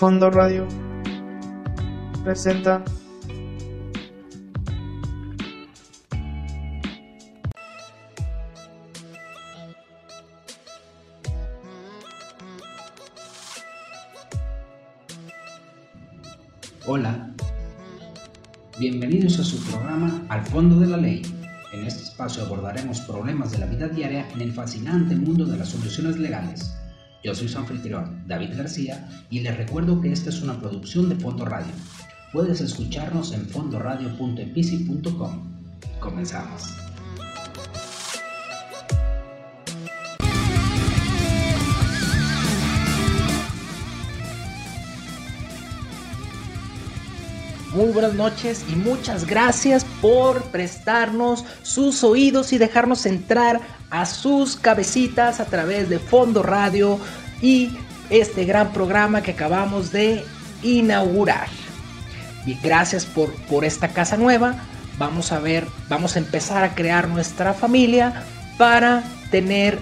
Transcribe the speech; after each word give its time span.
Fondo 0.00 0.30
Radio 0.30 0.66
presenta 2.24 2.82
Hola, 16.86 17.30
bienvenidos 18.78 19.38
a 19.38 19.44
su 19.44 19.62
programa 19.64 20.22
Al 20.30 20.46
Fondo 20.46 20.80
de 20.80 20.86
la 20.86 20.96
Ley. 20.96 21.20
En 21.74 21.86
este 21.86 22.04
espacio 22.04 22.44
abordaremos 22.44 23.02
problemas 23.02 23.52
de 23.52 23.58
la 23.58 23.66
vida 23.66 23.86
diaria 23.88 24.26
en 24.30 24.40
el 24.40 24.52
fascinante 24.52 25.14
mundo 25.14 25.44
de 25.44 25.58
las 25.58 25.68
soluciones 25.68 26.16
legales. 26.16 26.79
Yo 27.22 27.34
soy 27.34 27.48
su 27.48 27.58
anfitrión, 27.58 28.24
David 28.26 28.56
García, 28.56 29.08
y 29.30 29.40
les 29.40 29.56
recuerdo 29.56 30.00
que 30.00 30.12
esta 30.12 30.30
es 30.30 30.42
una 30.42 30.58
producción 30.58 31.08
de 31.08 31.16
Fondo 31.16 31.44
Radio. 31.44 31.72
Puedes 32.32 32.60
escucharnos 32.60 33.32
en 33.32 33.46
fondoradio.epici.com. 33.46 35.50
Comenzamos. 36.00 36.89
Muy 47.80 47.92
buenas 47.92 48.12
noches 48.12 48.62
y 48.70 48.76
muchas 48.76 49.26
gracias 49.26 49.86
por 50.02 50.42
prestarnos 50.50 51.46
sus 51.62 52.04
oídos 52.04 52.52
y 52.52 52.58
dejarnos 52.58 53.06
entrar 53.06 53.58
a 53.88 54.04
sus 54.04 54.56
cabecitas 54.56 55.40
a 55.40 55.46
través 55.46 55.88
de 55.88 55.98
Fondo 55.98 56.42
Radio 56.42 57.00
y 57.40 57.70
este 58.10 58.44
gran 58.44 58.74
programa 58.74 59.22
que 59.22 59.30
acabamos 59.30 59.92
de 59.92 60.22
inaugurar. 60.62 61.48
Y 62.44 62.52
gracias 62.62 63.06
por, 63.06 63.32
por 63.46 63.64
esta 63.64 63.88
casa 63.88 64.18
nueva. 64.18 64.56
Vamos 64.98 65.32
a 65.32 65.38
ver, 65.38 65.66
vamos 65.88 66.16
a 66.16 66.18
empezar 66.18 66.62
a 66.62 66.74
crear 66.74 67.08
nuestra 67.08 67.54
familia 67.54 68.24
para 68.58 69.02
tener 69.30 69.78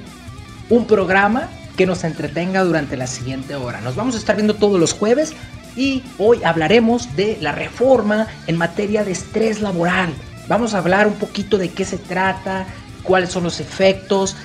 un 0.71 0.87
programa 0.87 1.49
que 1.77 1.85
nos 1.85 2.05
entretenga 2.05 2.63
durante 2.63 2.97
la 2.97 3.09
siguiente 3.09 3.57
hora. 3.57 3.81
Nos 3.81 3.97
vamos 3.97 4.15
a 4.15 4.19
estar 4.19 4.37
viendo 4.37 4.55
todos 4.55 4.79
los 4.79 4.93
jueves 4.93 5.35
y 5.77 6.03
hoy 6.19 6.43
hablaremos 6.45 7.15
de 7.17 7.39
la 7.41 7.53
reforma 7.53 8.27
en 8.47 8.57
materia 8.57 9.05
de 9.05 9.13
estrés 9.13 9.61
laboral. 9.61 10.13
Vamos 10.49 10.75
a 10.75 10.79
hablar 10.79 11.07
un 11.07 11.15
poquito 11.15 11.59
de 11.59 11.71
qué 11.71 11.85
se 11.85 11.99
trata, 11.99 12.67
cuáles 13.03 13.31
son 13.31 13.45
los 13.45 13.61
efectos 13.61 14.37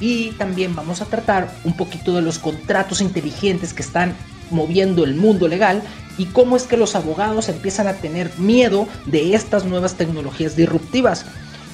y 0.00 0.30
también 0.32 0.74
vamos 0.74 1.02
a 1.02 1.06
tratar 1.06 1.52
un 1.64 1.76
poquito 1.76 2.14
de 2.14 2.22
los 2.22 2.38
contratos 2.38 3.00
inteligentes 3.00 3.74
que 3.74 3.82
están 3.82 4.14
moviendo 4.50 5.04
el 5.04 5.14
mundo 5.14 5.48
legal 5.48 5.82
y 6.18 6.26
cómo 6.26 6.56
es 6.56 6.64
que 6.64 6.76
los 6.76 6.96
abogados 6.96 7.48
empiezan 7.48 7.86
a 7.86 7.94
tener 7.94 8.30
miedo 8.38 8.88
de 9.06 9.34
estas 9.34 9.64
nuevas 9.64 9.94
tecnologías 9.94 10.56
disruptivas 10.56 11.24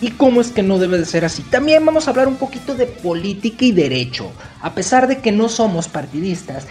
y 0.00 0.10
cómo 0.10 0.40
es 0.40 0.48
que 0.48 0.62
no 0.62 0.78
debe 0.78 0.98
de 0.98 1.06
ser 1.06 1.24
así. 1.24 1.42
También 1.42 1.84
vamos 1.86 2.06
a 2.06 2.10
hablar 2.10 2.28
un 2.28 2.36
poquito 2.36 2.74
de 2.74 2.86
política 2.86 3.64
y 3.64 3.72
derecho. 3.72 4.30
A 4.60 4.74
pesar 4.74 5.08
de 5.08 5.18
que 5.18 5.32
no 5.32 5.48
somos 5.48 5.88
partidistas, 5.88 6.66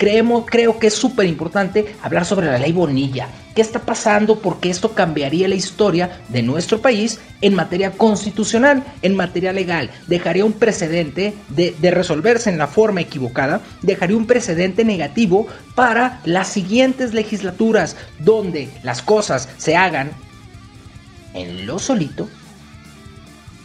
Creemos, 0.00 0.46
creo 0.46 0.78
que 0.78 0.86
es 0.86 0.94
súper 0.94 1.26
importante 1.26 1.94
hablar 2.00 2.24
sobre 2.24 2.46
la 2.46 2.56
ley 2.56 2.72
Bonilla. 2.72 3.28
¿Qué 3.54 3.60
está 3.60 3.80
pasando? 3.80 4.38
Porque 4.40 4.70
esto 4.70 4.94
cambiaría 4.94 5.46
la 5.46 5.56
historia 5.56 6.22
de 6.30 6.42
nuestro 6.42 6.80
país 6.80 7.20
en 7.42 7.54
materia 7.54 7.90
constitucional, 7.90 8.82
en 9.02 9.14
materia 9.14 9.52
legal. 9.52 9.90
Dejaría 10.06 10.46
un 10.46 10.54
precedente 10.54 11.34
de, 11.50 11.76
de 11.78 11.90
resolverse 11.90 12.48
en 12.48 12.56
la 12.56 12.66
forma 12.66 13.02
equivocada, 13.02 13.60
dejaría 13.82 14.16
un 14.16 14.26
precedente 14.26 14.86
negativo 14.86 15.46
para 15.74 16.22
las 16.24 16.48
siguientes 16.48 17.12
legislaturas, 17.12 17.94
donde 18.20 18.70
las 18.82 19.02
cosas 19.02 19.50
se 19.58 19.76
hagan 19.76 20.12
en 21.34 21.66
lo 21.66 21.78
solito, 21.78 22.26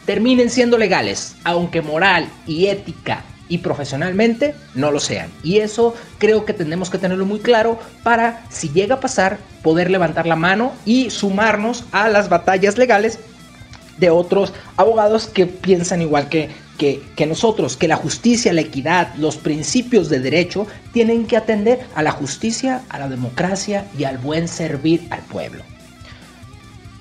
terminen 0.05 0.49
siendo 0.49 0.77
legales, 0.77 1.37
aunque 1.45 1.81
moral 1.81 2.27
y 2.45 2.65
ética 2.65 3.23
y 3.49 3.59
profesionalmente 3.59 4.55
no 4.73 4.91
lo 4.91 4.99
sean. 4.99 5.29
Y 5.43 5.57
eso 5.57 5.95
creo 6.17 6.45
que 6.45 6.53
tenemos 6.53 6.89
que 6.89 6.97
tenerlo 6.97 7.25
muy 7.25 7.39
claro 7.39 7.79
para, 8.03 8.43
si 8.49 8.69
llega 8.69 8.95
a 8.95 8.99
pasar, 8.99 9.37
poder 9.61 9.89
levantar 9.91 10.25
la 10.25 10.35
mano 10.35 10.73
y 10.85 11.09
sumarnos 11.09 11.85
a 11.91 12.07
las 12.09 12.29
batallas 12.29 12.77
legales 12.77 13.19
de 13.97 14.09
otros 14.09 14.53
abogados 14.75 15.27
que 15.27 15.45
piensan 15.45 16.01
igual 16.01 16.27
que, 16.27 16.49
que, 16.77 17.01
que, 17.15 17.25
nosotros, 17.25 17.77
que 17.77 17.87
la 17.87 17.95
justicia, 17.95 18.51
la 18.51 18.61
equidad, 18.61 19.13
los 19.15 19.37
principios 19.37 20.09
de 20.09 20.19
derecho 20.19 20.67
tienen 20.91 21.25
que 21.25 21.37
atender 21.37 21.85
a 21.95 22.03
la 22.03 22.11
justicia, 22.11 22.83
a 22.89 22.99
la 22.99 23.07
democracia 23.07 23.85
y 23.97 24.03
al 24.03 24.17
buen 24.17 24.47
servir 24.47 25.07
al 25.11 25.21
pueblo. 25.21 25.63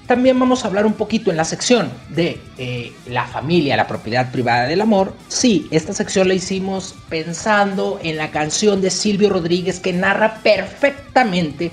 También 0.07 0.39
vamos 0.39 0.65
a 0.65 0.69
hablar 0.69 0.85
un 0.85 0.93
poquito 0.93 1.31
en 1.31 1.39
la 1.39 1.45
sección 1.45 1.91
de 2.11 2.39
eh, 2.59 2.93
la 3.09 3.27
familia, 3.27 3.77
la 3.77 3.87
propiedad 3.87 4.31
privada 4.31 4.67
del 4.67 4.83
amor. 4.83 5.15
Sí, 5.29 5.67
esta 5.71 5.95
sección 5.95 6.29
la 6.29 6.35
hicimos 6.35 6.95
pensando 7.09 7.99
en 8.03 8.19
la 8.19 8.31
canción 8.31 8.83
de 8.83 8.91
Silvio 8.91 9.31
Rodríguez 9.31 9.81
que 9.81 9.95
narra 9.95 10.41
perfectamente 10.43 11.71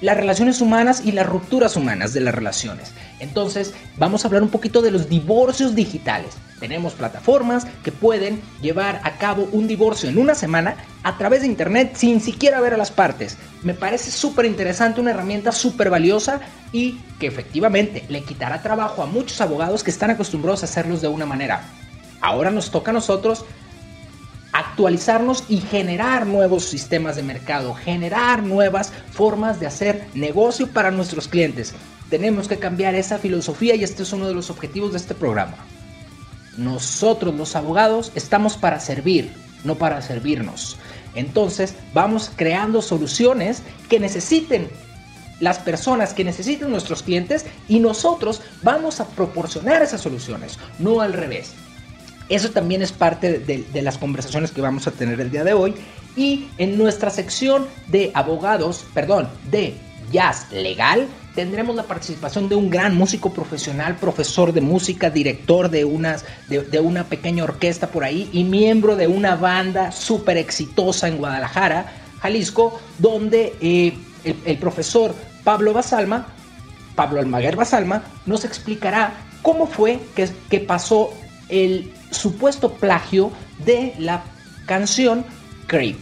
las 0.00 0.16
relaciones 0.16 0.60
humanas 0.60 1.02
y 1.04 1.12
las 1.12 1.26
rupturas 1.26 1.76
humanas 1.76 2.12
de 2.12 2.20
las 2.20 2.34
relaciones. 2.34 2.92
Entonces, 3.24 3.74
vamos 3.96 4.24
a 4.24 4.28
hablar 4.28 4.42
un 4.42 4.50
poquito 4.50 4.82
de 4.82 4.90
los 4.90 5.08
divorcios 5.08 5.74
digitales. 5.74 6.36
Tenemos 6.60 6.92
plataformas 6.92 7.66
que 7.82 7.90
pueden 7.90 8.40
llevar 8.62 9.00
a 9.02 9.18
cabo 9.18 9.48
un 9.52 9.66
divorcio 9.66 10.08
en 10.08 10.18
una 10.18 10.34
semana 10.34 10.76
a 11.02 11.18
través 11.18 11.40
de 11.40 11.48
internet 11.48 11.96
sin 11.96 12.20
siquiera 12.20 12.60
ver 12.60 12.74
a 12.74 12.78
las 12.78 12.90
partes. 12.90 13.36
Me 13.62 13.74
parece 13.74 14.10
súper 14.10 14.44
interesante, 14.44 15.00
una 15.00 15.10
herramienta 15.10 15.52
súper 15.52 15.90
valiosa 15.90 16.40
y 16.72 17.00
que 17.18 17.26
efectivamente 17.26 18.04
le 18.08 18.22
quitará 18.22 18.62
trabajo 18.62 19.02
a 19.02 19.06
muchos 19.06 19.40
abogados 19.40 19.82
que 19.82 19.90
están 19.90 20.10
acostumbrados 20.10 20.62
a 20.62 20.66
hacerlos 20.66 21.00
de 21.02 21.08
una 21.08 21.26
manera. 21.26 21.64
Ahora 22.20 22.50
nos 22.50 22.70
toca 22.70 22.90
a 22.90 22.94
nosotros 22.94 23.44
actualizarnos 24.52 25.44
y 25.48 25.58
generar 25.58 26.26
nuevos 26.26 26.64
sistemas 26.64 27.16
de 27.16 27.24
mercado, 27.24 27.74
generar 27.74 28.42
nuevas 28.42 28.92
formas 29.10 29.58
de 29.58 29.66
hacer 29.66 30.06
negocio 30.14 30.68
para 30.68 30.92
nuestros 30.92 31.26
clientes. 31.26 31.74
Tenemos 32.14 32.46
que 32.46 32.60
cambiar 32.60 32.94
esa 32.94 33.18
filosofía 33.18 33.74
y 33.74 33.82
este 33.82 34.04
es 34.04 34.12
uno 34.12 34.28
de 34.28 34.34
los 34.34 34.48
objetivos 34.48 34.92
de 34.92 34.98
este 34.98 35.16
programa. 35.16 35.56
Nosotros 36.56 37.34
los 37.34 37.56
abogados 37.56 38.12
estamos 38.14 38.56
para 38.56 38.78
servir, 38.78 39.32
no 39.64 39.74
para 39.74 40.00
servirnos. 40.00 40.76
Entonces 41.16 41.74
vamos 41.92 42.30
creando 42.36 42.82
soluciones 42.82 43.64
que 43.88 43.98
necesiten 43.98 44.68
las 45.40 45.58
personas 45.58 46.14
que 46.14 46.22
necesiten 46.22 46.70
nuestros 46.70 47.02
clientes 47.02 47.46
y 47.66 47.80
nosotros 47.80 48.42
vamos 48.62 49.00
a 49.00 49.08
proporcionar 49.08 49.82
esas 49.82 50.00
soluciones, 50.00 50.60
no 50.78 51.00
al 51.00 51.14
revés. 51.14 51.50
Eso 52.28 52.50
también 52.50 52.80
es 52.80 52.92
parte 52.92 53.40
de, 53.40 53.82
las 53.82 53.98
conversaciones 53.98 54.52
que 54.52 54.60
vamos 54.60 54.86
a 54.86 54.92
tener 54.92 55.20
el 55.20 55.32
día 55.32 55.42
de 55.42 55.54
hoy. 55.54 55.74
Y 56.14 56.46
en 56.58 56.78
nuestra 56.78 57.10
sección 57.10 57.66
de 57.88 58.12
abogados, 58.14 58.84
perdón, 58.94 59.28
de 59.50 59.74
jazz 60.12 60.46
legal, 60.52 61.08
tendremos 61.34 61.74
la 61.74 61.82
participación 61.82 62.48
de 62.48 62.54
un 62.54 62.70
gran 62.70 62.96
músico 62.96 63.32
profesional, 63.32 63.96
profesor 63.96 64.52
de 64.52 64.60
música, 64.60 65.10
director 65.10 65.68
de, 65.68 65.84
unas, 65.84 66.24
de, 66.48 66.80
una 66.80 67.04
pequeña 67.04 67.44
orquesta 67.44 67.88
por 67.88 68.04
ahí 68.04 68.28
y 68.32 68.44
miembro 68.44 68.96
de 68.96 69.06
una 69.06 69.36
banda 69.36 69.90
súper 69.92 70.36
exitosa 70.36 71.08
en 71.08 71.18
Guadalajara, 71.18 71.92
Jalisco, 72.20 72.80
donde 72.98 73.54
eh, 73.60 73.94
el, 74.24 74.36
el 74.44 74.58
profesor 74.58 75.14
Pablo 75.42 75.72
Basalma, 75.72 76.28
Pablo 76.94 77.20
Almaguer 77.20 77.56
Basalma, 77.56 78.04
nos 78.26 78.44
explicará 78.44 79.14
cómo 79.42 79.66
fue 79.66 79.98
que, 80.14 80.28
que 80.48 80.60
pasó 80.60 81.12
el 81.48 81.92
supuesto 82.10 82.72
plagio 82.72 83.32
de 83.64 83.94
la 83.98 84.24
canción 84.66 85.24
Creep 85.66 85.98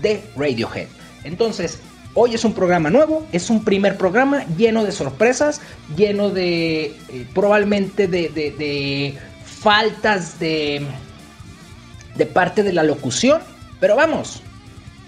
de 0.00 0.24
Radiohead. 0.36 0.88
Entonces, 1.24 1.80
hoy 2.14 2.34
es 2.34 2.44
un 2.44 2.52
programa 2.52 2.90
nuevo, 2.90 3.26
es 3.32 3.50
un 3.50 3.64
primer 3.64 3.96
programa 3.96 4.44
lleno 4.56 4.84
de 4.84 4.92
sorpresas, 4.92 5.60
lleno 5.96 6.30
de 6.30 6.84
eh, 6.84 7.26
probablemente 7.34 8.06
de, 8.08 8.28
de, 8.28 8.50
de, 8.52 9.18
faltas 9.44 10.38
de, 10.38 10.86
de 12.16 12.26
parte 12.26 12.62
de 12.62 12.72
la 12.72 12.82
locución, 12.82 13.40
pero 13.80 13.96
vamos, 13.96 14.42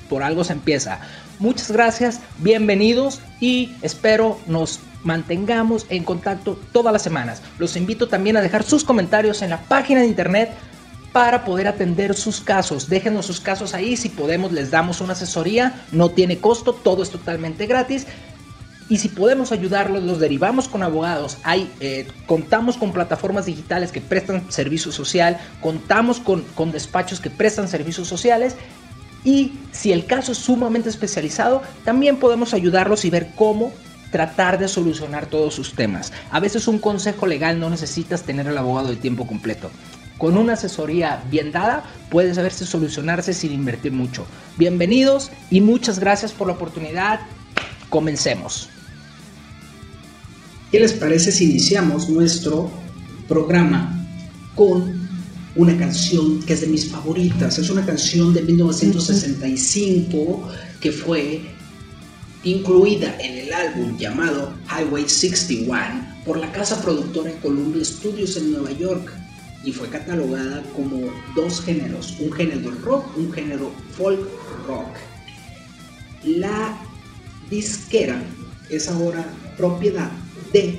por 0.08 0.22
algo 0.22 0.44
se 0.44 0.52
empieza. 0.52 1.00
Muchas 1.38 1.70
gracias, 1.70 2.20
bienvenidos 2.38 3.20
y 3.40 3.72
espero 3.82 4.38
nos 4.46 4.80
mantengamos 5.02 5.86
en 5.90 6.04
contacto 6.04 6.58
todas 6.72 6.92
las 6.92 7.02
semanas. 7.02 7.42
Los 7.58 7.76
invito 7.76 8.08
también 8.08 8.36
a 8.36 8.40
dejar 8.40 8.62
sus 8.62 8.84
comentarios 8.84 9.42
en 9.42 9.50
la 9.50 9.60
página 9.62 10.00
de 10.00 10.06
internet 10.06 10.52
para 11.14 11.44
poder 11.44 11.69
atender 11.69 12.16
sus 12.16 12.40
casos. 12.40 12.88
Déjenos 12.88 13.26
sus 13.26 13.38
casos 13.38 13.72
ahí, 13.72 13.96
si 13.96 14.08
podemos 14.08 14.50
les 14.50 14.72
damos 14.72 15.00
una 15.00 15.12
asesoría, 15.12 15.84
no 15.93 16.11
tiene 16.11 16.38
costo, 16.38 16.72
todo 16.72 17.05
es 17.05 17.11
totalmente 17.11 17.66
gratis. 17.66 18.08
Y 18.88 18.99
si 18.99 19.08
podemos 19.08 19.52
ayudarlos, 19.52 20.02
los 20.02 20.19
derivamos 20.19 20.66
con 20.66 20.82
abogados. 20.82 21.38
Eh, 21.78 22.08
contamos 22.26 22.76
con 22.76 22.93
plataformas 22.93 23.46
digitales 23.46 23.93
que 23.93 24.00
prestan 24.00 24.50
servicio 24.50 24.90
social, 24.90 25.38
contamos 25.61 26.19
con, 26.19 26.43
con 26.56 26.72
despachos 26.72 27.20
que 27.20 27.31
prestan 27.31 27.69
servicios 27.69 28.08
sociales 28.08 28.56
Y 29.22 29.52
si 29.70 29.93
el 29.93 30.06
caso 30.06 30.32
es 30.32 30.38
sumamente 30.38 30.88
especializado, 30.88 31.62
también 31.84 32.17
podemos 32.17 32.55
ayudarlos 32.55 33.05
y 33.05 33.10
ver 33.10 33.31
cómo 33.37 33.72
tratar 34.10 34.58
de 34.58 34.67
solucionar 34.67 35.26
todos 35.26 35.55
sus 35.55 35.75
temas. 35.75 36.12
A 36.31 36.40
veces 36.40 36.67
un 36.67 36.81
consejo 36.81 37.26
legal 37.26 37.60
no 37.60 37.70
necesitas 37.70 38.25
tener 38.25 38.49
al 38.49 38.58
abogado 38.58 38.88
de 38.88 38.96
tiempo 38.96 39.28
completo. 39.28 39.70
Con 40.19 40.37
una 40.37 40.52
asesoría 40.52 41.25
bien 41.31 41.50
dada 41.50 41.82
puedes 42.08 42.37
saberse 42.37 42.66
solucionarse 42.66 43.34
sin 43.34 43.52
invertir 43.52 43.90
mucho. 43.93 44.25
Bienvenidos 44.56 45.32
y 45.50 45.61
muchas 45.61 45.99
gracias 45.99 46.31
por 46.32 46.46
la 46.46 46.52
oportunidad. 46.55 47.19
Comencemos. 47.88 48.69
¿Qué 50.70 50.78
les 50.78 50.93
parece 50.93 51.32
si 51.32 51.50
iniciamos 51.50 52.08
nuestro 52.08 52.70
programa 53.28 54.06
con 54.55 55.02
una 55.56 55.76
canción 55.76 56.40
que 56.43 56.52
es 56.52 56.60
de 56.60 56.69
mis 56.69 56.88
favoritas? 56.90 57.58
Es 57.58 57.70
una 57.70 57.84
canción 57.84 58.32
de 58.34 58.43
1965 58.43 60.49
que 60.81 60.93
fue 60.93 61.43
incluida 62.44 63.17
en 63.20 63.38
el 63.38 63.52
álbum 63.52 63.99
llamado 63.99 64.55
Highway 64.69 65.08
61 65.08 66.14
por 66.25 66.38
la 66.38 66.52
casa 66.52 66.81
productora 66.82 67.32
Columbia 67.43 67.84
Studios 67.84 68.37
en 68.37 68.52
Nueva 68.52 68.70
York 68.72 69.23
y 69.64 69.72
fue 69.72 69.88
catalogada 69.88 70.62
como 70.75 71.00
dos 71.34 71.61
géneros, 71.62 72.16
un 72.20 72.32
género 72.32 72.70
rock, 72.82 73.16
un 73.16 73.32
género 73.32 73.72
folk 73.96 74.20
rock. 74.66 74.88
La 76.25 76.78
disquera 77.50 78.22
es 78.70 78.88
ahora 78.88 79.26
propiedad 79.56 80.11
de 80.52 80.78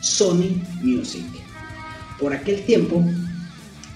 Sony 0.00 0.62
Music. 0.82 1.24
Por 2.18 2.32
aquel 2.32 2.64
tiempo 2.64 3.04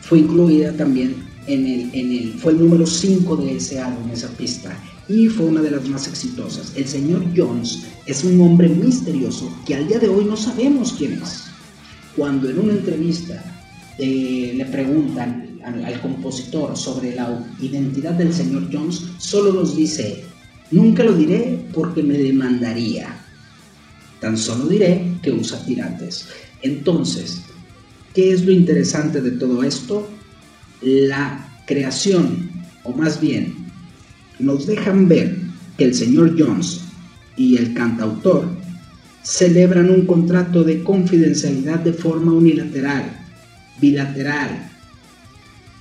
fue 0.02 0.20
incluida 0.20 0.72
también 0.72 1.14
en 1.46 1.66
el, 1.66 1.90
en 1.92 2.12
el 2.12 2.34
fue 2.34 2.52
el 2.52 2.58
número 2.60 2.86
5 2.86 3.36
de 3.36 3.56
ese 3.56 3.80
álbum, 3.80 4.10
esa 4.10 4.28
pista, 4.28 4.76
y 5.08 5.28
fue 5.28 5.46
una 5.46 5.60
de 5.60 5.70
las 5.70 5.88
más 5.88 6.06
exitosas. 6.06 6.72
El 6.76 6.86
señor 6.86 7.24
Jones 7.36 7.84
es 8.06 8.24
un 8.24 8.40
hombre 8.40 8.68
misterioso 8.68 9.52
que 9.66 9.74
al 9.74 9.88
día 9.88 9.98
de 9.98 10.08
hoy 10.08 10.24
no 10.24 10.36
sabemos 10.36 10.94
quién 10.96 11.14
es. 11.14 11.44
Cuando 12.16 12.48
en 12.48 12.58
una 12.58 12.72
entrevista 12.72 13.51
eh, 13.98 14.54
le 14.56 14.64
preguntan 14.66 15.58
al, 15.64 15.84
al, 15.84 16.00
compositor 16.00 16.76
sobre 16.76 17.14
la 17.14 17.44
identidad 17.60 18.12
del 18.12 18.32
señor 18.32 18.68
Jones, 18.72 19.02
solo 19.18 19.52
nos 19.52 19.76
dice, 19.76 20.24
nunca 20.70 21.04
lo 21.04 21.12
diré 21.12 21.58
porque 21.72 22.02
me 22.02 22.16
demandaría. 22.16 23.14
Tan 24.20 24.36
solo 24.36 24.66
diré 24.66 25.04
que 25.22 25.32
usa 25.32 25.64
tirantes. 25.64 26.28
Entonces, 26.62 27.42
¿qué 28.14 28.32
es 28.32 28.44
lo 28.44 28.52
interesante 28.52 29.20
de 29.20 29.32
todo 29.32 29.62
esto? 29.62 30.08
La 30.80 31.48
creación, 31.66 32.50
o 32.84 32.92
más 32.92 33.20
bien, 33.20 33.54
nos 34.38 34.66
dejan 34.66 35.08
ver 35.08 35.36
que 35.76 35.84
el 35.84 35.94
señor 35.94 36.34
Jones 36.38 36.80
y 37.36 37.56
el 37.56 37.74
cantautor 37.74 38.48
celebran 39.22 39.90
un 39.90 40.06
contrato 40.06 40.64
de 40.64 40.82
confidencialidad 40.82 41.80
de 41.80 41.92
forma 41.92 42.32
unilateral 42.32 43.21
bilateral, 43.80 44.70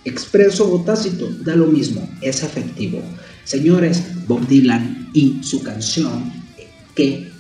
expreso 0.05 0.71
o 0.71 0.81
tácito, 0.81 1.29
da 1.43 1.55
lo 1.55 1.67
mismo, 1.67 2.07
es 2.21 2.43
efectivo. 2.43 3.01
Señores, 3.43 4.01
Bob 4.27 4.47
Dylan 4.47 5.09
y 5.13 5.43
su 5.43 5.61
canción 5.61 6.31
que 6.95 7.31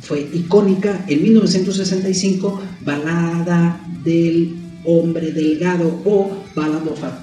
fue 0.00 0.28
icónica 0.32 1.04
en 1.08 1.22
1965, 1.22 2.60
Balada 2.84 3.80
del 4.04 4.56
Hombre 4.84 5.32
Delgado 5.32 6.02
o 6.04 6.44
Ballad 6.54 6.86
of 6.88 7.02
a 7.04 7.20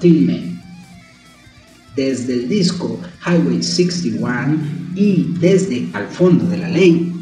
Desde 1.94 2.32
el 2.32 2.48
disco 2.48 2.98
Highway 3.26 3.62
61 3.62 4.58
y 4.94 5.34
desde 5.38 5.88
Al 5.92 6.08
Fondo 6.08 6.46
de 6.46 6.56
la 6.56 6.68
Ley, 6.68 7.12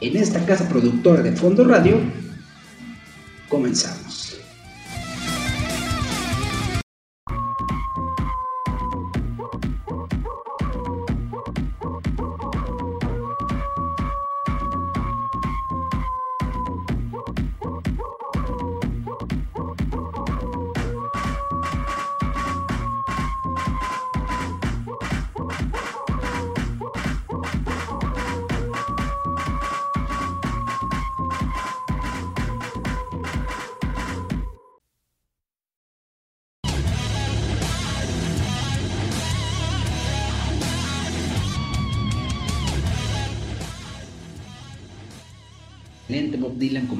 en 0.00 0.16
esta 0.16 0.44
casa 0.44 0.68
productora 0.68 1.22
de 1.22 1.32
Fondo 1.32 1.64
Radio, 1.64 1.98
comenzamos. 3.48 4.03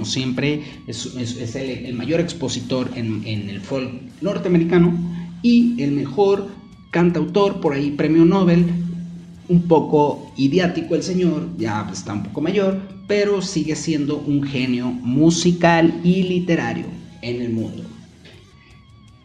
Siempre, 0.05 0.63
es, 0.87 1.07
el, 1.57 1.95
mayor 1.95 2.21
expositor 2.21 2.91
en, 2.95 3.25
el 3.27 3.61
folk 3.61 3.91
norteamericano 4.21 4.93
y 5.43 5.81
el 5.83 5.93
mejor 5.93 6.49
cantautor, 6.91 7.61
por 7.61 7.75
ahí 7.75 7.91
premio 7.91 8.25
Nobel, 8.25 8.67
un 9.49 9.63
poco 9.69 10.33
idiático 10.37 10.95
el 10.95 11.03
señor, 11.03 11.49
ya 11.59 11.89
está 11.93 12.13
un 12.13 12.23
poco 12.23 12.41
mayor, 12.41 12.81
pero 13.07 13.43
sigue 13.43 13.77
siendo 13.77 14.19
un 14.19 14.43
genio 14.43 14.87
musical 14.87 16.01
y 16.03 16.23
literario 16.23 16.87
en 17.21 17.43
el 17.43 17.51
mundo. 17.51 17.85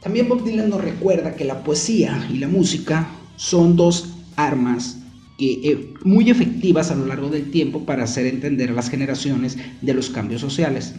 También 0.02 0.28
Bob 0.28 0.44
Dylan 0.44 0.70
nos 0.70 0.81
recuerda 0.81 1.36
que 1.36 1.46
la 1.46 1.64
poesía 1.64 2.28
y 2.31 2.38
la 2.38 2.48
música 2.48 3.10
son 3.36 3.76
dos 3.76 4.14
armas 4.36 4.99
eh, 5.39 5.94
muy 6.03 6.30
efectivas 6.30 6.91
a 6.91 6.95
lo 6.95 7.06
largo 7.06 7.30
del 7.30 7.50
tiempo 7.51 7.86
para 7.86 8.03
hacer 8.03 8.25
entender 8.25 8.71
a 8.71 8.74
las 8.74 8.89
generaciones 8.89 9.57
de 9.81 9.94
los 9.94 10.09
cambios 10.09 10.41
sociales. 10.41 10.95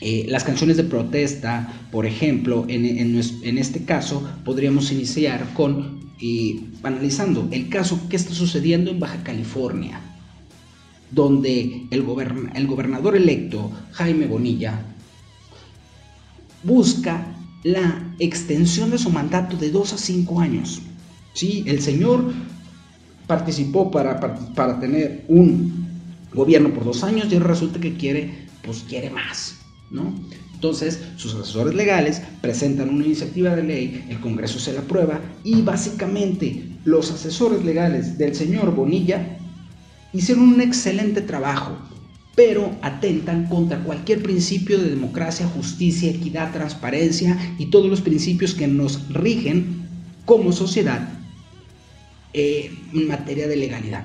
Eh, 0.00 0.26
las 0.28 0.44
canciones 0.44 0.78
de 0.78 0.84
protesta, 0.84 1.88
por 1.92 2.06
ejemplo, 2.06 2.64
en, 2.68 3.58
este 3.58 3.84
caso 3.84 4.26
podríamos 4.46 4.90
iniciar 4.92 5.52
con 5.52 6.00
eh, 6.22 6.58
analizando 6.82 7.48
el 7.50 7.68
caso 7.68 8.08
que 8.08 8.16
está 8.16 8.32
sucediendo 8.32 8.90
en 8.90 8.98
Baja 8.98 9.22
California, 9.22 10.00
donde 11.10 11.86
el, 11.90 12.04
el 12.54 12.66
gobernador 12.66 13.14
electo, 13.14 13.70
Jaime 13.92 14.26
Bonilla, 14.26 14.86
busca 16.62 17.36
la 17.62 18.14
extensión 18.18 18.90
de 18.90 18.98
su 18.98 19.10
mandato 19.10 19.58
de 19.58 19.70
dos 19.70 19.92
a 19.92 19.98
cinco 19.98 20.40
años. 20.40 20.80
¿Sí? 21.34 21.62
El 21.66 21.80
señor 21.82 22.32
participó 23.30 23.92
para, 23.92 24.18
para, 24.56 24.80
tener 24.80 25.24
un 25.28 25.86
gobierno 26.34 26.74
por 26.74 26.84
dos 26.84 27.04
años 27.04 27.32
y 27.32 27.38
resulta 27.38 27.78
que 27.78 27.94
quiere, 27.94 28.48
pues 28.64 28.84
quiere 28.88 29.08
más, 29.08 29.54
¿no? 29.88 30.12
Entonces, 30.52 31.00
sus 31.14 31.36
asesores 31.36 31.76
legales 31.76 32.22
presentan 32.40 32.88
una 32.88 33.04
iniciativa 33.04 33.54
de 33.54 33.62
ley, 33.62 34.04
el 34.08 34.18
Congreso 34.18 34.58
se 34.58 34.72
la 34.72 34.80
aprueba 34.80 35.20
y 35.44 35.62
básicamente 35.62 36.64
los 36.84 37.12
asesores 37.12 37.64
legales 37.64 38.18
del 38.18 38.34
señor 38.34 38.74
Bonilla 38.74 39.38
hicieron 40.12 40.48
un 40.48 40.60
excelente 40.60 41.20
trabajo, 41.20 41.78
pero 42.34 42.72
atentan 42.82 43.46
contra 43.46 43.84
cualquier 43.84 44.24
principio 44.24 44.76
de 44.76 44.90
democracia, 44.90 45.46
justicia, 45.46 46.10
equidad, 46.10 46.52
transparencia 46.52 47.38
y 47.58 47.66
todos 47.66 47.88
los 47.88 48.00
principios 48.00 48.54
que 48.54 48.66
nos 48.66 49.08
rigen 49.12 49.86
como 50.24 50.50
sociedad 50.50 51.19
eh, 52.32 52.70
en 52.92 53.08
materia 53.08 53.48
de 53.48 53.56
legalidad. 53.56 54.04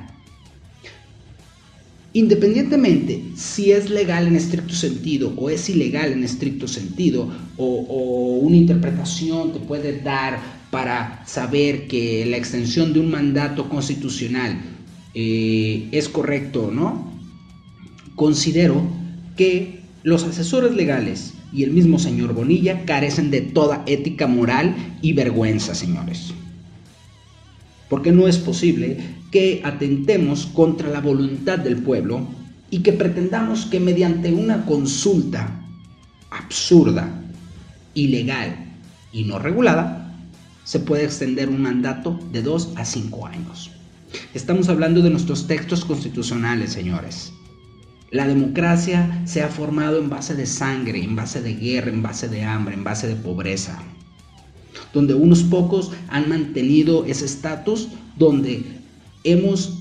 Independientemente 2.15 3.21
si 3.35 3.71
es 3.71 3.89
legal 3.89 4.25
en 4.25 4.35
estricto 4.35 4.73
sentido 4.73 5.33
o 5.35 5.49
es 5.49 5.69
ilegal 5.69 6.13
en 6.13 6.23
estricto 6.23 6.65
sentido 6.65 7.29
o, 7.57 8.39
una 8.41 8.55
interpretación 8.55 9.51
te 9.51 9.59
puede 9.59 10.01
dar 10.01 10.39
para 10.71 11.21
saber 11.27 11.87
que 11.87 12.25
la 12.25 12.37
extensión 12.37 12.93
de 12.93 13.01
un 13.01 13.11
mandato 13.11 13.67
constitucional 13.67 14.61
eh, 15.13 15.89
es 15.91 16.07
correcto 16.07 16.67
o 16.67 16.71
no, 16.71 17.11
considero 18.15 18.81
que 19.35 19.81
los 20.03 20.23
asesores 20.23 20.73
legales 20.73 21.33
y 21.53 21.63
el 21.63 21.71
mismo 21.71 21.99
señor 21.99 22.33
Bonilla 22.33 22.85
carecen 22.85 23.29
de 23.29 23.41
toda 23.41 23.83
ética 23.87 24.25
moral 24.25 24.73
y 25.01 25.13
vergüenza, 25.13 25.75
señores 25.75 26.33
porque 27.89 28.11
no 28.11 28.27
es 28.27 28.37
posible 28.37 28.97
que 29.31 29.61
atentemos 29.63 30.45
contra 30.47 30.89
la 30.89 31.01
voluntad 31.01 31.59
del 31.59 31.77
pueblo 31.77 32.27
y 32.69 32.79
que 32.79 32.93
pretendamos 32.93 33.65
que 33.65 33.79
mediante 33.79 34.33
una 34.33 34.65
consulta 34.65 35.61
absurda, 36.31 37.21
ilegal 37.93 38.55
y 39.11 39.23
no 39.23 39.39
regulada, 39.39 40.13
se 40.63 40.79
puede 40.79 41.05
extender 41.05 41.47
un 41.47 41.61
mandato 41.61 42.19
de 42.31 42.41
2 42.41 42.73
a 42.75 42.85
5 42.85 43.27
años. 43.27 43.71
Estamos 44.33 44.67
hablando 44.69 45.01
de 45.01 45.09
nuestros 45.09 45.47
textos 45.47 45.85
constitucionales, 45.85 46.71
señores. 46.71 47.31
La 48.11 48.27
democracia 48.27 49.21
se 49.25 49.43
ha 49.43 49.49
formado 49.49 49.99
en 49.99 50.09
base 50.09 50.35
de 50.35 50.45
sangre, 50.45 51.03
en 51.03 51.15
base 51.15 51.41
de 51.41 51.53
guerra, 51.55 51.89
en 51.89 52.01
base 52.01 52.27
de 52.29 52.43
hambre, 52.43 52.75
en 52.75 52.83
base 52.83 53.07
de 53.07 53.15
pobreza. 53.15 53.81
Donde 54.93 55.13
unos 55.13 55.43
pocos 55.43 55.91
han 56.09 56.29
mantenido 56.29 57.05
ese 57.05 57.25
estatus, 57.25 57.89
donde 58.17 58.63
hemos 59.23 59.79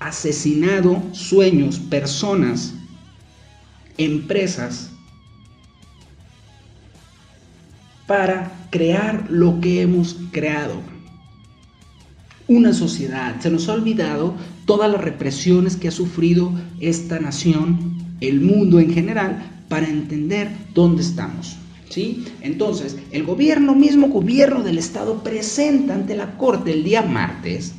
asesinado 0.00 1.02
sueños, 1.12 1.78
personas, 1.78 2.74
empresas, 3.98 4.90
para 8.06 8.66
crear 8.70 9.30
lo 9.30 9.60
que 9.60 9.82
hemos 9.82 10.16
creado. 10.32 10.74
Una 12.48 12.72
sociedad. 12.72 13.40
Se 13.40 13.50
nos 13.50 13.68
ha 13.68 13.74
olvidado 13.74 14.34
todas 14.64 14.90
las 14.90 15.00
represiones 15.00 15.76
que 15.76 15.88
ha 15.88 15.92
sufrido 15.92 16.52
esta 16.80 17.20
nación, 17.20 18.16
el 18.20 18.40
mundo 18.40 18.80
en 18.80 18.92
general, 18.92 19.64
para 19.68 19.88
entender 19.88 20.50
dónde 20.74 21.02
estamos. 21.02 21.56
Entonces, 21.96 22.96
el 23.10 23.24
gobierno, 23.24 23.74
mismo 23.74 24.08
gobierno 24.08 24.62
del 24.62 24.78
Estado, 24.78 25.22
presenta 25.22 25.94
ante 25.94 26.16
la 26.16 26.36
Corte 26.36 26.72
el 26.72 26.84
día 26.84 27.02
martes 27.02 27.72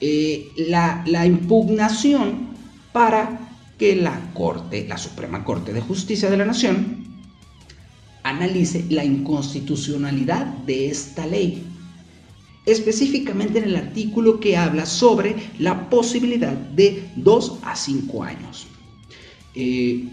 eh, 0.00 0.48
la, 0.56 1.04
la 1.06 1.24
impugnación 1.24 2.48
para 2.92 3.48
que 3.78 3.94
la 3.94 4.32
Corte, 4.34 4.86
la 4.88 4.98
Suprema 4.98 5.44
Corte 5.44 5.72
de 5.72 5.80
Justicia 5.80 6.30
de 6.30 6.36
la 6.36 6.44
Nación, 6.44 7.04
analice 8.24 8.84
la 8.88 9.04
inconstitucionalidad 9.04 10.46
de 10.46 10.88
esta 10.88 11.26
ley. 11.26 11.62
Específicamente 12.66 13.58
en 13.58 13.64
el 13.64 13.76
artículo 13.76 14.40
que 14.40 14.56
habla 14.56 14.86
sobre 14.86 15.36
la 15.58 15.90
posibilidad 15.90 16.52
de 16.52 17.08
2 17.16 17.58
a 17.62 17.76
5 17.76 18.24
años. 18.24 18.66
Eh, 19.54 20.08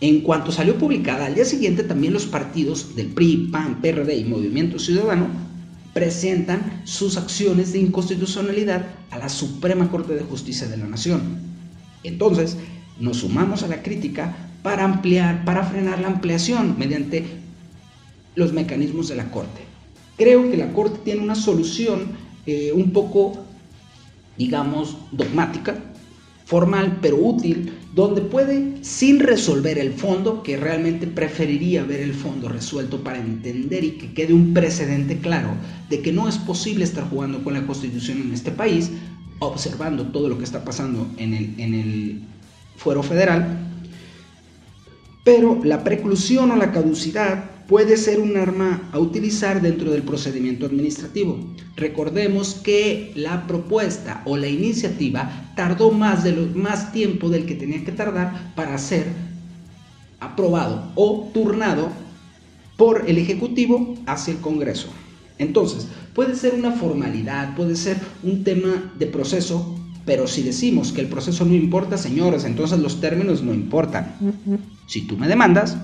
en 0.00 0.22
cuanto 0.22 0.50
salió 0.50 0.76
publicada, 0.76 1.26
al 1.26 1.34
día 1.34 1.44
siguiente 1.44 1.82
también 1.82 2.12
los 2.12 2.26
partidos 2.26 2.96
del 2.96 3.08
PRI, 3.08 3.48
PAN, 3.52 3.80
PRD 3.82 4.16
y 4.16 4.24
Movimiento 4.24 4.78
Ciudadano 4.78 5.26
presentan 5.92 6.82
sus 6.84 7.16
acciones 7.16 7.72
de 7.72 7.80
inconstitucionalidad 7.80 8.86
a 9.10 9.18
la 9.18 9.28
Suprema 9.28 9.90
Corte 9.90 10.14
de 10.14 10.22
Justicia 10.22 10.68
de 10.68 10.76
la 10.76 10.86
Nación. 10.86 11.20
Entonces, 12.02 12.56
nos 12.98 13.18
sumamos 13.18 13.62
a 13.62 13.68
la 13.68 13.82
crítica 13.82 14.36
para 14.62 14.84
ampliar, 14.84 15.44
para 15.44 15.64
frenar 15.64 16.00
la 16.00 16.08
ampliación 16.08 16.76
mediante 16.78 17.24
los 18.34 18.52
mecanismos 18.52 19.08
de 19.08 19.16
la 19.16 19.30
Corte. 19.30 19.60
Creo 20.16 20.50
que 20.50 20.56
la 20.56 20.72
Corte 20.72 21.00
tiene 21.04 21.22
una 21.22 21.34
solución 21.34 22.08
eh, 22.46 22.72
un 22.74 22.92
poco, 22.92 23.44
digamos, 24.38 24.96
dogmática, 25.12 25.76
formal, 26.44 26.98
pero 27.02 27.16
útil, 27.16 27.72
donde 27.94 28.20
puede, 28.20 28.84
sin 28.84 29.18
resolver 29.18 29.78
el 29.78 29.92
fondo, 29.92 30.42
que 30.42 30.56
realmente 30.56 31.06
preferiría 31.06 31.82
ver 31.82 32.00
el 32.00 32.14
fondo 32.14 32.48
resuelto 32.48 33.02
para 33.02 33.18
entender 33.18 33.82
y 33.82 33.92
que 33.92 34.14
quede 34.14 34.32
un 34.32 34.54
precedente 34.54 35.18
claro 35.18 35.50
de 35.88 36.00
que 36.00 36.12
no 36.12 36.28
es 36.28 36.38
posible 36.38 36.84
estar 36.84 37.08
jugando 37.10 37.42
con 37.42 37.54
la 37.54 37.66
Constitución 37.66 38.22
en 38.22 38.32
este 38.32 38.52
país, 38.52 38.90
observando 39.40 40.06
todo 40.06 40.28
lo 40.28 40.38
que 40.38 40.44
está 40.44 40.64
pasando 40.64 41.08
en 41.16 41.34
el, 41.34 41.54
en 41.58 41.74
el 41.74 42.22
fuero 42.76 43.02
federal, 43.02 43.58
pero 45.24 45.60
la 45.64 45.82
preclusión 45.82 46.50
o 46.50 46.56
la 46.56 46.72
caducidad 46.72 47.49
puede 47.70 47.96
ser 47.96 48.18
un 48.18 48.36
arma 48.36 48.90
a 48.90 48.98
utilizar 48.98 49.62
dentro 49.62 49.92
del 49.92 50.02
procedimiento 50.02 50.66
administrativo. 50.66 51.38
Recordemos 51.76 52.54
que 52.54 53.12
la 53.14 53.46
propuesta 53.46 54.22
o 54.24 54.36
la 54.36 54.48
iniciativa 54.48 55.52
tardó 55.54 55.92
más, 55.92 56.24
de 56.24 56.32
más 56.32 56.90
tiempo 56.90 57.28
del 57.28 57.46
que 57.46 57.54
tenía 57.54 57.84
que 57.84 57.92
tardar 57.92 58.54
para 58.56 58.76
ser 58.76 59.06
aprobado 60.18 60.90
o 60.96 61.30
turnado 61.32 61.90
por 62.76 63.08
el 63.08 63.18
Ejecutivo 63.18 63.94
hacia 64.04 64.34
el 64.34 64.40
Congreso. 64.40 64.88
Entonces, 65.38 65.86
puede 66.12 66.34
ser 66.34 66.54
una 66.54 66.72
formalidad, 66.72 67.54
puede 67.54 67.76
ser 67.76 67.98
un 68.24 68.42
tema 68.42 68.92
de 68.98 69.06
proceso, 69.06 69.78
pero 70.04 70.26
si 70.26 70.42
decimos 70.42 70.90
que 70.90 71.02
el 71.02 71.06
proceso 71.06 71.44
no 71.44 71.54
importa, 71.54 71.96
señores, 71.96 72.42
entonces 72.42 72.80
los 72.80 73.00
términos 73.00 73.44
no 73.44 73.54
importan. 73.54 74.16
Si 74.88 75.02
tú 75.02 75.16
me 75.16 75.28
demandas, 75.28 75.76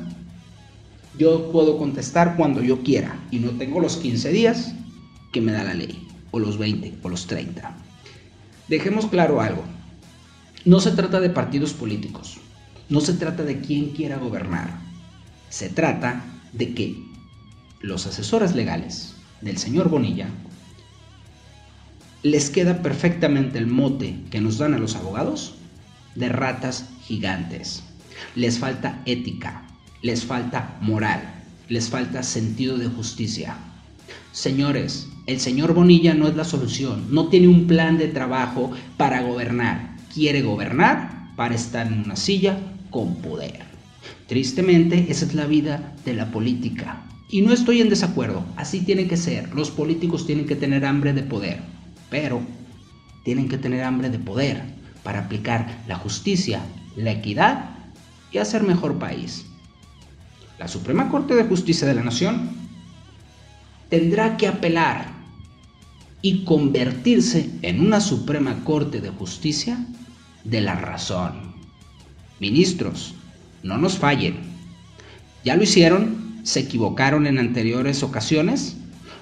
yo 1.18 1.50
puedo 1.50 1.78
contestar 1.78 2.37
cuando 2.37 2.62
yo 2.62 2.82
quiera 2.82 3.18
y 3.30 3.38
no 3.38 3.50
tengo 3.52 3.80
los 3.80 3.96
15 3.96 4.30
días 4.30 4.75
que 5.32 5.40
me 5.40 5.52
da 5.52 5.64
la 5.64 5.75
ley, 5.75 6.06
o 6.30 6.38
los 6.38 6.58
20, 6.58 6.94
o 7.02 7.08
los 7.08 7.26
30. 7.26 7.76
Dejemos 8.68 9.06
claro 9.06 9.40
algo. 9.40 9.62
No 10.64 10.80
se 10.80 10.90
trata 10.90 11.20
de 11.20 11.30
partidos 11.30 11.73
políticos, 11.73 12.38
no 12.88 13.00
se 13.00 13.14
trata 13.14 13.44
de 13.44 13.61
quién 13.61 13.90
quiera 13.90 14.16
gobernar. 14.16 14.78
Se 15.49 15.68
trata 15.68 16.25
de 16.52 16.75
que 16.75 17.02
los 17.80 18.06
asesores 18.06 18.54
legales, 18.54 19.14
del 19.40 19.58
señor 19.58 19.88
Bonilla, 19.88 20.28
les 22.23 22.50
queda 22.50 22.82
perfectamente 22.82 23.58
el 23.58 23.66
mote 23.66 24.18
que 24.30 24.40
nos 24.40 24.58
dan 24.58 24.75
a 24.75 24.78
los 24.78 24.96
abogados 24.96 25.54
de 26.14 26.28
ratas 26.28 26.88
gigantes. 27.02 27.85
Les 28.35 28.58
falta 28.58 29.02
ética, 29.06 29.65
les 30.06 30.25
falta 30.25 30.78
moral, 30.80 31.20
les 31.68 31.90
falta 31.90 32.22
sentido 32.22 32.78
de 32.78 32.86
justicia. 32.86 33.56
Señores, 34.30 35.08
el 35.26 35.40
señor 35.40 35.75
Bonilla 35.75 36.14
no 36.14 36.28
es 36.28 36.36
la 36.36 36.44
solución, 36.44 37.08
no 37.10 37.26
tiene 37.26 37.48
un 37.48 37.66
plan 37.66 37.98
de 37.98 38.06
trabajo 38.06 38.70
para 38.96 39.22
gobernar, 39.22 39.96
quiere 40.14 40.42
gobernar 40.42 41.32
para 41.34 41.56
estar 41.56 41.88
en 41.88 42.04
una 42.04 42.14
silla 42.14 42.56
con 42.90 43.16
poder. 43.16 43.58
Tristemente, 44.28 45.06
esa 45.08 45.25
es 45.25 45.34
la 45.34 45.46
vida 45.46 45.96
de 46.04 46.14
la 46.14 46.30
política. 46.30 47.02
Y 47.28 47.42
no 47.42 47.52
estoy 47.52 47.80
en 47.80 47.88
desacuerdo, 47.88 48.44
así 48.54 48.82
tiene 48.82 49.08
que 49.08 49.16
ser. 49.16 49.52
Los 49.56 49.72
políticos 49.72 50.25
tienen 50.25 50.46
que 50.46 50.54
tener 50.54 50.86
hambre 50.86 51.14
de 51.14 51.25
poder, 51.25 51.58
pero 52.10 52.40
tienen 53.25 53.48
que 53.48 53.58
tener 53.58 53.82
hambre 53.82 54.08
de 54.10 54.20
poder 54.20 54.62
para 55.02 55.18
aplicar 55.22 55.82
la 55.88 55.96
justicia, 55.96 56.60
la 56.94 57.10
equidad 57.10 57.70
y 58.30 58.38
hacer 58.38 58.62
mejor 58.62 59.00
país. 59.00 59.46
La 60.58 60.68
Suprema 60.68 61.08
Corte 61.08 61.34
de 61.34 61.44
Justicia 61.44 61.86
de 61.86 61.94
la 61.94 62.02
Nación 62.02 62.50
tendrá 63.88 64.36
que 64.36 64.48
apelar 64.48 65.12
y 66.22 66.44
convertirse 66.44 67.50
en 67.62 67.80
una 67.80 68.00
Suprema 68.00 68.64
Corte 68.64 69.00
de 69.00 69.10
Justicia 69.10 69.84
de 70.44 70.60
la 70.60 70.75
razón. 70.75 71.54
Ministros, 72.40 73.14
no 73.62 73.78
nos 73.78 73.98
fallen. 73.98 74.36
Ya 75.44 75.56
lo 75.56 75.62
hicieron 75.62 76.26
se 76.46 76.60
equivocaron 76.60 77.26
en 77.26 77.38
anteriores 77.38 78.04
ocasiones, 78.04 78.76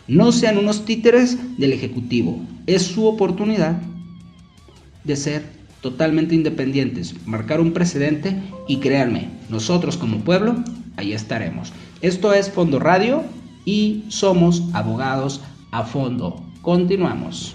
no 0.07 0.31
sean 0.31 0.59
unos 0.59 0.85
títeres 0.85 1.39
del 1.57 1.73
Ejecutivo. 1.73 2.39
Es 2.67 2.83
su 2.83 3.07
oportunidad 3.07 3.81
de 5.05 5.17
ser 5.17 5.43
totalmente 5.81 6.35
independientes, 6.35 7.15
marcar 7.27 7.63
un 7.63 7.73
precedente 7.73 8.43
y 8.69 8.77
créanme, 8.77 9.31
nosotros 9.49 9.97
como 9.97 10.19
pueblo, 10.19 10.63
ahí 10.97 11.13
estaremos. 11.13 11.73
Esto 12.01 12.33
es 12.33 12.51
Fondo 12.51 12.79
Radio 12.79 13.25
y 13.65 14.05
somos 14.09 14.63
abogados 14.73 15.41
a 15.71 15.85
fondo. 15.85 16.43
Continuamos. 16.63 17.55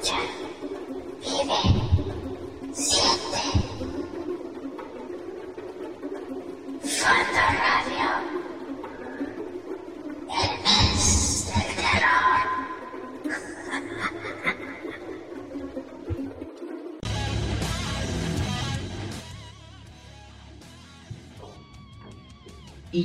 Y 0.00 0.47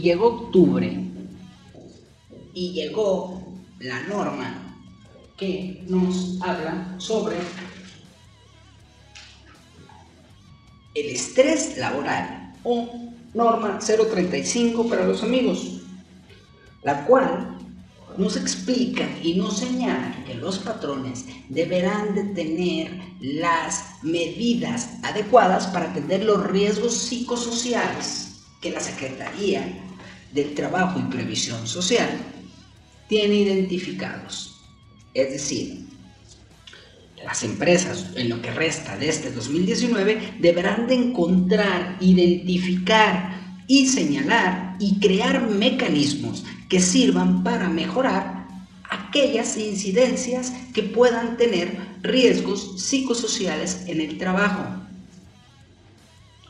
llegó 0.04 0.28
octubre 0.28 1.00
y 2.54 2.74
llegó 2.74 3.42
la 3.80 4.02
norma 4.04 4.78
que 5.38 5.82
nos 5.88 6.42
habla 6.42 6.96
sobre 6.98 7.38
el 10.94 11.06
estrés 11.10 11.78
laboral 11.78 12.54
o 12.66 12.90
norma 13.34 13.80
035 13.80 14.90
para 14.90 15.06
los 15.06 15.24
amigos, 15.24 15.82
la 16.84 17.06
cual 17.06 17.58
nos 18.18 18.36
explica 18.36 19.08
y 19.24 19.36
nos 19.36 19.58
señala 19.58 20.22
que 20.26 20.36
los 20.36 20.60
patrones 20.60 21.26
deberán 21.48 22.14
de 22.14 22.24
tener 22.26 22.92
las 23.22 24.04
medidas 24.04 24.90
adecuadas 25.02 25.68
para 25.68 25.92
atender 25.92 26.26
los 26.26 26.46
riesgos 26.46 26.94
psicosociales 26.94 28.44
que 28.62 28.70
la 28.70 28.82
Secretaría 28.82 29.93
del 30.34 30.54
Trabajo 30.54 31.00
y 31.00 31.12
Previsión 31.12 31.68
Social 31.68 32.10
tiene 33.08 33.36
identificados. 33.36 34.62
Es 35.14 35.32
decir, 35.32 35.86
las 37.24 37.44
empresas 37.44 38.08
en 38.16 38.30
lo 38.30 38.42
que 38.42 38.52
resta 38.52 38.98
de 38.98 39.10
este 39.10 39.32
2019 39.32 40.36
deberán 40.40 40.88
de 40.88 40.96
encontrar, 40.96 41.98
identificar 42.02 43.40
y 43.68 43.88
señalar 43.88 44.76
y 44.80 45.00
crear 45.00 45.50
mecanismos 45.50 46.44
que 46.68 46.82
sirvan 46.82 47.44
para 47.44 47.70
mejorar 47.70 48.48
aquellas 48.90 49.58
incidencias 49.58 50.52
que 50.74 50.84
puedan 50.84 51.38
tener 51.38 51.78
riesgos 52.02 52.82
psicosociales 52.82 53.84
en 53.88 54.02
el 54.02 54.18
trabajo. 54.18 54.66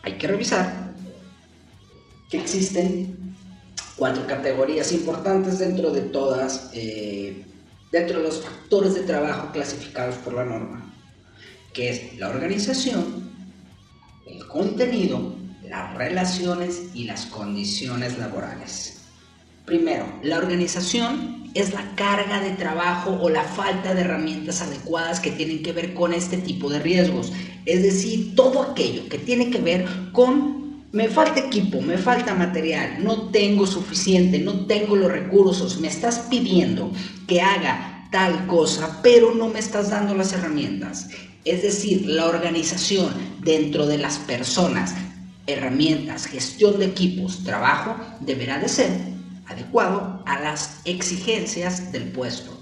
Hay 0.02 0.14
que 0.14 0.28
revisar 0.28 0.94
que 2.30 2.40
existen 2.40 3.23
cuatro 4.04 4.28
categorías 4.28 4.92
importantes 4.92 5.60
dentro 5.60 5.90
de 5.90 6.02
todas, 6.02 6.72
eh, 6.74 7.46
dentro 7.90 8.18
de 8.18 8.26
los 8.26 8.42
factores 8.42 8.96
de 8.96 9.04
trabajo 9.04 9.54
clasificados 9.54 10.16
por 10.16 10.34
la 10.34 10.44
norma, 10.44 10.94
que 11.72 11.90
es 11.90 12.20
la 12.20 12.28
organización, 12.28 13.32
el 14.28 14.46
contenido, 14.46 15.34
las 15.70 15.96
relaciones 15.96 16.82
y 16.94 17.06
las 17.06 17.28
condiciones 17.28 18.18
laborales. 18.18 19.04
Primero, 19.64 20.06
la 20.22 20.38
organización 20.38 21.50
es 21.54 21.74
la 21.74 21.96
carga 21.96 22.42
de 22.42 22.50
trabajo 22.58 23.18
o 23.22 23.30
la 23.30 23.46
falta 23.46 23.96
de 23.96 24.02
herramientas 24.02 24.62
adecuadas 24.62 25.22
que 25.22 25.32
tienen 25.32 25.64
que 25.64 25.72
ver 25.72 25.94
con 25.94 26.14
este 26.14 26.36
tipo 26.40 26.70
de 26.70 26.80
riesgos. 26.80 27.32
Es 27.66 27.82
decir, 27.82 28.36
todo 28.36 28.64
aquello 28.64 29.08
que 29.08 29.18
tiene 29.18 29.50
que 29.50 29.62
ver 29.62 29.86
con 30.12 30.63
me 30.94 31.10
falta 31.10 31.40
equipo, 31.40 31.82
me 31.82 31.98
falta 31.98 32.36
material, 32.36 33.04
no 33.04 33.32
tengo 33.32 33.66
suficiente, 33.66 34.38
no 34.38 34.68
tengo 34.68 34.96
los 34.96 35.12
recursos, 35.12 35.80
me 35.80 35.88
estás 35.88 36.20
pidiendo 36.30 36.92
que 37.28 37.42
haga 37.42 38.08
tal 38.12 38.46
cosa, 38.46 39.00
pero 39.02 39.34
no 39.34 39.50
me 39.50 39.58
estás 39.58 39.90
dando 39.90 40.14
las 40.14 40.34
herramientas. 40.34 41.10
Es 41.46 41.64
decir, 41.64 42.06
la 42.06 42.28
organización 42.28 43.12
dentro 43.42 43.88
de 43.88 43.98
las 43.98 44.20
personas, 44.20 44.94
herramientas, 45.48 46.28
gestión 46.28 46.78
de 46.78 46.86
equipos, 46.86 47.44
trabajo, 47.44 47.98
deberá 48.20 48.60
de 48.60 48.70
ser 48.70 48.92
adecuado 49.48 50.22
a 50.28 50.40
las 50.42 50.80
exigencias 50.86 51.92
del 51.92 52.04
puesto. 52.12 52.53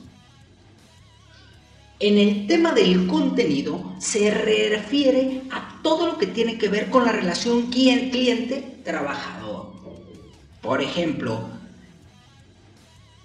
En 2.03 2.17
el 2.17 2.47
tema 2.47 2.73
del 2.73 3.05
contenido 3.05 3.93
se 3.99 4.31
refiere 4.31 5.43
a 5.51 5.79
todo 5.83 6.07
lo 6.07 6.17
que 6.17 6.25
tiene 6.25 6.57
que 6.57 6.67
ver 6.67 6.89
con 6.89 7.05
la 7.05 7.11
relación 7.11 7.69
cliente-trabajador. 7.69 9.73
Por 10.63 10.81
ejemplo, 10.81 11.47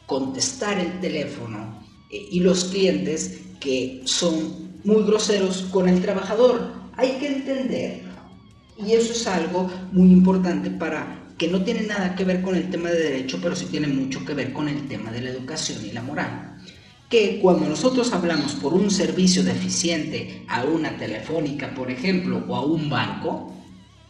contestar 0.04 0.78
el 0.78 1.00
teléfono 1.00 1.82
eh, 2.10 2.28
y 2.30 2.40
los 2.40 2.66
clientes 2.66 3.40
que 3.60 4.02
son 4.04 4.82
muy 4.84 5.04
groseros 5.04 5.62
con 5.70 5.88
el 5.88 6.02
trabajador. 6.02 6.70
Hay 6.98 7.12
que 7.12 7.28
entender, 7.28 8.02
y 8.76 8.92
eso 8.92 9.12
es 9.12 9.26
algo 9.26 9.70
muy 9.90 10.12
importante 10.12 10.68
para 10.68 11.24
que 11.38 11.48
no 11.48 11.64
tiene 11.64 11.84
nada 11.84 12.14
que 12.14 12.24
ver 12.24 12.42
con 12.42 12.54
el 12.54 12.68
tema 12.68 12.90
de 12.90 13.04
derecho, 13.04 13.38
pero 13.42 13.56
sí 13.56 13.64
tiene 13.70 13.86
mucho 13.86 14.22
que 14.26 14.34
ver 14.34 14.52
con 14.52 14.68
el 14.68 14.86
tema 14.86 15.10
de 15.10 15.22
la 15.22 15.30
educación 15.30 15.82
y 15.82 15.92
la 15.92 16.02
moral 16.02 16.55
que 17.08 17.38
cuando 17.40 17.68
nosotros 17.68 18.12
hablamos 18.12 18.54
por 18.54 18.74
un 18.74 18.90
servicio 18.90 19.44
deficiente 19.44 20.44
a 20.48 20.64
una 20.64 20.96
telefónica, 20.96 21.72
por 21.74 21.90
ejemplo, 21.90 22.44
o 22.48 22.56
a 22.56 22.64
un 22.64 22.90
banco, 22.90 23.52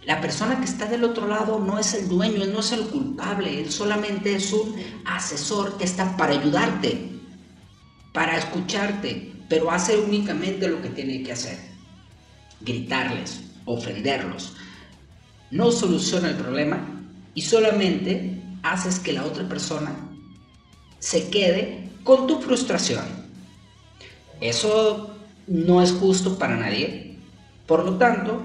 la 0.07 0.21
persona 0.21 0.59
que 0.59 0.65
está 0.65 0.87
del 0.87 1.05
otro 1.05 1.27
lado 1.27 1.59
no 1.59 1.79
es 1.79 1.93
el 1.93 2.09
dueño, 2.09 2.43
él 2.43 2.53
no 2.53 2.61
es 2.61 2.73
el 2.73 2.87
culpable, 2.87 3.61
él 3.61 3.71
solamente 3.71 4.35
es 4.35 4.53
un 4.53 4.75
asesor 5.05 5.77
que 5.77 5.85
está 5.85 6.17
para 6.17 6.39
ayudarte, 6.39 7.11
para 8.13 8.39
escucharte, 8.39 9.33
pero 9.49 9.71
hace 9.71 9.99
únicamente 9.99 10.69
lo 10.69 10.81
que 10.81 10.91
tiene 10.91 11.23
que 11.23 11.33
hacer, 11.33 11.59
gritarles, 12.61 13.43
ofenderlos. 13.65 14.55
No 15.51 15.71
soluciona 15.71 16.31
el 16.31 16.37
problema 16.37 16.87
y 17.35 17.43
solamente 17.43 18.43
haces 18.63 18.99
que 19.01 19.13
la 19.13 19.25
otra 19.25 19.47
persona 19.49 19.95
se 20.99 21.29
quede 21.29 21.86
con 22.07 22.29
tu 22.29 22.41
frustración. 22.41 23.05
Eso 24.41 25.11
no 25.49 25.83
es 25.83 25.91
justo 25.91 26.39
para 26.39 26.57
nadie. 26.57 27.19
Por 27.67 27.85
lo 27.85 27.99
tanto, 27.99 28.41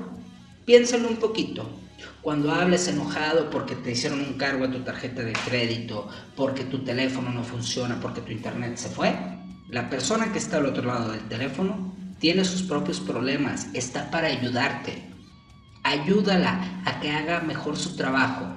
piénsalo 0.65 1.07
un 1.07 1.17
poquito. 1.17 1.69
Cuando 2.23 2.51
hables 2.51 2.87
enojado 2.87 3.51
porque 3.51 3.75
te 3.75 3.91
hicieron 3.91 4.19
un 4.19 4.33
cargo 4.33 4.65
a 4.65 4.71
tu 4.71 4.79
tarjeta 4.79 5.21
de 5.21 5.33
crédito, 5.33 6.07
porque 6.35 6.63
tu 6.63 6.79
teléfono 6.79 7.31
no 7.31 7.43
funciona, 7.43 7.99
porque 7.99 8.21
tu 8.21 8.31
internet 8.31 8.77
se 8.77 8.89
fue, 8.89 9.13
la 9.69 9.91
persona 9.91 10.31
que 10.31 10.39
está 10.39 10.57
al 10.57 10.65
otro 10.65 10.83
lado 10.83 11.11
del 11.11 11.27
teléfono 11.27 11.93
tiene 12.19 12.43
sus 12.43 12.63
propios 12.63 12.99
problemas, 12.99 13.67
está 13.73 14.09
para 14.09 14.27
ayudarte. 14.27 15.03
Ayúdala 15.83 16.81
a 16.85 16.99
que 16.99 17.11
haga 17.11 17.41
mejor 17.41 17.77
su 17.77 17.95
trabajo. 17.95 18.47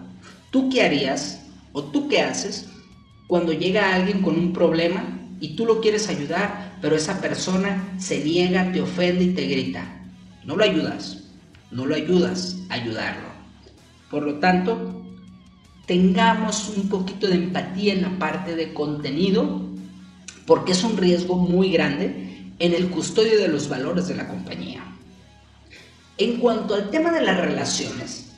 ¿Tú 0.51 0.71
qué 0.71 0.83
harías 0.83 1.43
o 1.75 1.85
tú 1.85 2.09
qué 2.09 2.23
haces 2.23 2.71
cuando 3.27 3.53
llega 3.53 3.95
alguien 3.95 4.23
con 4.23 4.37
un 4.39 4.53
problema 4.53 5.21
y 5.41 5.57
tú 5.57 5.67
lo 5.67 5.81
quieres 5.81 6.09
ayudar, 6.09 6.79
pero 6.81 6.97
esa 6.97 7.21
persona 7.21 7.95
se 7.99 8.23
niega, 8.23 8.73
te 8.73 8.81
ofende 8.81 9.25
y 9.25 9.35
te 9.35 9.47
grita. 9.47 10.03
No 10.45 10.57
lo 10.57 10.65
ayudas, 10.65 11.25
no 11.71 11.87
lo 11.87 11.95
ayudas 11.95 12.59
a 12.71 12.75
ayudarlo. 12.75 13.29
Por 14.11 14.23
lo 14.23 14.35
tanto, 14.35 15.03
tengamos 15.87 16.73
un 16.77 16.89
poquito 16.89 17.27
de 17.27 17.35
empatía 17.35 17.95
en 17.95 18.03
la 18.03 18.19
parte 18.19 18.55
de 18.55 18.73
contenido, 18.73 19.63
porque 20.47 20.73
es 20.73 20.85
un 20.85 20.97
riesgo 20.97 21.37
muy 21.37 21.73
grande 21.73 22.53
en 22.59 22.75
el 22.75 22.89
custodio 22.89 23.39
de 23.39 23.49
los 23.49 23.69
valores 23.69 24.07
de 24.09 24.15
la 24.15 24.29
compañía. 24.29 24.83
En 26.17 26.39
cuanto 26.39 26.75
al 26.75 26.91
tema 26.91 27.11
de 27.11 27.23
las 27.23 27.41
relaciones, 27.41 28.33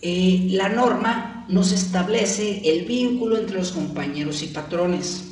eh, 0.00 0.48
la 0.50 0.68
norma 0.68 1.33
nos 1.48 1.72
establece 1.72 2.62
el 2.64 2.84
vínculo 2.84 3.38
entre 3.38 3.58
los 3.58 3.72
compañeros 3.72 4.42
y 4.42 4.48
patrones. 4.48 5.24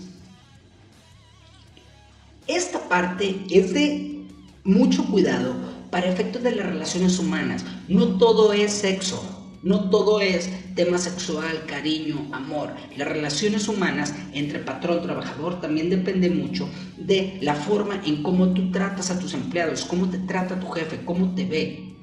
Esta 2.46 2.88
parte 2.88 3.44
es 3.50 3.72
de 3.72 4.26
mucho 4.64 5.04
cuidado 5.06 5.54
para 5.90 6.08
efectos 6.08 6.42
de 6.42 6.54
las 6.54 6.66
relaciones 6.66 7.18
humanas. 7.18 7.64
No 7.88 8.18
todo 8.18 8.52
es 8.52 8.72
sexo, 8.72 9.22
no 9.62 9.90
todo 9.90 10.20
es 10.20 10.50
tema 10.74 10.98
sexual, 10.98 11.64
cariño, 11.66 12.28
amor. 12.32 12.70
Las 12.96 13.08
relaciones 13.08 13.68
humanas 13.68 14.14
entre 14.32 14.58
patrón 14.58 14.98
y 14.98 15.02
trabajador 15.02 15.60
también 15.60 15.88
depende 15.88 16.30
mucho 16.30 16.68
de 16.96 17.38
la 17.40 17.54
forma 17.54 18.00
en 18.04 18.22
cómo 18.22 18.52
tú 18.52 18.70
tratas 18.70 19.10
a 19.10 19.18
tus 19.18 19.34
empleados, 19.34 19.84
cómo 19.84 20.10
te 20.10 20.18
trata 20.18 20.58
tu 20.58 20.68
jefe, 20.68 21.04
cómo 21.04 21.34
te 21.34 21.44
ve. 21.44 21.94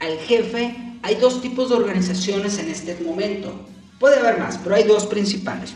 Al 0.00 0.16
jefe 0.18 0.89
hay 1.02 1.16
dos 1.16 1.40
tipos 1.40 1.68
de 1.68 1.76
organizaciones 1.76 2.58
en 2.58 2.70
este 2.70 2.96
momento. 3.02 3.52
Puede 3.98 4.18
haber 4.18 4.38
más, 4.38 4.58
pero 4.62 4.74
hay 4.74 4.84
dos 4.84 5.06
principales. 5.06 5.72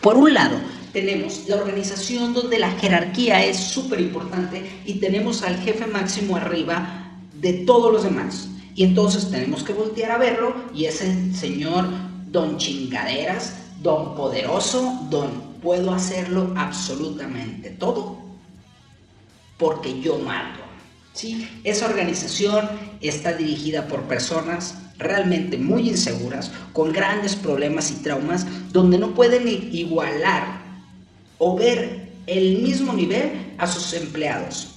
Por 0.00 0.16
un 0.16 0.32
lado, 0.34 0.56
tenemos 0.92 1.48
la 1.48 1.56
organización 1.56 2.32
donde 2.32 2.58
la 2.58 2.70
jerarquía 2.72 3.44
es 3.44 3.56
súper 3.56 4.00
importante 4.00 4.64
y 4.84 4.94
tenemos 4.94 5.42
al 5.42 5.58
jefe 5.58 5.86
máximo 5.86 6.36
arriba 6.36 7.18
de 7.34 7.52
todos 7.52 7.92
los 7.92 8.04
demás. 8.04 8.48
Y 8.74 8.84
entonces 8.84 9.30
tenemos 9.30 9.62
que 9.62 9.72
voltear 9.72 10.12
a 10.12 10.18
verlo 10.18 10.54
y 10.74 10.84
es 10.84 11.00
el 11.00 11.34
señor 11.34 11.88
don 12.30 12.58
chingaderas, 12.58 13.56
don 13.82 14.14
poderoso, 14.14 15.06
don 15.10 15.56
puedo 15.62 15.92
hacerlo 15.92 16.52
absolutamente 16.56 17.70
todo 17.70 18.26
porque 19.58 20.00
yo 20.00 20.18
mando. 20.18 20.65
¿Sí? 21.16 21.48
Esa 21.64 21.86
organización 21.86 22.68
está 23.00 23.32
dirigida 23.32 23.88
por 23.88 24.02
personas 24.02 24.76
realmente 24.98 25.58
muy 25.58 25.88
inseguras, 25.88 26.52
con 26.72 26.92
grandes 26.92 27.34
problemas 27.36 27.90
y 27.90 28.02
traumas, 28.02 28.46
donde 28.72 28.98
no 28.98 29.14
pueden 29.14 29.48
igualar 29.48 30.60
o 31.38 31.56
ver 31.56 32.10
el 32.26 32.62
mismo 32.62 32.92
nivel 32.92 33.54
a 33.58 33.66
sus 33.66 33.92
empleados. 33.94 34.74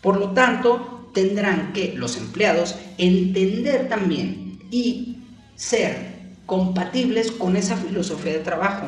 Por 0.00 0.18
lo 0.18 0.30
tanto, 0.30 1.10
tendrán 1.12 1.72
que 1.72 1.94
los 1.94 2.16
empleados 2.16 2.76
entender 2.98 3.88
también 3.88 4.58
y 4.70 5.18
ser 5.54 6.14
compatibles 6.46 7.30
con 7.30 7.56
esa 7.56 7.76
filosofía 7.76 8.32
de 8.32 8.40
trabajo 8.40 8.86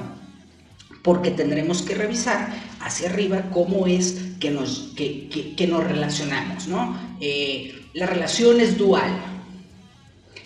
porque 1.06 1.30
tendremos 1.30 1.82
que 1.82 1.94
revisar 1.94 2.48
hacia 2.80 3.08
arriba 3.08 3.48
cómo 3.52 3.86
es 3.86 4.18
que 4.40 4.50
nos, 4.50 4.92
que, 4.96 5.66
nos 5.68 5.84
relacionamos. 5.84 6.66
¿no? 6.66 6.98
Eh, 7.20 7.72
la 7.94 8.06
relación 8.06 8.60
es 8.60 8.76
dual. 8.76 9.16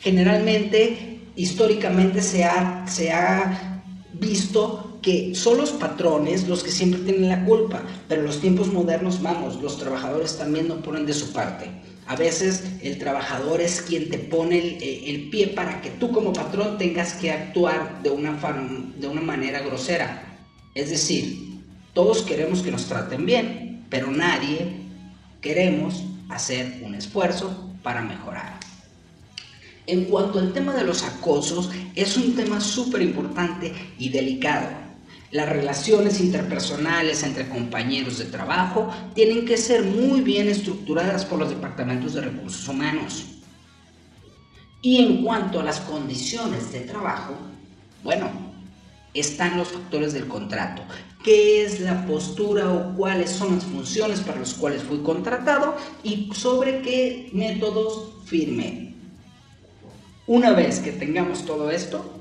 Generalmente, 0.03 1.23
históricamente 1.35 2.21
se 2.21 2.45
ha, 2.45 2.85
se 2.87 3.11
ha 3.11 3.83
visto 4.13 4.99
que 5.01 5.35
son 5.35 5.57
los 5.57 5.71
patrones 5.71 6.47
los 6.47 6.63
que 6.63 6.71
siempre 6.71 7.01
tienen 7.01 7.31
la 7.31 7.43
culpa, 7.47 7.83
pero 8.07 8.21
en 8.21 8.27
los 8.27 8.43
tiempos 8.43 8.71
modernos, 8.71 9.23
vamos, 9.23 9.63
los 9.63 9.79
trabajadores 9.79 10.37
también 10.37 10.69
no 10.69 10.83
ponen 10.83 11.07
de 11.07 11.15
su 11.15 11.33
parte. 11.33 11.71
A 12.07 12.17
veces 12.17 12.65
el 12.83 12.99
trabajador 12.99 13.63
es 13.63 13.81
quien 13.81 14.11
te 14.11 14.19
pone 14.19 14.77
el, 15.09 15.31
pie 15.31 15.47
para 15.47 15.81
que 15.81 15.89
tú 15.89 16.13
como 16.13 16.35
patrón 16.35 16.77
tengas 16.77 17.15
que 17.15 17.31
actuar 17.31 18.03
de 18.03 18.11
una, 18.11 18.39
de 18.99 19.09
una 19.09 19.23
manera 19.23 19.61
grosera. 19.61 20.30
Es 20.75 20.91
decir, 20.91 21.63
todos 21.95 22.23
queremos 22.23 22.63
que 22.63 22.71
nos 22.71 22.87
traten 22.87 23.27
bien, 23.27 23.85
pero 23.91 24.11
nadie 24.11 24.81
queremos 25.41 26.05
hacer 26.29 26.81
un 26.83 26.95
esfuerzo 26.95 27.75
para 27.83 28.03
mejorar. 28.03 28.59
En 29.87 30.05
cuanto 30.05 30.39
al 30.39 30.53
tema 30.53 30.75
de 30.75 30.85
los 30.85 31.03
acosos, 31.03 31.71
es 31.97 32.17
un 32.17 32.37
tema 32.37 32.61
súper 32.61 33.03
importante 33.03 33.75
y 33.99 34.11
delicado. 34.11 34.69
Las 35.33 35.49
relaciones 35.49 36.21
interpersonales 36.21 37.23
entre 37.25 37.49
compañeros 37.49 38.19
de 38.19 38.27
trabajo 38.27 38.89
tienen 39.15 39.45
que 39.45 39.57
ser 39.57 39.85
muy 39.85 40.21
bien 40.21 40.49
estructuradas 40.49 41.25
por 41.25 41.39
los 41.39 41.51
departamentos 41.51 42.15
de 42.15 42.21
recursos 42.21 42.69
humanos. 42.69 43.27
Y 44.83 44.99
en 44.99 45.25
cuanto 45.25 45.61
a 45.61 45.65
las 45.65 45.81
condiciones 45.81 46.73
de 46.73 46.81
trabajo, 46.81 47.35
bueno, 48.03 48.50
están 49.15 49.57
los 49.57 49.69
factores 49.69 50.13
del 50.13 50.29
contrato. 50.29 50.83
¿Qué 51.25 51.65
es 51.65 51.81
la 51.81 52.07
postura 52.07 52.73
o 52.73 52.97
cuáles 52.97 53.31
son 53.31 53.57
las 53.57 53.65
funciones 53.65 54.21
para 54.21 54.41
las 54.41 54.55
cuales 54.55 54.83
fui 54.83 54.99
contratado 54.99 55.77
y 56.03 56.31
sobre 56.35 56.81
qué 56.83 57.29
métodos 57.33 58.25
firmé? 58.25 58.95
Una 60.27 60.53
vez 60.53 60.79
que 60.79 60.93
tengamos 60.93 61.45
todo 61.45 61.71
esto, 61.71 62.21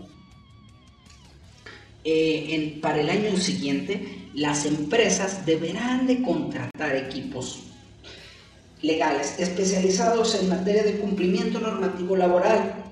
eh, 2.04 2.80
para 2.82 3.02
el 3.02 3.10
año 3.10 3.38
siguiente, 3.38 4.30
las 4.34 4.66
empresas 4.66 5.46
deberán 5.46 6.08
de 6.08 6.22
contratar 6.22 6.96
equipos 6.96 7.60
legales 8.82 9.36
especializados 9.40 10.36
en 10.36 10.50
materia 10.50 10.84
de 10.84 10.98
cumplimiento 10.98 11.60
normativo 11.60 12.16
laboral. 12.16 12.89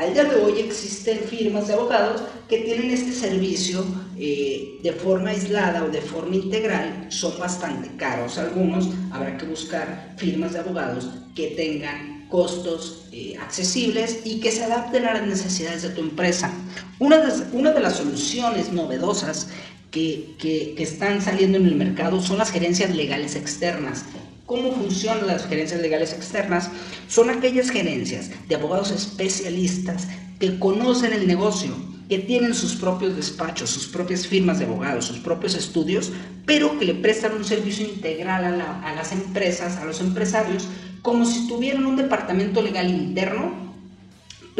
Al 0.00 0.14
día 0.14 0.24
de 0.24 0.36
hoy 0.36 0.60
existen 0.60 1.18
firmas 1.18 1.68
de 1.68 1.74
abogados 1.74 2.22
que 2.48 2.60
tienen 2.60 2.90
este 2.90 3.12
servicio 3.12 3.84
eh, 4.18 4.78
de 4.82 4.92
forma 4.94 5.28
aislada 5.28 5.84
o 5.84 5.88
de 5.90 6.00
forma 6.00 6.36
integral. 6.36 7.08
Son 7.10 7.38
bastante 7.38 7.94
caros 7.98 8.38
algunos. 8.38 8.88
Habrá 9.12 9.36
que 9.36 9.44
buscar 9.44 10.14
firmas 10.16 10.54
de 10.54 10.60
abogados 10.60 11.06
que 11.34 11.48
tengan 11.48 12.26
costos 12.30 13.08
eh, 13.12 13.36
accesibles 13.42 14.20
y 14.24 14.40
que 14.40 14.50
se 14.50 14.64
adapten 14.64 15.04
a 15.04 15.12
las 15.12 15.26
necesidades 15.26 15.82
de 15.82 15.90
tu 15.90 16.00
empresa. 16.00 16.50
Una 16.98 17.18
de, 17.18 17.80
las 17.80 17.96
soluciones 17.96 18.72
novedosas 18.72 19.48
que, 19.90 20.34
que, 20.38 20.82
están 20.82 21.20
saliendo 21.20 21.58
en 21.58 21.66
el 21.66 21.74
mercado 21.74 22.22
son 22.22 22.38
las 22.38 22.50
gerencias 22.50 22.94
legales 22.94 23.36
externas. 23.36 24.06
¿Cómo 24.50 24.72
funcionan 24.72 25.28
las 25.28 25.46
gerencias 25.46 25.80
legales 25.80 26.12
externas? 26.12 26.70
Son 27.06 27.30
aquellas 27.30 27.70
gerencias 27.70 28.32
de 28.48 28.56
abogados 28.56 28.90
especialistas 28.90 30.08
que 30.40 30.58
conocen 30.58 31.12
el 31.12 31.28
negocio, 31.28 31.70
que 32.08 32.18
tienen 32.18 32.52
sus 32.52 32.74
propios 32.74 33.14
despachos, 33.14 33.70
sus 33.70 33.86
propias 33.86 34.26
firmas 34.26 34.58
de 34.58 34.64
abogados, 34.64 35.04
sus 35.04 35.18
propios 35.18 35.54
estudios, 35.54 36.10
pero 36.46 36.80
que 36.80 36.84
le 36.84 36.94
prestan 36.94 37.34
un 37.34 37.44
servicio 37.44 37.86
integral 37.86 38.60
a, 38.60 38.80
a 38.80 38.92
las 38.92 39.12
empresas, 39.12 39.76
a 39.76 39.84
los 39.84 40.00
empresarios, 40.00 40.66
como 41.00 41.26
si 41.26 41.46
tuvieran 41.46 41.86
un 41.86 41.94
departamento 41.94 42.60
legal 42.60 42.90
interno, 42.90 43.69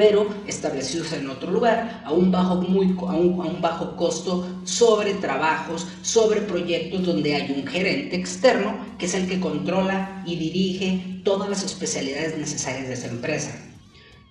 pero 0.01 0.27
establecidos 0.47 1.13
en 1.13 1.29
otro 1.29 1.51
lugar, 1.51 2.01
a 2.07 2.11
un 2.11 2.33
bajo, 2.33 2.55
muy, 2.63 2.97
a 3.07 3.13
un, 3.13 3.61
bajo 3.61 3.97
costo, 3.97 4.49
sobre 4.65 5.13
trabajos, 5.13 5.87
sobre 6.01 6.41
proyectos 6.41 7.05
donde 7.05 7.35
hay 7.35 7.53
un 7.53 7.67
gerente 7.67 8.17
externo 8.17 8.79
que 8.99 9.05
es 9.05 9.13
el 9.13 9.29
que 9.29 9.39
controla 9.39 10.23
y 10.25 10.37
dirige 10.37 11.21
todas 11.23 11.51
las 11.51 11.65
especialidades 11.65 12.39
necesarias 12.39 12.89
de 12.89 12.95
esa 12.95 13.09
empresa. 13.09 13.51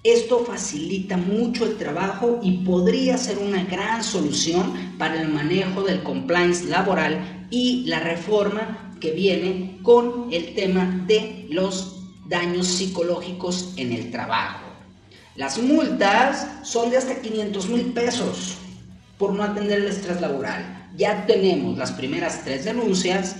Esto 0.03 0.43
facilita 0.43 1.17
mucho 1.17 1.65
el 1.65 1.77
trabajo 1.77 2.39
y 2.41 2.65
podría 2.65 3.19
ser 3.19 3.37
una 3.37 3.63
gran 3.65 4.03
solución 4.03 4.95
para 4.97 5.21
el 5.21 5.27
manejo 5.27 5.83
del 5.83 6.01
compliance 6.01 6.65
laboral 6.65 7.47
y 7.51 7.85
la 7.85 7.99
reforma 7.99 8.95
que 8.99 9.11
viene 9.11 9.77
con 9.83 10.29
el 10.31 10.55
tema 10.55 11.05
de 11.05 11.45
los 11.51 12.07
daños 12.25 12.65
psicológicos 12.65 13.75
en 13.77 13.91
el 13.91 14.09
trabajo. 14.09 14.68
Las 15.39 15.57
multas 15.57 16.47
son 16.63 16.89
de 16.89 16.97
hasta 16.97 17.21
500 17.21 17.69
mil 17.69 17.93
pesos 17.93 18.57
por 19.17 19.31
no 19.31 19.41
atender 19.41 19.79
el 19.79 19.87
estrés 19.87 20.19
laboral. 20.19 20.89
Ya 20.97 21.25
tenemos 21.27 21.77
las 21.77 21.93
primeras 21.93 22.43
tres 22.43 22.65
denuncias. 22.65 23.37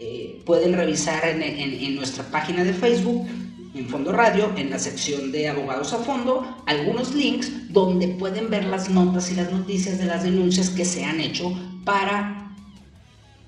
Eh, 0.00 0.42
pueden 0.44 0.72
revisar 0.72 1.24
en, 1.24 1.94
nuestra 1.94 2.24
página 2.24 2.64
de 2.64 2.72
Facebook, 2.72 3.28
en 3.76 3.88
Fondo 3.88 4.10
Radio, 4.10 4.54
en 4.56 4.70
la 4.70 4.80
sección 4.80 5.30
de 5.30 5.46
Abogados 5.46 5.92
a 5.92 5.98
Fondo, 5.98 6.64
algunos 6.66 7.14
links 7.14 7.72
donde 7.72 8.08
pueden 8.08 8.50
ver 8.50 8.64
las 8.64 8.90
notas 8.90 9.30
y 9.30 9.36
las 9.36 9.52
noticias 9.52 9.98
de 9.98 10.06
las 10.06 10.24
denuncias 10.24 10.70
que 10.70 10.84
se 10.84 11.04
han 11.04 11.20
hecho 11.20 11.52
para 11.84 12.56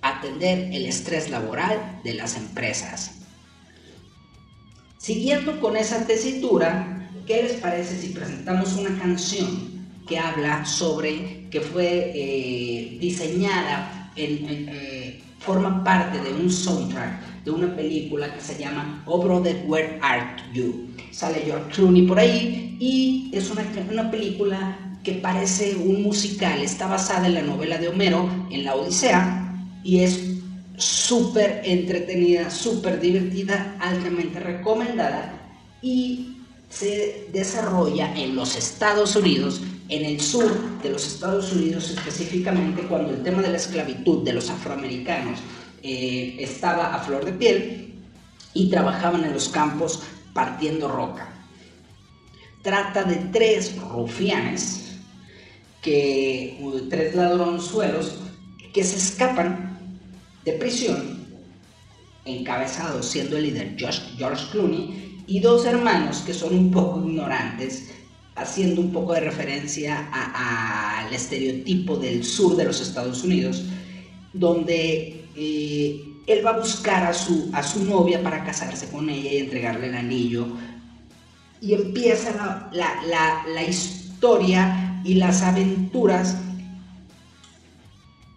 atender 0.03 0.73
el 0.73 0.87
estrés 0.87 1.31
laboral 1.31 2.01
de 2.05 2.15
las 2.15 2.37
empresas. 2.37 3.23
Siguiendo 4.99 5.61
con 5.61 5.77
esa 5.77 6.07
tesitura, 6.07 6.95
¿qué 7.29 7.43
les 7.43 7.53
parece 7.61 8.01
si 8.01 8.09
presentamos 8.09 8.75
una 8.77 8.99
canción 8.99 9.69
que 10.09 10.19
habla 10.19 10.65
sobre 10.65 11.47
que 11.51 11.61
fue 11.61 12.11
eh, 12.15 12.97
diseñada 12.99 14.11
eh, 14.17 15.21
forma 15.39 15.85
parte 15.85 16.19
de 16.21 16.33
un 16.33 16.51
soundtrack 16.51 17.45
de 17.45 17.51
una 17.51 17.77
película 17.77 18.33
que 18.33 18.41
se 18.41 18.59
llama 18.59 19.03
Oh 19.05 19.23
Brother 19.23 19.63
Where 19.67 19.99
Art 20.01 20.41
You. 20.55 20.89
Sale 21.11 21.43
George 21.45 21.71
Clooney 21.75 22.07
por 22.07 22.19
ahí 22.19 22.79
y 22.81 23.31
es 23.35 23.51
una, 23.51 23.63
una 23.91 24.11
película 24.11 24.99
que 25.05 25.13
parece 25.13 25.77
un 25.77 26.03
musical, 26.03 26.63
está 26.63 26.87
basada 26.87 27.27
en 27.27 27.35
la 27.35 27.43
novela 27.43 27.77
de 27.77 27.89
Homero, 27.89 28.29
en 28.51 28.65
la 28.65 28.75
Odisea, 28.75 29.55
y 29.85 30.01
es 30.01 30.19
súper 30.77 31.61
entretenida, 31.65 32.51
súper 32.51 33.01
divertida, 33.01 33.77
altamente 33.81 34.41
recomendada 34.41 35.35
y 35.83 36.38
se 36.69 37.29
desarrolla 37.33 38.15
en 38.15 38.37
los 38.37 38.57
Estados 38.57 39.17
Unidos, 39.17 39.61
en 39.89 40.05
el 40.05 40.21
sur 40.21 40.81
de 40.83 40.91
los 40.91 41.07
Estados 41.07 41.53
Unidos 41.53 41.91
específicamente 41.91 42.83
cuando 42.83 43.11
el 43.11 43.23
tema 43.23 43.41
de 43.43 43.49
la 43.49 43.57
esclavitud 43.57 44.23
de 44.23 44.35
los 44.35 44.51
afroamericanos 44.51 45.41
eh, 45.83 46.37
estaba 46.39 46.95
a 46.95 46.99
flor 47.01 47.25
de 47.25 47.33
piel 47.33 47.95
y 48.53 48.69
trabajaban 48.71 49.25
en 49.25 49.33
los 49.33 49.49
campos 49.49 50.03
partiendo 50.35 50.89
roca. 50.89 51.33
Trata 52.63 53.05
de 53.05 53.17
tres 53.33 53.81
rufianes, 53.81 54.99
que, 55.81 56.59
tres 56.91 57.15
ladronzuelos 57.15 58.17
que 58.75 58.85
se 58.85 58.97
escapan 58.97 59.79
de 60.45 60.53
prisión, 60.53 61.27
encabezado 62.25 63.03
siendo 63.03 63.37
el 63.37 63.45
líder 63.45 63.77
George 63.79 64.45
Clooney, 64.51 65.08
y 65.29 65.41
dos 65.41 65.67
hermanos 65.67 66.23
que 66.27 66.33
son 66.33 66.55
un 66.57 66.71
poco 66.71 67.07
ignorantes, 67.07 67.91
haciendo 68.35 68.81
un 68.81 68.91
poco 68.91 69.13
de 69.13 69.21
referencia 69.21 70.09
al 70.13 71.13
estereotipo 71.13 71.97
del 71.97 72.25
sur 72.25 72.57
de 72.57 72.65
los 72.65 72.81
Estados 72.81 73.23
Unidos, 73.23 73.65
donde 74.33 75.27
eh, 75.37 76.03
él 76.27 76.47
va 76.47 76.51
a 76.51 76.59
buscar 76.59 77.05
a 77.05 77.13
su, 77.13 77.51
a 77.53 77.63
su 77.63 77.85
novia 77.85 78.23
para 78.23 78.43
casarse 78.43 78.89
con 78.89 79.11
ella 79.11 79.33
y 79.33 79.37
entregarle 79.39 79.89
el 79.89 79.95
anillo. 79.95 80.47
Y 81.61 81.75
empieza 81.75 82.71
la, 82.73 83.45
la 83.53 83.63
historia 83.65 85.01
y 85.05 85.15
las 85.15 85.43
aventuras 85.43 86.37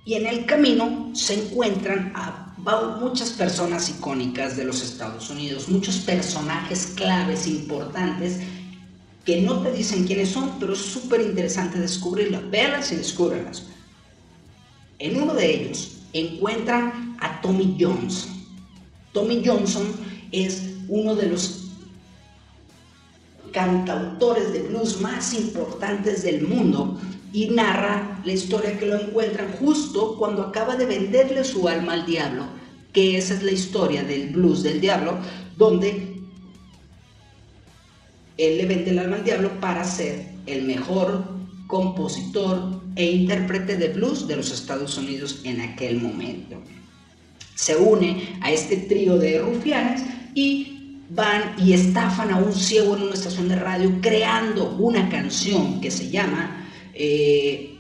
y 0.04 0.16
en 0.16 0.26
el 0.26 0.46
camino 0.46 1.12
se 1.14 1.36
encuentran 1.36 2.12
a 2.16 2.51
muchas 3.00 3.32
personas 3.32 3.90
icónicas 3.90 4.56
de 4.56 4.66
los 4.66 4.84
Estados 4.84 5.30
Unidos, 5.30 5.70
muchos 5.70 5.98
personajes 5.98 6.94
claves, 6.96 7.48
importantes, 7.48 8.40
que 9.26 9.42
no 9.42 9.62
te 9.62 9.72
dicen 9.72 10.06
quiénes 10.06 10.30
son, 10.30 10.60
pero 10.60 10.74
es 10.74 10.80
súper 10.80 11.22
interesante 11.22 11.80
descubrirlas. 11.80 12.50
Véanlas 12.50 12.92
y 12.92 12.96
descúbrelas. 12.96 13.64
En 15.00 15.22
uno 15.22 15.34
de 15.34 15.56
ellos 15.56 15.98
encuentran 16.14 17.18
a 17.20 17.42
Tommy 17.42 17.78
Jones. 17.80 18.28
Tommy 19.14 19.44
Johnson 19.46 19.88
es 20.32 20.62
uno 20.88 21.16
de 21.16 21.28
los 21.28 21.70
cantautores 23.52 24.54
de 24.54 24.62
blues 24.64 25.02
más 25.02 25.34
importantes 25.34 26.24
del 26.24 26.48
mundo 26.48 27.00
y 27.34 27.48
narra 27.50 28.22
la 28.26 28.34
historia 28.34 28.78
que 28.78 28.86
lo 28.86 29.00
encuentran 29.00 29.52
justo 29.54 30.16
cuando 30.18 30.44
acaba 30.44 30.76
de 30.76 30.86
venderle 30.86 31.44
su 31.44 31.68
alma 31.68 31.94
al 31.94 32.06
diablo, 32.06 32.46
que 32.92 33.18
esa 33.18 33.34
es 33.34 33.44
la 33.44 33.52
historia 33.52 34.04
del 34.04 34.30
blues 34.30 34.64
del 34.64 34.82
diablo, 34.82 35.18
donde 35.58 36.18
él 38.38 38.58
le 38.58 38.66
vende 38.66 38.92
el 38.92 39.00
alma 39.00 39.18
al 39.18 39.24
diablo 39.24 39.60
para 39.60 39.84
ser 39.84 40.26
el 40.46 40.64
mejor 40.64 41.24
compositor 41.68 42.82
e 42.96 43.06
intérprete 43.06 43.78
de 43.78 43.90
blues 43.90 44.28
de 44.28 44.36
los 44.36 44.52
Estados 44.52 44.98
Unidos 44.98 45.42
en 45.46 45.62
aquel 45.62 46.02
momento. 46.02 46.62
Se 47.56 47.78
une 47.78 48.38
a 48.42 48.52
este 48.52 48.76
trío 48.76 49.18
de 49.18 49.40
rufianes 49.40 50.04
y 50.36 50.98
van 51.10 51.56
y 51.58 51.74
estafan 51.74 52.32
a 52.32 52.38
un 52.38 52.54
ciego 52.54 52.96
en 52.96 53.04
una 53.04 53.14
estación 53.14 53.48
de 53.48 53.56
radio 53.56 54.00
creando 54.02 54.76
una 54.78 55.10
canción 55.10 55.80
que 55.80 55.92
se 55.92 56.10
llama 56.10 56.61
eh, 57.04 57.80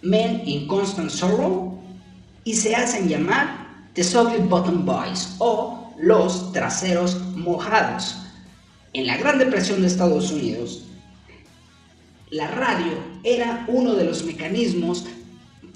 Men 0.00 0.42
in 0.46 0.66
Constant 0.66 1.10
Sorrow 1.10 1.78
y 2.42 2.54
se 2.54 2.74
hacen 2.74 3.08
llamar 3.08 3.84
The 3.92 4.02
Soviet 4.02 4.48
Bottom 4.48 4.86
Boys 4.86 5.34
o 5.38 5.92
los 5.98 6.50
traseros 6.52 7.20
mojados. 7.36 8.16
En 8.94 9.06
la 9.06 9.18
Gran 9.18 9.38
Depresión 9.38 9.82
de 9.82 9.88
Estados 9.88 10.30
Unidos, 10.30 10.86
la 12.30 12.48
radio 12.48 12.92
era 13.22 13.66
uno 13.68 13.94
de 13.94 14.04
los 14.04 14.24
mecanismos, 14.24 15.04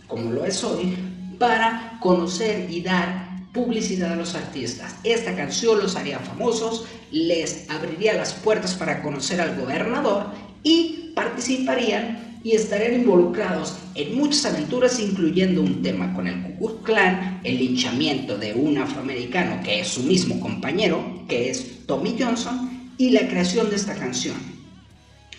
como 0.07 0.31
lo 0.33 0.47
es 0.47 0.64
hoy, 0.64 0.97
para 1.38 1.99
conocer 2.01 2.71
y 2.71 2.81
dar 2.81 3.29
publicidad 3.53 4.12
a 4.12 4.16
los 4.16 4.35
artistas. 4.35 4.97
Esta 5.05 5.37
canción 5.37 5.79
los 5.79 5.97
haría 5.97 6.21
famosos, 6.21 6.87
les 7.11 7.68
abriría 7.68 8.14
las 8.14 8.33
puertas 8.33 8.75
para 8.75 9.03
conocer 9.03 9.40
al 9.40 9.61
gobernador 9.61 10.47
y 10.62 11.12
participarían 11.14 12.40
y 12.44 12.53
estarían 12.53 12.94
involucrados 12.94 13.77
en 13.94 14.16
muchas 14.16 14.47
aventuras, 14.47 15.01
incluyendo 15.01 15.61
un 15.61 15.83
tema 15.83 16.14
con 16.14 16.27
el 16.27 16.40
Ku 16.42 16.57
Klux 16.59 16.85
Klan, 16.85 17.40
el 17.44 17.59
linchamiento 17.59 18.38
de 18.38 18.55
un 18.55 18.79
afroamericano 18.79 19.62
que 19.62 19.81
es 19.81 19.88
su 19.88 20.03
mismo 20.03 20.40
compañero, 20.40 21.25
que 21.29 21.51
es 21.51 21.85
Tommy 21.87 22.16
Johnson, 22.18 22.92
y 22.97 23.11
la 23.11 23.29
creación 23.29 23.71
de 23.71 23.77
esta 23.77 23.94
canción. 23.94 24.37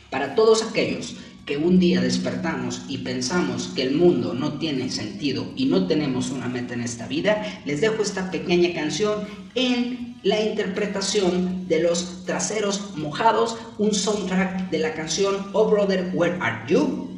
Para 0.09 0.35
todos 0.35 0.63
aquellos 0.63 1.15
que 1.49 1.57
un 1.57 1.79
día 1.79 1.99
despertamos 1.99 2.83
y 2.87 2.99
pensamos 2.99 3.71
que 3.75 3.81
el 3.81 3.95
mundo 3.95 4.35
no 4.35 4.59
tiene 4.59 4.91
sentido 4.91 5.51
y 5.55 5.65
no 5.65 5.87
tenemos 5.87 6.29
una 6.29 6.47
meta 6.47 6.75
en 6.75 6.81
esta 6.81 7.07
vida, 7.07 7.43
les 7.65 7.81
dejo 7.81 8.03
esta 8.03 8.29
pequeña 8.29 8.71
canción 8.71 9.27
en 9.55 10.19
la 10.21 10.39
interpretación 10.39 11.67
de 11.67 11.81
los 11.81 12.23
traseros 12.23 12.95
mojados, 12.97 13.57
un 13.79 13.95
soundtrack 13.95 14.69
de 14.69 14.77
la 14.77 14.93
canción 14.93 15.47
Oh 15.53 15.67
Brother, 15.67 16.11
Where 16.13 16.37
Are 16.39 16.71
You? 16.71 17.09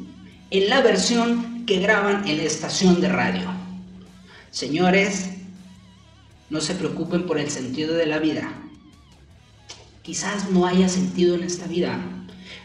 en 0.50 0.70
la 0.70 0.80
versión 0.80 1.66
que 1.66 1.80
graban 1.80 2.26
en 2.26 2.38
la 2.38 2.44
estación 2.44 3.02
de 3.02 3.10
radio. 3.10 3.52
Señores, 4.50 5.28
no 6.48 6.62
se 6.62 6.74
preocupen 6.74 7.26
por 7.26 7.38
el 7.38 7.50
sentido 7.50 7.94
de 7.94 8.06
la 8.06 8.18
vida. 8.18 8.50
Quizás 10.00 10.50
no 10.50 10.66
haya 10.66 10.88
sentido 10.88 11.34
en 11.34 11.42
esta 11.42 11.66
vida. 11.66 12.21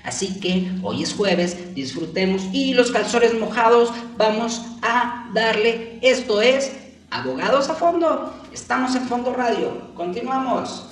Así 0.08 0.40
que 0.40 0.72
hoy 0.84 1.04
es 1.04 1.14
jueves, 1.14 1.76
disfrutemos 1.76 2.42
y 2.54 2.74
los 2.74 2.92
calzones 2.92 3.38
mojados 3.38 3.92
vamos 4.16 4.62
a 4.82 5.30
darle. 5.34 6.00
Esto 6.02 6.42
es 6.42 6.72
Abogados 7.12 7.70
a 7.70 7.74
Fondo. 7.74 8.34
Estamos 8.54 8.96
en 8.96 9.06
Fondo 9.10 9.34
Radio. 9.34 9.94
Continuamos. 9.96 10.86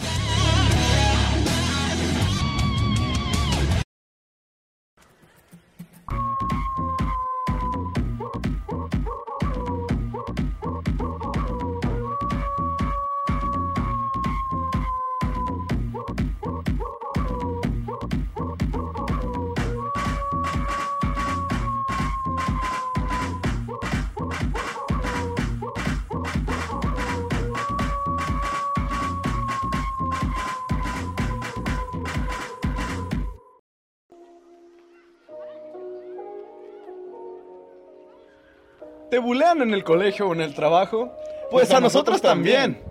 ¿Te 39.15 39.19
bulean 39.19 39.61
en 39.61 39.73
el 39.73 39.85
colegio 39.85 40.27
o 40.27 40.33
en 40.33 40.41
el 40.41 40.53
trabajo? 40.53 41.09
Pues, 41.49 41.71
a, 41.71 41.79
nosotros, 41.79 42.21
también. 42.21 42.81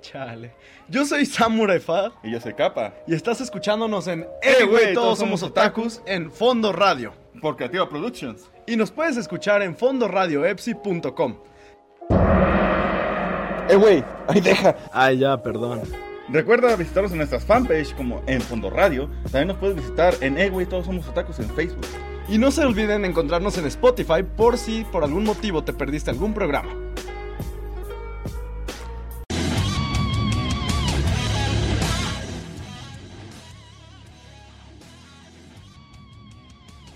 Chale. 0.00 0.54
Yo 0.88 1.04
soy 1.04 1.26
Samurai 1.26 1.80
Fa 1.80 2.12
Y 2.22 2.30
yo 2.30 2.40
soy 2.40 2.54
Capa, 2.54 2.94
y 3.06 3.14
estás 3.14 3.42
escuchándonos 3.42 4.08
en 4.08 4.26
Eh, 4.40 4.64
güey, 4.64 4.94
todos 4.94 5.18
somos 5.18 5.42
otakus 5.42 6.00
en 6.06 6.32
Fondo 6.32 6.72
Radio. 6.72 7.12
por 7.42 7.56
Creativa 7.56 7.86
Productions. 7.90 8.50
Y 8.66 8.74
nos 8.76 8.90
puedes 8.90 9.18
escuchar 9.18 9.60
en 9.60 9.76
fondoradioepsi.com. 9.76 11.36
Eh, 13.68 13.76
güey, 13.76 14.02
ahí 14.28 14.40
deja. 14.40 14.76
Ay, 14.94 15.18
ya, 15.18 15.42
perdón. 15.42 15.82
Recuerda 16.30 16.74
visitarnos 16.74 17.12
en 17.12 17.18
nuestras 17.18 17.44
fanpage 17.44 17.94
como 17.96 18.22
en 18.26 18.40
Fondo 18.40 18.70
Radio. 18.70 19.10
También 19.24 19.48
nos 19.48 19.58
puedes 19.58 19.76
visitar 19.76 20.14
en 20.22 20.38
Eh, 20.38 20.48
güey, 20.48 20.64
todos 20.64 20.86
somos 20.86 21.06
otakus 21.06 21.38
en 21.38 21.50
Facebook. 21.50 21.86
Y 22.28 22.38
no 22.38 22.50
se 22.50 22.64
olviden 22.64 23.04
encontrarnos 23.04 23.56
en 23.58 23.66
Spotify 23.66 24.22
por 24.36 24.58
si 24.58 24.84
por 24.84 25.04
algún 25.04 25.24
motivo 25.24 25.62
te 25.62 25.72
perdiste 25.72 26.10
algún 26.10 26.34
programa. 26.34 26.70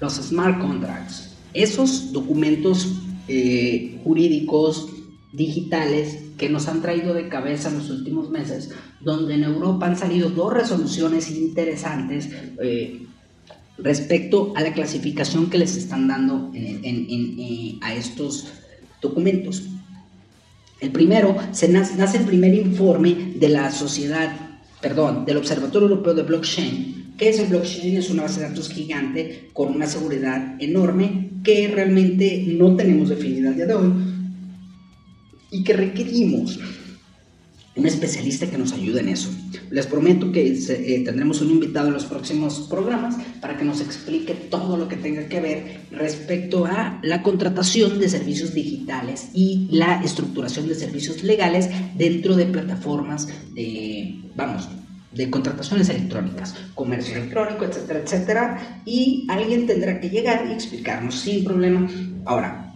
los 0.01 0.15
smart 0.15 0.59
contracts, 0.61 1.37
esos 1.53 2.13
documentos 2.13 3.03
eh, 3.29 4.01
jurídicos 4.03 4.89
digitales 5.33 6.19
que 6.37 6.49
nos 6.49 6.69
han 6.69 6.81
traído 6.81 7.13
de 7.13 7.29
cabeza 7.29 7.69
en 7.69 7.79
los 7.79 7.91
últimos 7.91 8.31
meses, 8.31 8.71
donde 9.01 9.35
en 9.35 9.45
Europa 9.45 9.87
han 9.87 9.97
salido 9.97 10.31
dos 10.31 10.53
resoluciones 10.53 11.31
interesantes 11.31 12.31
eh, 12.63 13.07
respecto 13.83 14.53
a 14.57 14.63
la 14.63 14.73
clasificación 14.73 15.51
que 15.51 15.59
les 15.59 15.77
están 15.77 16.09
dando 16.09 16.51
en- 16.55 16.85
eh, 17.39 17.79
a 17.81 17.95
estos 17.95 18.47
documentos. 19.01 19.63
El 20.81 20.91
primero, 20.93 21.37
se 21.53 21.69
nace, 21.69 21.97
nace 21.97 22.19
el 22.19 22.25
primer 22.25 22.55
informe 22.55 23.35
de 23.37 23.49
la 23.49 23.71
sociedad, 23.71 24.35
perdón, 24.81 25.25
del 25.27 25.37
Observatorio 25.37 25.89
Europeo 25.89 26.15
de 26.15 26.23
Blockchain. 26.23 27.13
¿Qué 27.19 27.29
es 27.29 27.39
el 27.39 27.49
blockchain? 27.49 27.99
Es 27.99 28.09
una 28.09 28.23
base 28.23 28.41
de 28.41 28.49
datos 28.49 28.71
gigante 28.71 29.51
con 29.53 29.75
una 29.75 29.87
seguridad 29.87 30.57
enorme 30.59 31.31
que 31.45 31.69
realmente 31.69 32.45
no 32.47 32.77
tenemos 32.77 33.11
definida 33.11 33.51
al 33.51 33.57
día 33.57 33.67
de 33.67 33.75
hoy 33.75 33.93
y 35.51 35.63
que 35.65 35.73
requerimos 35.75 36.59
un 37.81 37.87
especialista 37.87 38.47
que 38.47 38.59
nos 38.59 38.73
ayude 38.73 39.01
en 39.01 39.09
eso. 39.09 39.31
Les 39.71 39.87
prometo 39.87 40.31
que 40.31 40.53
eh, 40.53 41.03
tendremos 41.03 41.41
un 41.41 41.51
invitado 41.51 41.89
en 41.89 41.95
los 41.95 42.05
próximos 42.05 42.67
programas 42.69 43.17
para 43.41 43.57
que 43.57 43.65
nos 43.65 43.81
explique 43.81 44.35
todo 44.35 44.77
lo 44.77 44.87
que 44.87 44.97
tenga 44.97 45.27
que 45.29 45.41
ver 45.41 45.81
respecto 45.91 46.67
a 46.67 47.01
la 47.03 47.23
contratación 47.23 47.99
de 47.99 48.11
servicios 48.11 48.53
digitales 48.53 49.31
y 49.33 49.69
la 49.71 50.03
estructuración 50.03 50.69
de 50.69 50.75
servicios 50.75 51.23
legales 51.23 51.71
dentro 51.97 52.37
de 52.37 52.47
plataformas 52.47 53.29
de, 53.55 54.21
vamos, 54.37 54.69
de 55.13 55.31
contrataciones 55.31 55.89
electrónicas, 55.89 56.55
comercio 56.75 57.17
electrónico, 57.17 57.65
etcétera, 57.65 58.01
etcétera. 58.01 58.83
Y 58.85 59.27
alguien 59.31 59.67
tendrá 59.67 60.01
que 60.01 60.11
llegar 60.11 60.47
y 60.51 60.53
explicarnos 60.53 61.15
sin 61.15 61.45
problema. 61.45 61.89
Ahora, 62.27 62.70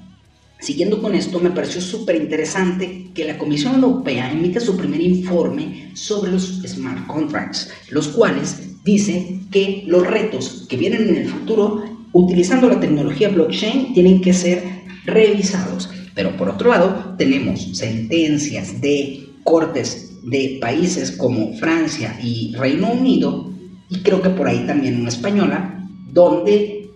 Siguiendo 0.64 1.03
con 1.03 1.14
esto, 1.14 1.40
me 1.40 1.50
pareció 1.50 1.83
súper 1.83 2.16
interesante 2.16 3.11
que 3.12 3.27
la 3.27 3.37
Comisión 3.37 3.74
Europea 3.74 4.33
emita 4.33 4.61
su 4.61 4.79
primer 4.79 4.98
informe 5.03 5.90
sobre 5.92 6.33
los 6.33 6.62
smart 6.66 7.07
contracts, 7.07 7.70
los 7.90 8.09
cuales 8.09 8.83
dice 8.83 9.40
que 9.50 9.85
los 9.87 10.07
retos 10.07 10.64
que 10.66 10.79
vienen 10.79 11.11
en 11.11 11.16
el 11.16 11.29
futuro 11.29 11.85
utilizando 12.12 12.66
la 12.66 12.81
tecnología 12.81 13.29
blockchain 13.29 13.92
tienen 13.92 14.22
que 14.22 14.33
ser 14.33 14.64
revisados. 15.05 15.90
Pero 16.14 16.35
por 16.35 16.48
otro 16.48 16.70
lado, 16.70 17.14
tenemos 17.18 17.77
sentencias 17.77 18.81
de 18.81 19.29
cortes 19.42 20.14
de 20.22 20.57
países 20.62 21.12
como 21.12 21.53
Francia 21.59 22.18
y 22.22 22.55
Reino 22.57 22.90
Unido, 22.90 23.53
y 23.90 23.98
creo 23.98 24.22
que 24.22 24.31
por 24.31 24.48
ahí 24.48 24.64
también 24.66 24.98
una 24.98 25.11
española, 25.11 25.87
donde 26.11 26.88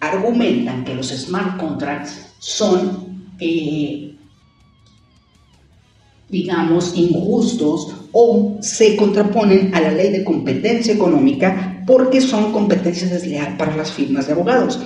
argumentan 0.00 0.84
que 0.84 0.94
los 0.94 1.08
smart 1.08 1.56
contracts 1.56 2.26
son, 2.38 3.05
digamos, 6.28 6.96
injustos 6.96 7.94
o 8.12 8.56
se 8.60 8.96
contraponen 8.96 9.74
a 9.74 9.80
la 9.80 9.92
ley 9.92 10.10
de 10.10 10.24
competencia 10.24 10.94
económica 10.94 11.82
porque 11.86 12.20
son 12.20 12.52
competencias 12.52 13.10
desleales 13.10 13.56
para 13.56 13.76
las 13.76 13.92
firmas 13.92 14.26
de 14.26 14.32
abogados. 14.32 14.80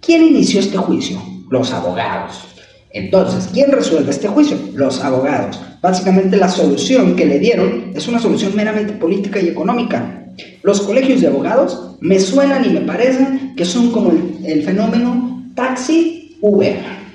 ¿Quién 0.00 0.22
inició 0.22 0.60
este 0.60 0.76
juicio? 0.76 1.20
Los 1.50 1.72
abogados. 1.72 2.44
Entonces, 2.90 3.48
¿quién 3.52 3.72
resuelve 3.72 4.10
este 4.10 4.28
juicio? 4.28 4.58
Los 4.74 5.02
abogados. 5.02 5.60
Básicamente 5.82 6.36
la 6.36 6.48
solución 6.48 7.16
que 7.16 7.26
le 7.26 7.38
dieron 7.38 7.92
es 7.94 8.06
una 8.08 8.18
solución 8.18 8.54
meramente 8.54 8.92
política 8.92 9.40
y 9.40 9.48
económica. 9.48 10.32
Los 10.62 10.80
colegios 10.82 11.20
de 11.20 11.26
abogados 11.26 11.96
me 12.00 12.18
suenan 12.20 12.64
y 12.64 12.68
me 12.68 12.80
parecen 12.80 13.54
que 13.56 13.64
son 13.64 13.90
como 13.90 14.10
el, 14.10 14.38
el 14.44 14.62
fenómeno 14.62 15.50
taxi-Uber. 15.54 17.05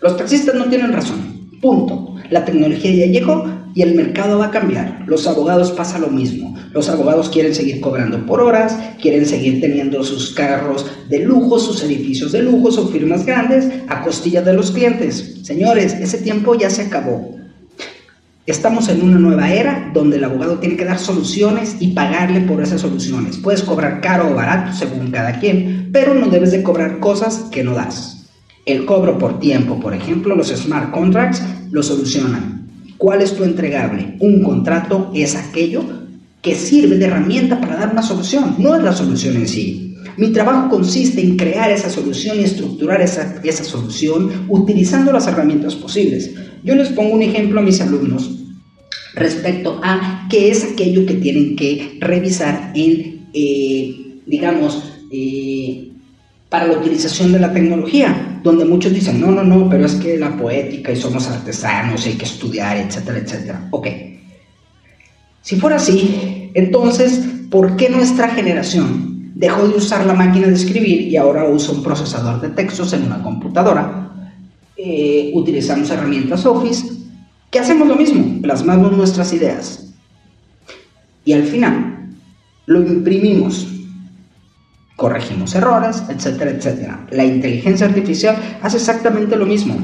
Los 0.00 0.16
taxistas 0.16 0.54
no 0.54 0.66
tienen 0.66 0.92
razón. 0.92 1.50
Punto. 1.60 2.14
La 2.30 2.44
tecnología 2.44 2.92
ya 2.92 3.06
llegó 3.06 3.46
y 3.74 3.82
el 3.82 3.94
mercado 3.94 4.38
va 4.38 4.46
a 4.46 4.50
cambiar. 4.50 5.04
Los 5.06 5.26
abogados 5.26 5.70
pasa 5.72 5.98
lo 5.98 6.08
mismo. 6.08 6.56
Los 6.72 6.88
abogados 6.88 7.28
quieren 7.28 7.54
seguir 7.54 7.80
cobrando 7.80 8.24
por 8.26 8.40
horas, 8.40 8.76
quieren 9.00 9.26
seguir 9.26 9.60
teniendo 9.60 10.02
sus 10.02 10.34
carros 10.34 10.86
de 11.08 11.20
lujo, 11.20 11.58
sus 11.58 11.82
edificios 11.82 12.32
de 12.32 12.42
lujo, 12.42 12.70
sus 12.72 12.90
firmas 12.90 13.24
grandes 13.24 13.68
a 13.88 14.02
costillas 14.02 14.44
de 14.44 14.54
los 14.54 14.70
clientes. 14.70 15.40
Señores, 15.42 15.94
ese 15.94 16.18
tiempo 16.18 16.54
ya 16.54 16.70
se 16.70 16.82
acabó. 16.82 17.36
Estamos 18.46 18.88
en 18.88 19.02
una 19.02 19.18
nueva 19.18 19.52
era 19.52 19.90
donde 19.92 20.18
el 20.18 20.24
abogado 20.24 20.58
tiene 20.58 20.76
que 20.76 20.84
dar 20.84 20.98
soluciones 20.98 21.76
y 21.80 21.88
pagarle 21.88 22.40
por 22.42 22.62
esas 22.62 22.80
soluciones. 22.80 23.36
Puedes 23.38 23.62
cobrar 23.62 24.00
caro 24.00 24.30
o 24.30 24.34
barato 24.34 24.72
según 24.72 25.10
cada 25.10 25.38
quien, 25.38 25.90
pero 25.92 26.14
no 26.14 26.28
debes 26.28 26.52
de 26.52 26.62
cobrar 26.62 27.00
cosas 27.00 27.46
que 27.50 27.64
no 27.64 27.74
das. 27.74 28.15
El 28.66 28.84
cobro 28.84 29.16
por 29.16 29.38
tiempo, 29.38 29.78
por 29.78 29.94
ejemplo, 29.94 30.34
los 30.34 30.48
smart 30.48 30.90
contracts 30.90 31.40
lo 31.70 31.84
solucionan. 31.84 32.68
¿Cuál 32.98 33.22
es 33.22 33.34
tu 33.34 33.44
entregable? 33.44 34.16
Un 34.18 34.42
contrato 34.42 35.12
es 35.14 35.36
aquello 35.36 35.84
que 36.42 36.56
sirve 36.56 36.96
de 36.98 37.04
herramienta 37.04 37.60
para 37.60 37.76
dar 37.76 37.92
una 37.92 38.02
solución, 38.02 38.56
no 38.58 38.74
es 38.74 38.82
la 38.82 38.92
solución 38.92 39.36
en 39.36 39.46
sí. 39.46 39.94
Mi 40.16 40.32
trabajo 40.32 40.68
consiste 40.68 41.20
en 41.20 41.36
crear 41.36 41.70
esa 41.70 41.90
solución 41.90 42.40
y 42.40 42.44
estructurar 42.44 43.00
esa, 43.00 43.40
esa 43.44 43.62
solución 43.62 44.46
utilizando 44.48 45.12
las 45.12 45.28
herramientas 45.28 45.76
posibles. 45.76 46.34
Yo 46.64 46.74
les 46.74 46.88
pongo 46.88 47.14
un 47.14 47.22
ejemplo 47.22 47.60
a 47.60 47.62
mis 47.62 47.80
alumnos 47.80 48.30
respecto 49.14 49.80
a 49.84 50.26
qué 50.28 50.50
es 50.50 50.64
aquello 50.64 51.06
que 51.06 51.14
tienen 51.14 51.54
que 51.54 51.98
revisar 52.00 52.72
en, 52.74 53.28
eh, 53.32 54.20
digamos, 54.26 54.82
eh, 55.12 55.92
para 56.48 56.66
la 56.66 56.78
utilización 56.78 57.32
de 57.32 57.40
la 57.40 57.52
tecnología, 57.52 58.35
donde 58.46 58.64
muchos 58.64 58.94
dicen, 58.94 59.20
no, 59.20 59.32
no, 59.32 59.42
no, 59.42 59.68
pero 59.68 59.84
es 59.84 59.96
que 59.96 60.16
la 60.16 60.36
poética 60.36 60.92
y 60.92 60.96
somos 60.96 61.28
artesanos 61.28 62.06
y 62.06 62.10
hay 62.10 62.14
que 62.16 62.24
estudiar, 62.24 62.76
etcétera, 62.76 63.18
etcétera. 63.18 63.68
Ok. 63.72 63.88
Si 65.42 65.56
fuera 65.56 65.76
así, 65.76 66.50
entonces, 66.54 67.22
¿por 67.50 67.76
qué 67.76 67.90
nuestra 67.90 68.28
generación 68.28 69.32
dejó 69.34 69.66
de 69.66 69.76
usar 69.76 70.06
la 70.06 70.14
máquina 70.14 70.46
de 70.46 70.54
escribir 70.54 71.02
y 71.02 71.16
ahora 71.16 71.44
usa 71.48 71.74
un 71.74 71.82
procesador 71.82 72.40
de 72.40 72.50
textos 72.50 72.92
en 72.92 73.02
una 73.02 73.20
computadora? 73.20 74.30
Eh, 74.76 75.32
utilizamos 75.34 75.90
herramientas 75.90 76.46
Office, 76.46 76.86
que 77.50 77.58
hacemos 77.58 77.88
lo 77.88 77.96
mismo, 77.96 78.40
plasmamos 78.42 78.96
nuestras 78.96 79.32
ideas. 79.32 79.92
Y 81.24 81.32
al 81.32 81.42
final, 81.42 82.10
lo 82.66 82.80
imprimimos 82.80 83.66
corregimos 84.96 85.54
errores, 85.54 86.02
etcétera, 86.08 86.50
etcétera. 86.50 87.06
La 87.10 87.24
inteligencia 87.24 87.86
artificial 87.86 88.36
hace 88.62 88.78
exactamente 88.78 89.36
lo 89.36 89.46
mismo. 89.46 89.76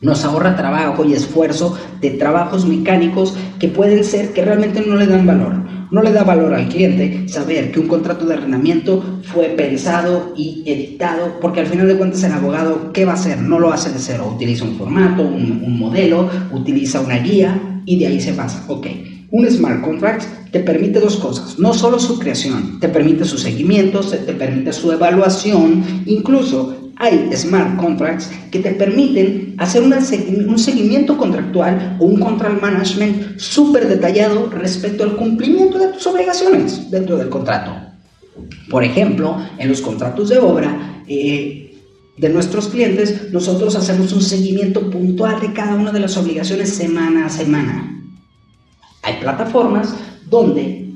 Nos 0.00 0.24
ahorra 0.24 0.56
trabajo 0.56 1.04
y 1.04 1.14
esfuerzo 1.14 1.76
de 2.00 2.10
trabajos 2.10 2.64
mecánicos 2.66 3.36
que 3.58 3.68
pueden 3.68 4.04
ser 4.04 4.32
que 4.32 4.44
realmente 4.44 4.84
no 4.86 4.96
le 4.96 5.06
dan 5.06 5.26
valor. 5.26 5.54
No 5.90 6.02
le 6.02 6.12
da 6.12 6.24
valor 6.24 6.52
al 6.52 6.68
cliente 6.68 7.28
saber 7.28 7.70
que 7.70 7.80
un 7.80 7.86
contrato 7.86 8.26
de 8.26 8.34
arrendamiento 8.34 9.20
fue 9.22 9.46
pensado 9.50 10.32
y 10.36 10.62
editado, 10.66 11.38
porque 11.40 11.60
al 11.60 11.66
final 11.66 11.86
de 11.86 11.96
cuentas 11.96 12.22
el 12.24 12.32
abogado, 12.32 12.92
¿qué 12.92 13.04
va 13.04 13.12
a 13.12 13.14
hacer? 13.14 13.40
No 13.40 13.58
lo 13.58 13.72
hace 13.72 13.90
de 13.92 13.98
cero. 13.98 14.32
Utiliza 14.34 14.64
un 14.64 14.76
formato, 14.76 15.22
un, 15.22 15.62
un 15.64 15.78
modelo, 15.78 16.28
utiliza 16.52 17.00
una 17.00 17.18
guía 17.18 17.80
y 17.84 17.98
de 17.98 18.06
ahí 18.08 18.20
se 18.20 18.32
basa. 18.32 18.64
Ok, 18.68 18.86
un 19.30 19.50
smart 19.50 19.82
contract 19.82 20.24
te 20.52 20.60
permite 20.60 21.00
dos 21.00 21.16
cosas, 21.16 21.58
no 21.58 21.74
solo 21.74 21.98
su 21.98 22.18
creación, 22.18 22.78
te 22.80 22.88
permite 22.88 23.24
su 23.24 23.38
seguimiento, 23.38 24.00
te 24.00 24.32
permite 24.32 24.72
su 24.72 24.90
evaluación, 24.92 25.84
incluso 26.06 26.86
hay 26.96 27.30
smart 27.36 27.76
contracts 27.76 28.30
que 28.50 28.60
te 28.60 28.70
permiten 28.70 29.54
hacer 29.58 29.82
un 29.82 30.58
seguimiento 30.58 31.18
contractual 31.18 31.96
o 32.00 32.06
un 32.06 32.18
contract 32.18 32.60
management 32.62 33.38
súper 33.38 33.86
detallado 33.86 34.48
respecto 34.50 35.04
al 35.04 35.16
cumplimiento 35.16 35.78
de 35.78 35.88
tus 35.88 36.06
obligaciones 36.06 36.90
dentro 36.90 37.18
del 37.18 37.28
contrato. 37.28 37.72
Por 38.70 38.82
ejemplo, 38.82 39.36
en 39.58 39.68
los 39.68 39.82
contratos 39.82 40.30
de 40.30 40.38
obra, 40.38 41.02
eh, 41.06 41.66
de 42.16 42.28
nuestros 42.30 42.68
clientes, 42.68 43.30
nosotros 43.30 43.76
hacemos 43.76 44.12
un 44.14 44.22
seguimiento 44.22 44.90
puntual 44.90 45.38
de 45.40 45.52
cada 45.52 45.74
una 45.74 45.92
de 45.92 46.00
las 46.00 46.16
obligaciones 46.16 46.70
semana 46.70 47.26
a 47.26 47.28
semana. 47.28 47.85
Hay 49.06 49.14
plataformas 49.20 49.94
donde 50.28 50.86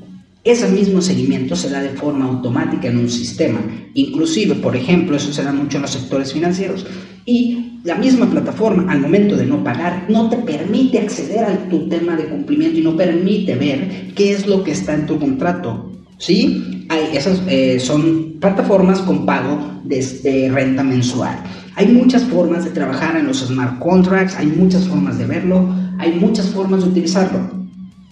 ese 0.43 0.67
mismo 0.67 1.01
seguimiento 1.01 1.55
se 1.55 1.69
da 1.69 1.81
de 1.81 1.89
forma 1.89 2.25
automática 2.25 2.87
en 2.87 2.97
un 2.97 3.09
sistema. 3.09 3.61
Inclusive, 3.93 4.55
por 4.55 4.75
ejemplo, 4.75 5.15
eso 5.15 5.31
se 5.31 5.43
da 5.43 5.53
mucho 5.53 5.77
en 5.77 5.83
los 5.83 5.91
sectores 5.91 6.33
financieros. 6.33 6.85
Y 7.25 7.79
la 7.83 7.95
misma 7.95 8.29
plataforma, 8.29 8.91
al 8.91 8.99
momento 8.99 9.37
de 9.37 9.45
no 9.45 9.63
pagar, 9.63 10.07
no 10.09 10.29
te 10.29 10.37
permite 10.37 10.99
acceder 10.99 11.45
a 11.45 11.69
tu 11.69 11.87
tema 11.87 12.15
de 12.15 12.25
cumplimiento 12.25 12.79
y 12.79 12.83
no 12.83 12.97
permite 12.97 13.55
ver 13.55 14.13
qué 14.13 14.33
es 14.33 14.45
lo 14.45 14.63
que 14.63 14.71
está 14.71 14.93
en 14.93 15.05
tu 15.05 15.17
contrato. 15.17 15.91
¿Sí? 16.17 16.85
Hay, 16.89 17.15
esas 17.15 17.41
eh, 17.47 17.79
son 17.79 18.39
plataformas 18.39 18.99
con 18.99 19.25
pago 19.25 19.81
de, 19.83 20.49
renta 20.51 20.83
mensual. 20.83 21.41
Hay 21.75 21.87
muchas 21.87 22.23
formas 22.23 22.65
de 22.65 22.71
trabajar 22.71 23.15
en 23.15 23.27
los 23.27 23.39
smart 23.39 23.79
contracts, 23.79 24.35
hay 24.35 24.47
muchas 24.47 24.87
formas 24.87 25.17
de 25.17 25.25
verlo, 25.25 25.73
hay 25.97 26.13
muchas 26.13 26.47
formas 26.47 26.83
de 26.83 26.89
utilizarlo. 26.89 27.60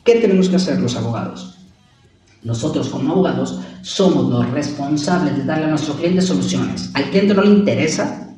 ¿Qué 0.10 0.16
tenemos 0.16 0.50
que 0.50 0.56
hacer 0.56 0.80
los 0.80 0.96
abogados? 0.96 1.60
Nosotros 2.42 2.90
como 2.90 3.12
abogados 3.12 3.60
somos 3.84 4.28
los 4.28 4.50
responsables 4.50 5.38
de 5.38 5.44
darle 5.44 5.66
a 5.66 5.70
nuestro 5.70 5.94
cliente 5.94 6.24
soluciones. 6.24 6.90
Al 6.96 7.12
cliente 7.12 7.36
no 7.36 7.44
le 7.44 7.52
interesa 7.52 8.36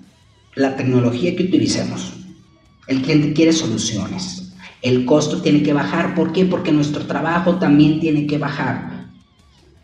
la 0.55 0.75
tecnología 0.75 1.33
que 1.33 1.43
utilicemos. 1.43 2.11
El 2.87 3.01
cliente 3.01 3.31
quiere 3.31 3.53
soluciones. 3.53 4.51
El 4.81 5.05
costo 5.05 5.41
tiene 5.41 5.63
que 5.63 5.71
bajar. 5.71 6.13
¿Por 6.13 6.33
qué? 6.33 6.43
Porque 6.43 6.73
nuestro 6.73 7.05
trabajo 7.05 7.55
también 7.55 8.01
tiene 8.01 8.27
que 8.27 8.37
bajar. 8.37 9.05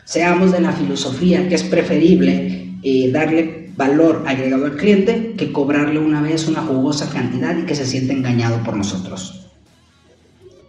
Seamos 0.03 0.51
de 0.51 0.59
la 0.59 0.73
filosofía 0.73 1.47
que 1.47 1.55
es 1.55 1.63
preferible 1.63 2.75
eh, 2.83 3.11
darle 3.13 3.71
valor 3.77 4.25
agregado 4.27 4.65
al 4.65 4.75
cliente 4.75 5.35
que 5.37 5.53
cobrarle 5.53 5.99
una 5.99 6.21
vez 6.21 6.49
una 6.49 6.63
jugosa 6.63 7.09
cantidad 7.09 7.57
y 7.57 7.65
que 7.65 7.75
se 7.75 7.85
sienta 7.85 8.11
engañado 8.11 8.61
por 8.61 8.75
nosotros. 8.75 9.46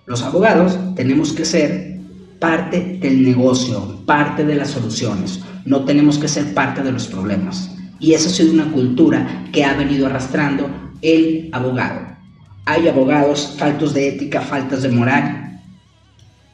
Los 0.08 0.22
abogados 0.22 0.78
tenemos 0.96 1.34
que 1.34 1.44
ser 1.44 1.98
parte 2.40 2.98
del 2.98 3.22
negocio, 3.22 4.00
parte 4.06 4.42
de 4.42 4.54
las 4.54 4.70
soluciones. 4.70 5.40
No 5.66 5.84
tenemos 5.84 6.16
que 6.16 6.28
ser 6.28 6.54
parte 6.54 6.82
de 6.82 6.92
los 6.92 7.08
problemas. 7.08 7.76
Y 8.00 8.14
esa 8.14 8.30
ha 8.30 8.32
sido 8.32 8.54
una 8.54 8.72
cultura 8.72 9.44
que 9.52 9.64
ha 9.64 9.74
venido 9.74 10.06
arrastrando 10.06 10.70
el 11.02 11.50
abogado. 11.52 12.16
Hay 12.64 12.88
abogados 12.88 13.56
faltos 13.58 13.92
de 13.92 14.08
ética, 14.08 14.40
faltas 14.40 14.82
de 14.82 14.88
moral, 14.88 15.60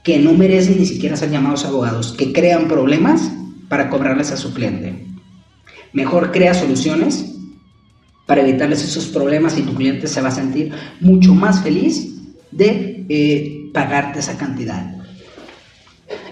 que 0.02 0.18
no 0.18 0.32
merecen 0.34 0.80
ni 0.80 0.86
siquiera 0.86 1.16
ser 1.16 1.30
llamados 1.30 1.64
abogados, 1.64 2.12
que 2.18 2.32
crean 2.32 2.66
problemas 2.66 3.30
para 3.68 3.88
cobrarles 3.88 4.32
a 4.32 4.36
su 4.36 4.52
cliente. 4.52 5.06
Mejor 5.92 6.32
crea 6.32 6.54
soluciones 6.54 7.36
para 8.26 8.40
evitarles 8.40 8.82
esos 8.82 9.06
problemas 9.06 9.56
y 9.56 9.62
tu 9.62 9.74
cliente 9.74 10.08
se 10.08 10.20
va 10.20 10.28
a 10.28 10.32
sentir 10.32 10.72
mucho 11.00 11.36
más 11.36 11.62
feliz 11.62 12.13
de 12.56 13.04
eh, 13.08 13.70
pagarte 13.72 14.20
esa 14.20 14.36
cantidad. 14.36 14.94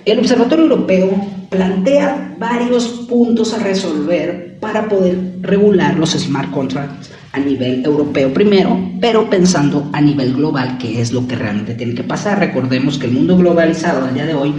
El 0.05 0.19
Observatorio 0.19 0.65
Europeo 0.65 1.11
plantea 1.49 2.37
varios 2.39 2.87
puntos 3.09 3.55
a 3.55 3.59
resolver 3.59 4.59
para 4.61 4.89
poder 4.89 5.37
regular 5.43 5.97
los 5.97 6.11
smart 6.11 6.51
contracts 6.51 7.11
a 7.33 7.39
nivel 7.39 7.85
europeo 7.85 8.33
primero, 8.33 8.79
pero 9.01 9.31
pensando 9.31 9.89
a 9.93 10.01
nivel 10.01 10.35
global, 10.35 10.79
que 10.79 11.01
es 11.01 11.13
lo 11.13 11.27
que 11.27 11.37
realmente 11.37 11.75
tiene 11.75 11.95
que 11.95 12.05
pasar. 12.05 12.39
Recordemos 12.39 12.99
que 12.99 13.07
el 13.07 13.13
mundo 13.13 13.37
globalizado 13.37 14.05
al 14.05 14.15
día 14.15 14.27
de 14.27 14.35
hoy 14.35 14.55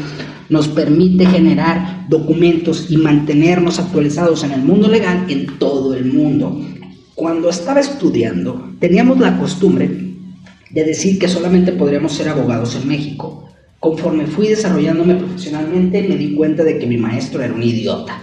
nos 0.50 0.68
permite 0.68 1.26
generar 1.26 2.06
documentos 2.10 2.88
y 2.90 2.98
mantenernos 2.98 3.80
actualizados 3.80 4.44
en 4.44 4.54
el 4.54 4.62
mundo 4.62 4.88
legal 4.88 5.26
en 5.30 5.58
todo 5.58 5.94
el 5.94 6.06
mundo. 6.06 6.60
Cuando 7.16 7.50
estaba 7.50 7.80
estudiando, 7.80 8.72
teníamos 8.80 9.20
la 9.20 9.38
costumbre 9.38 10.03
de 10.74 10.84
decir 10.84 11.20
que 11.20 11.28
solamente 11.28 11.72
podríamos 11.72 12.14
ser 12.14 12.30
abogados 12.30 12.76
en 12.76 12.88
México. 12.88 13.48
Conforme 13.80 14.26
fui 14.26 14.48
desarrollándome 14.48 15.16
profesionalmente, 15.16 16.02
me 16.04 16.16
di 16.16 16.34
cuenta 16.34 16.64
de 16.64 16.80
que 16.80 16.88
mi 16.88 16.98
maestro 16.98 17.44
era 17.44 17.54
un 17.54 17.62
idiota 17.62 18.20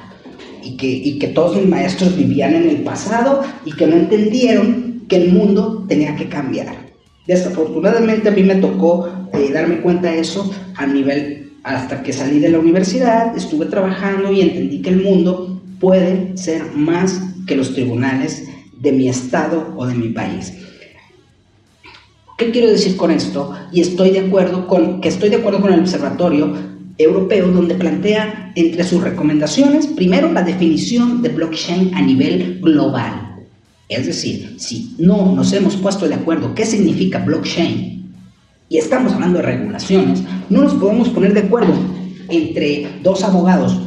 y 0.62 1.18
que, 1.18 1.28
todos 1.28 1.57
mis 1.57 1.68
maestros 1.68 2.16
vivían 2.16 2.55
en 2.55 2.68
el 2.68 2.76
pasado 2.78 3.42
y 3.64 3.72
que 3.72 3.86
no 3.86 3.96
entendieron 3.96 5.05
que 5.09 5.16
el 5.16 5.32
mundo 5.32 5.84
tenía 5.88 6.16
que 6.16 6.28
cambiar. 6.28 6.90
Desafortunadamente 7.26 8.28
a 8.28 8.32
mí 8.32 8.42
me 8.42 8.57
tocó 8.57 9.09
eh, 9.32 9.51
darme 9.53 9.80
cuenta 9.80 10.11
de 10.11 10.20
eso 10.20 10.51
a 10.76 10.86
nivel 10.86 11.53
hasta 11.62 12.03
que 12.03 12.12
salí 12.12 12.40
de 12.40 12.48
la 12.48 12.59
universidad, 12.59 13.36
estuve 13.36 13.66
trabajando 13.66 14.32
y 14.32 14.40
entendí 14.40 14.82
que 14.82 14.90
el 14.90 15.03
mundo 15.03 15.62
puede 15.78 16.36
ser 16.36 16.64
más 16.74 17.22
que 17.46 17.55
los 17.55 17.74
tribunales 17.74 18.48
de 18.78 18.92
mi 18.92 19.09
estado 19.09 19.74
o 19.76 19.86
de 19.86 19.94
mi 19.94 20.09
país. 20.09 20.55
¿Qué 22.41 22.51
quiero 22.53 22.70
decir 22.70 22.97
con 22.97 23.11
esto? 23.11 23.53
Y 23.70 23.82
estoy 23.82 24.12
de 24.12 24.20
acuerdo 24.20 24.66
con 24.66 25.03
que 25.03 25.11
estoy 25.11 25.28
de 25.28 25.36
acuerdo 25.36 25.61
con 25.61 25.74
el 25.74 25.80
observatorio 25.80 26.51
europeo 26.97 27.49
donde 27.49 27.74
plantea 27.74 28.53
entre 28.55 28.82
sus 28.82 29.03
recomendaciones, 29.03 29.86
primero, 29.86 30.32
la 30.32 30.41
definición 30.43 31.20
de 31.20 31.28
blockchain 31.28 31.95
a 31.95 32.01
nivel 32.01 32.59
global. 32.62 33.45
Es 33.91 34.07
decir, 34.07 34.55
si 34.59 34.95
no 34.97 35.34
nos 35.34 35.53
hemos 35.53 35.76
puesto 35.76 36.09
de 36.09 36.14
acuerdo 36.14 36.55
qué 36.55 36.64
significa 36.64 37.18
blockchain 37.18 38.11
y 38.70 38.78
estamos 38.78 39.12
hablando 39.12 39.41
de 39.41 39.45
regulaciones, 39.45 40.22
no 40.49 40.62
nos 40.62 40.72
podemos 40.72 41.11
poner 41.11 41.34
de 41.34 41.41
acuerdo 41.41 41.74
entre 42.30 42.88
dos 43.03 43.22
abogados 43.22 43.78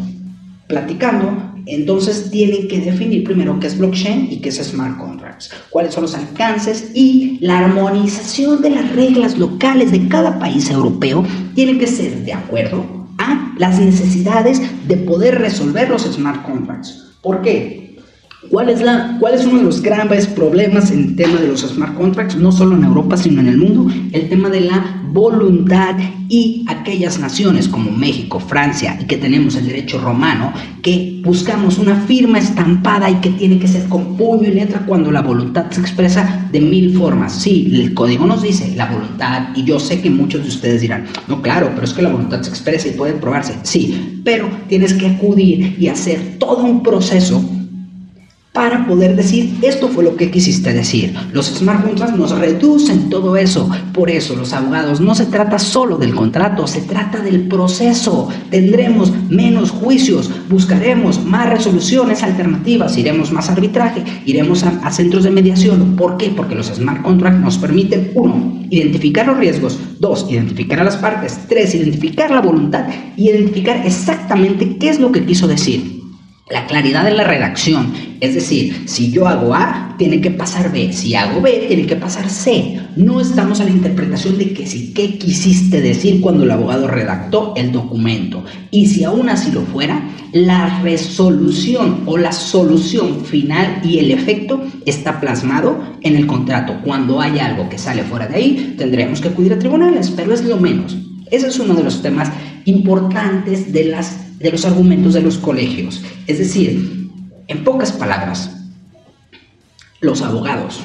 platicando 0.68 1.54
entonces 1.66 2.30
tienen 2.30 2.68
que 2.68 2.82
definir 2.82 3.24
primero 3.24 3.60
qué 3.60 3.68
es 3.68 3.78
blockchain 3.78 4.28
y 4.30 4.38
qué 4.42 4.50
es 4.50 4.58
smart 4.58 4.98
cuáles 5.70 5.94
son 5.94 6.04
los 6.04 6.16
alcances 6.16 6.92
y 6.94 7.38
la 7.42 7.60
armonización 7.60 8.62
de 8.62 8.72
las 8.72 8.96
reglas 8.96 9.38
locales 9.38 9.92
de 9.92 10.08
cada 10.08 10.40
país 10.40 10.70
europeo 10.70 11.24
tiene 11.56 11.78
que 11.78 11.88
ser 11.88 12.24
de 12.24 12.34
acuerdo 12.34 12.86
a 13.18 13.54
las 13.58 13.80
necesidades 13.80 14.62
de 14.88 14.98
poder 14.98 15.40
resolver 15.40 15.90
los 15.90 16.04
smart 16.04 16.44
contracts. 16.46 17.14
¿Por 17.22 17.42
qué? 17.42 17.84
¿Cuál 18.50 18.70
es, 18.70 18.82
la, 18.82 19.18
¿Cuál 19.20 19.36
es 19.36 19.46
uno 19.46 19.60
de 19.60 19.64
los 19.64 19.82
grandes 19.82 20.28
problemas 20.28 20.92
en 20.92 21.00
el 21.00 21.16
tema 21.16 21.40
de 21.40 21.48
los 21.48 21.62
smart 21.62 21.96
contracts, 21.96 22.36
no 22.36 22.52
solo 22.52 22.76
en 22.76 22.84
Europa, 22.84 23.16
sino 23.16 23.40
en 23.40 23.48
el 23.48 23.58
mundo? 23.58 23.92
El 24.12 24.30
tema 24.30 24.50
de 24.50 24.62
la 24.62 25.03
voluntad 25.14 25.96
y 26.28 26.66
aquellas 26.68 27.20
naciones 27.20 27.68
como 27.68 27.92
México, 27.92 28.40
Francia 28.40 28.98
y 29.00 29.06
que 29.06 29.18
tenemos 29.18 29.56
el 29.56 29.68
derecho 29.68 30.00
romano, 30.00 30.52
que 30.82 31.22
buscamos 31.24 31.78
una 31.78 31.96
firma 31.96 32.40
estampada 32.40 33.10
y 33.12 33.16
que 33.16 33.30
tiene 33.30 33.60
que 33.60 33.68
ser 33.68 33.88
con 33.88 34.18
puño 34.18 34.50
y 34.50 34.54
letra 34.54 34.84
cuando 34.88 35.12
la 35.12 35.22
voluntad 35.22 35.70
se 35.70 35.82
expresa 35.82 36.50
de 36.52 36.60
mil 36.60 36.98
formas. 36.98 37.34
Sí, 37.34 37.72
el 37.72 37.94
código 37.94 38.26
nos 38.26 38.42
dice 38.42 38.74
la 38.76 38.88
voluntad 38.88 39.50
y 39.56 39.64
yo 39.64 39.80
sé 39.80 40.02
que 40.02 40.10
muchos 40.10 40.42
de 40.42 40.50
ustedes 40.50 40.82
dirán, 40.82 41.06
no, 41.28 41.42
claro, 41.42 41.70
pero 41.76 41.86
es 41.86 41.94
que 41.94 42.02
la 42.02 42.10
voluntad 42.10 42.42
se 42.42 42.50
expresa 42.50 42.88
y 42.88 42.92
puede 42.92 43.14
probarse. 43.14 43.54
Sí, 43.62 44.22
pero 44.24 44.50
tienes 44.68 44.96
que 44.96 45.08
acudir 45.08 45.76
y 45.80 45.88
hacer 45.90 46.38
todo 46.40 46.64
un 46.64 46.82
proceso 46.82 47.44
para 48.54 48.86
poder 48.86 49.16
decir 49.16 49.58
esto 49.64 49.90
fue 49.90 50.04
lo 50.04 50.16
que 50.16 50.30
quisiste 50.30 50.74
decir. 50.74 51.16
Los 51.34 51.48
smart 51.48 51.84
contracts 51.84 52.16
nos 52.16 52.38
reducen 52.38 53.10
todo 53.10 53.36
eso. 53.36 53.68
Por 53.92 54.12
eso 54.12 54.36
los 54.36 54.54
abogados 54.54 55.02
no 55.02 55.16
se 55.16 55.26
trata 55.26 55.58
solo 55.58 55.98
del 55.98 56.14
contrato, 56.14 56.68
se 56.68 56.82
trata 56.82 57.20
del 57.20 57.48
proceso. 57.48 58.30
Tendremos 58.52 59.12
menos 59.30 59.72
juicios, 59.72 60.30
buscaremos 60.50 61.26
más 61.26 61.50
resoluciones 61.50 62.22
alternativas, 62.22 62.96
iremos 62.96 63.32
más 63.32 63.50
arbitraje, 63.50 64.04
iremos 64.26 64.64
a, 64.64 64.92
centros 64.92 65.24
de 65.24 65.32
mediación. 65.32 65.96
¿Por 65.96 66.18
qué? 66.18 66.30
Porque 66.30 66.54
los 66.54 66.68
smart 66.68 67.02
contracts 67.02 67.42
nos 67.42 67.58
permiten, 67.58 68.12
uno, 68.14 68.62
identificar 68.70 69.26
los 69.26 69.38
riesgos, 69.38 69.80
dos, 70.00 70.28
identificar 70.30 70.80
a 70.80 70.84
las 70.84 70.98
partes, 70.98 71.40
tres, 71.50 71.74
identificar 71.74 72.30
la 72.30 72.42
voluntad 72.42 72.86
y 73.18 73.30
identificar 73.30 73.82
exactamente 73.84 74.78
qué 74.78 74.90
es 74.90 75.00
lo 75.00 75.12
que 75.12 75.26
quiso 75.26 75.48
decir. 75.48 75.93
La 76.50 76.68
claridad 76.68 77.06
de 77.06 77.12
la 77.12 77.24
redacción, 77.24 77.94
es 78.20 78.36
decir, 78.36 78.84
si 78.86 79.12
yo 79.12 79.30
hago 79.30 79.56
A, 79.56 79.96
tiene 79.98 80.20
que 80.20 80.30
pasar 80.30 80.74
B, 80.74 80.92
si 80.92 81.16
hago 81.16 81.40
B, 81.40 81.68
tiene 81.70 81.86
que 81.86 81.96
pasar 81.96 82.30
C. 82.30 82.82
No 82.98 83.22
estamos 83.22 83.62
a 83.62 83.64
la 83.64 83.70
interpretación 83.70 84.38
de 84.38 84.52
que 84.52 84.68
si 84.68 84.94
qué 84.94 85.18
quisiste 85.18 85.80
decir 85.80 86.20
cuando 86.20 86.44
el 86.44 86.52
abogado 86.52 86.90
redactó 86.90 87.54
el 87.56 87.72
documento. 87.72 88.44
Y 88.72 88.88
si 88.88 89.06
aún 89.06 89.30
así 89.30 89.54
lo 89.54 89.62
fuera, 89.62 90.10
la 90.34 90.82
resolución 90.82 92.02
o 92.08 92.18
la 92.18 92.34
solución 92.34 93.24
final 93.24 93.80
y 93.82 94.00
el 94.00 94.12
efecto 94.12 94.62
está 94.86 95.22
plasmado 95.22 95.82
en 96.02 96.18
el 96.18 96.28
contrato. 96.28 96.82
Cuando 96.84 97.22
hay 97.22 97.40
algo 97.40 97.70
que 97.70 97.78
sale 97.78 98.04
fuera 98.04 98.28
de 98.28 98.36
ahí, 98.36 98.76
tendremos 98.78 99.22
que 99.22 99.30
acudir 99.30 99.54
a 99.54 99.60
tribunales, 99.60 100.12
pero 100.14 100.34
es 100.34 100.44
lo 100.44 100.58
menos. 100.58 100.98
Ese 101.32 101.48
es 101.48 101.58
uno 101.58 101.74
de 101.74 101.84
los 101.84 102.02
temas 102.02 102.30
importantes 102.66 103.72
de 103.72 103.86
las 103.86 104.23
de 104.40 104.52
los 104.52 104.66
argumentos 104.66 105.14
de 105.14 105.22
los 105.22 105.38
colegios. 105.38 106.02
Es 106.28 106.40
decir, 106.40 107.10
en 107.48 107.64
pocas 107.64 107.92
palabras, 107.92 108.52
los 110.02 110.22
abogados 110.22 110.82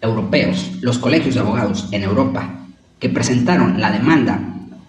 europeos, 0.00 0.70
los 0.80 0.98
colegios 0.98 1.34
de 1.34 1.40
abogados 1.40 1.88
en 1.90 2.02
Europa 2.02 2.66
que 2.98 3.08
presentaron 3.08 3.80
la 3.80 3.90
demanda 3.90 4.40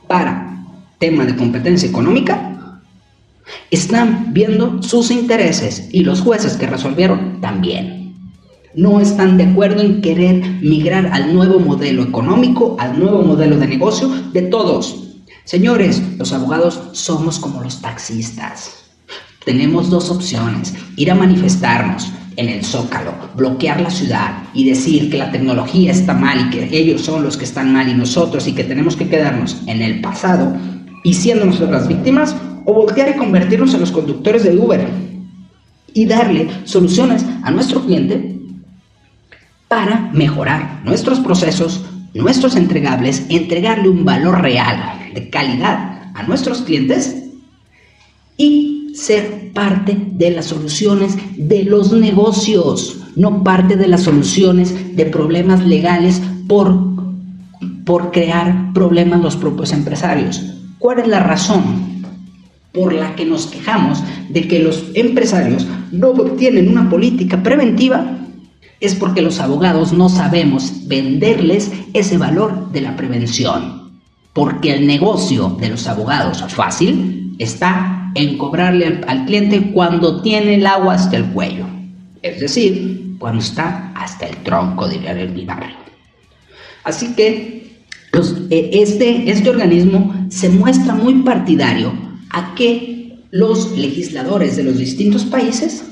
para 0.07 0.63
tema 0.99 1.25
de 1.25 1.35
competencia 1.35 1.89
económica, 1.89 2.81
están 3.69 4.33
viendo 4.33 4.81
sus 4.83 5.11
intereses 5.11 5.89
y 5.91 6.03
los 6.03 6.21
jueces 6.21 6.53
que 6.53 6.67
resolvieron 6.67 7.41
también. 7.41 8.15
No 8.75 9.01
están 9.01 9.37
de 9.37 9.45
acuerdo 9.45 9.81
en 9.81 10.01
querer 10.01 10.41
migrar 10.61 11.07
al 11.07 11.33
nuevo 11.33 11.59
modelo 11.59 12.03
económico, 12.03 12.77
al 12.79 12.99
nuevo 12.99 13.23
modelo 13.23 13.57
de 13.57 13.67
negocio 13.67 14.09
de 14.31 14.43
todos, 14.43 15.10
Señores, 15.43 16.01
los 16.17 16.33
abogados 16.33 16.79
somos 16.93 17.39
como 17.39 17.61
los 17.61 17.81
taxistas. 17.81 18.85
Tenemos 19.43 19.89
dos 19.89 20.11
opciones, 20.11 20.73
ir 20.95 21.11
a 21.11 21.15
manifestarnos 21.15 22.11
en 22.37 22.49
el 22.49 22.63
zócalo, 22.63 23.13
bloquear 23.35 23.81
la 23.81 23.89
ciudad 23.89 24.43
y 24.53 24.69
decir 24.69 25.09
que 25.09 25.17
la 25.17 25.31
tecnología 25.31 25.91
está 25.91 26.13
mal 26.13 26.47
y 26.47 26.49
que 26.49 26.77
ellos 26.77 27.01
son 27.01 27.23
los 27.23 27.37
que 27.37 27.45
están 27.45 27.73
mal 27.73 27.89
y 27.89 27.93
nosotros 27.93 28.47
y 28.47 28.53
que 28.53 28.63
tenemos 28.63 28.95
que 28.95 29.09
quedarnos 29.09 29.57
en 29.65 29.81
el 29.81 29.99
pasado 29.99 30.55
y 31.03 31.13
siendo 31.13 31.45
nosotros 31.45 31.71
las 31.71 31.87
víctimas, 31.87 32.35
o 32.65 32.73
voltear 32.73 33.09
y 33.09 33.17
convertirnos 33.17 33.73
en 33.73 33.79
los 33.79 33.91
conductores 33.91 34.43
de 34.43 34.55
Uber 34.55 34.87
y 35.93 36.05
darle 36.05 36.47
soluciones 36.63 37.25
a 37.43 37.49
nuestro 37.49 37.81
cliente 37.81 38.39
para 39.67 40.11
mejorar 40.13 40.81
nuestros 40.83 41.19
procesos, 41.19 41.83
nuestros 42.13 42.55
entregables, 42.55 43.25
entregarle 43.29 43.89
un 43.89 44.03
valor 44.05 44.41
real 44.41 45.11
de 45.13 45.29
calidad 45.29 46.11
a 46.13 46.23
nuestros 46.23 46.61
clientes 46.61 47.15
y 48.37 48.91
ser 48.95 49.51
parte 49.53 49.97
de 50.13 50.31
las 50.31 50.45
soluciones 50.45 51.17
de 51.37 51.63
los 51.63 51.93
negocios, 51.93 53.01
no 53.15 53.43
parte 53.43 53.75
de 53.75 53.87
las 53.87 54.03
soluciones 54.03 54.95
de 54.95 55.05
problemas 55.05 55.65
legales 55.65 56.21
por, 56.47 56.77
por 57.85 58.11
crear 58.11 58.73
problemas 58.73 59.21
los 59.21 59.35
propios 59.35 59.71
empresarios. 59.71 60.41
¿Cuál 60.79 60.99
es 60.99 61.07
la 61.07 61.19
razón 61.19 61.91
por 62.73 62.93
la 62.93 63.15
que 63.15 63.25
nos 63.25 63.47
quejamos 63.47 64.03
de 64.29 64.47
que 64.47 64.59
los 64.59 64.85
empresarios 64.93 65.67
no 65.91 66.11
tienen 66.11 66.69
una 66.69 66.89
política 66.89 67.43
preventiva? 67.43 68.20
Es 68.81 68.95
porque 68.95 69.21
los 69.21 69.39
abogados 69.39 69.93
no 69.93 70.09
sabemos 70.09 70.87
venderles 70.87 71.71
ese 71.93 72.17
valor 72.17 72.71
de 72.71 72.81
la 72.81 72.97
prevención. 72.97 73.91
Porque 74.33 74.73
el 74.73 74.87
negocio 74.87 75.55
de 75.59 75.69
los 75.69 75.87
abogados 75.87 76.43
fácil 76.53 77.35
está 77.37 78.11
en 78.15 78.37
cobrarle 78.37 79.01
al, 79.07 79.25
cliente 79.25 79.71
cuando 79.71 80.21
tiene 80.21 80.55
el 80.55 80.67
agua 80.67 80.95
hasta 80.95 81.17
el 81.17 81.25
cuello. 81.27 81.65
Es 82.21 82.39
decir, 82.39 83.15
cuando 83.19 83.41
está 83.41 83.93
hasta 83.95 84.27
el 84.27 84.37
tronco, 84.37 84.87
diría 84.87 85.11
el 85.11 85.45
barrio. 85.45 85.77
Así 86.83 87.13
que 87.13 87.61
eh, 88.49 88.69
este, 88.73 89.29
este 89.29 89.49
organismo 89.49 90.27
se 90.29 90.49
muestra 90.49 90.93
muy 90.93 91.21
partidario 91.21 91.93
a 92.31 92.53
que 92.55 93.19
los 93.31 93.77
legisladores 93.77 94.57
de 94.57 94.63
los 94.63 94.77
distintos 94.77 95.23
países 95.23 95.85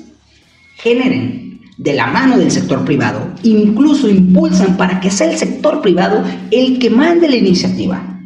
generen 0.75 1.58
de 1.79 1.93
la 1.93 2.07
mano 2.07 2.37
del 2.37 2.51
sector 2.51 2.83
privado, 2.83 3.21
incluso 3.41 4.09
impulsan 4.09 4.75
para 4.75 4.99
que 4.99 5.09
sea 5.09 5.31
el 5.31 5.37
sector 5.37 5.81
privado 5.81 6.21
el 6.51 6.77
que 6.77 6.89
mande 6.89 7.29
la 7.29 7.37
iniciativa. 7.37 8.19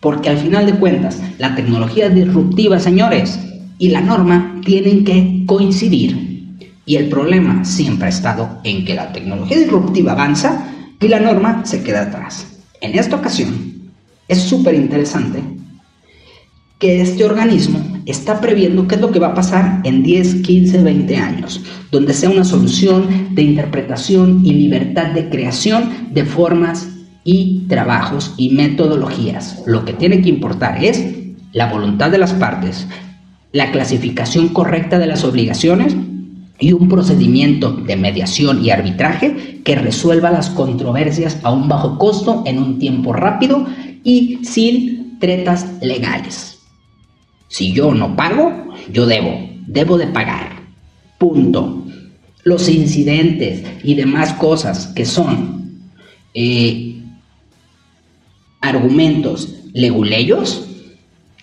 Porque 0.00 0.28
al 0.28 0.38
final 0.38 0.66
de 0.66 0.74
cuentas, 0.74 1.20
la 1.38 1.54
tecnología 1.54 2.08
disruptiva, 2.08 2.80
señores, 2.80 3.38
y 3.78 3.90
la 3.90 4.00
norma 4.00 4.60
tienen 4.64 5.04
que 5.04 5.44
coincidir. 5.46 6.66
Y 6.86 6.96
el 6.96 7.08
problema 7.08 7.64
siempre 7.64 8.06
ha 8.06 8.10
estado 8.10 8.58
en 8.64 8.84
que 8.84 8.94
la 8.94 9.12
tecnología 9.12 9.58
disruptiva 9.58 10.12
avanza 10.12 10.66
y 11.00 11.06
la 11.06 11.20
norma 11.20 11.64
se 11.64 11.84
queda 11.84 12.02
atrás. 12.02 12.58
En 12.80 12.98
esta 12.98 13.14
ocasión, 13.14 13.92
es 14.26 14.40
súper 14.42 14.74
interesante 14.74 15.40
que 16.80 17.00
este 17.00 17.24
organismo 17.24 17.97
está 18.08 18.40
previendo 18.40 18.88
qué 18.88 18.94
es 18.94 19.00
lo 19.00 19.10
que 19.10 19.18
va 19.18 19.28
a 19.28 19.34
pasar 19.34 19.80
en 19.84 20.02
10, 20.02 20.36
15, 20.42 20.82
20 20.82 21.16
años, 21.16 21.60
donde 21.92 22.14
sea 22.14 22.30
una 22.30 22.44
solución 22.44 23.34
de 23.34 23.42
interpretación 23.42 24.40
y 24.44 24.52
libertad 24.52 25.12
de 25.12 25.28
creación 25.28 26.08
de 26.12 26.24
formas 26.24 26.88
y 27.24 27.66
trabajos 27.68 28.34
y 28.38 28.50
metodologías. 28.50 29.62
Lo 29.66 29.84
que 29.84 29.92
tiene 29.92 30.22
que 30.22 30.30
importar 30.30 30.82
es 30.82 31.04
la 31.52 31.70
voluntad 31.70 32.10
de 32.10 32.18
las 32.18 32.32
partes, 32.32 32.88
la 33.52 33.70
clasificación 33.72 34.48
correcta 34.48 34.98
de 34.98 35.06
las 35.06 35.24
obligaciones 35.24 35.94
y 36.58 36.72
un 36.72 36.88
procedimiento 36.88 37.72
de 37.72 37.96
mediación 37.96 38.64
y 38.64 38.70
arbitraje 38.70 39.60
que 39.64 39.76
resuelva 39.76 40.30
las 40.30 40.50
controversias 40.50 41.38
a 41.42 41.52
un 41.52 41.68
bajo 41.68 41.98
costo 41.98 42.42
en 42.46 42.58
un 42.58 42.78
tiempo 42.78 43.12
rápido 43.12 43.66
y 44.02 44.40
sin 44.44 45.18
tretas 45.18 45.66
legales. 45.82 46.57
Si 47.48 47.72
yo 47.72 47.94
no 47.94 48.14
pago, 48.14 48.74
yo 48.92 49.06
debo, 49.06 49.48
debo 49.66 49.98
de 49.98 50.06
pagar. 50.06 50.62
Punto. 51.18 51.84
Los 52.44 52.68
incidentes 52.68 53.66
y 53.82 53.94
demás 53.94 54.32
cosas 54.34 54.86
que 54.94 55.04
son 55.04 55.80
eh, 56.34 57.02
argumentos 58.60 59.54
leguleyos 59.72 60.66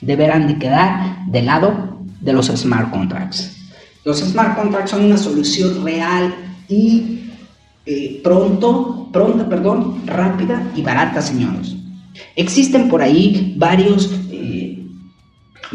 deberán 0.02 0.48
de 0.48 0.58
quedar 0.58 1.26
del 1.28 1.46
lado 1.48 2.00
de 2.22 2.34
los 2.34 2.48
smart 2.48 2.92
contracts. 2.92 3.56
Los 4.04 4.20
smart 4.20 4.56
contracts 4.56 4.92
son 4.92 5.06
una 5.06 5.18
solución 5.18 5.84
real 5.84 6.34
y 6.68 7.22
eh, 7.86 8.20
pronto, 8.24 9.10
pronta, 9.12 9.48
perdón, 9.48 10.02
rápida 10.06 10.72
y 10.76 10.82
barata, 10.82 11.22
señores. 11.22 11.76
Existen 12.36 12.90
por 12.90 13.02
ahí 13.02 13.54
varios, 13.58 14.10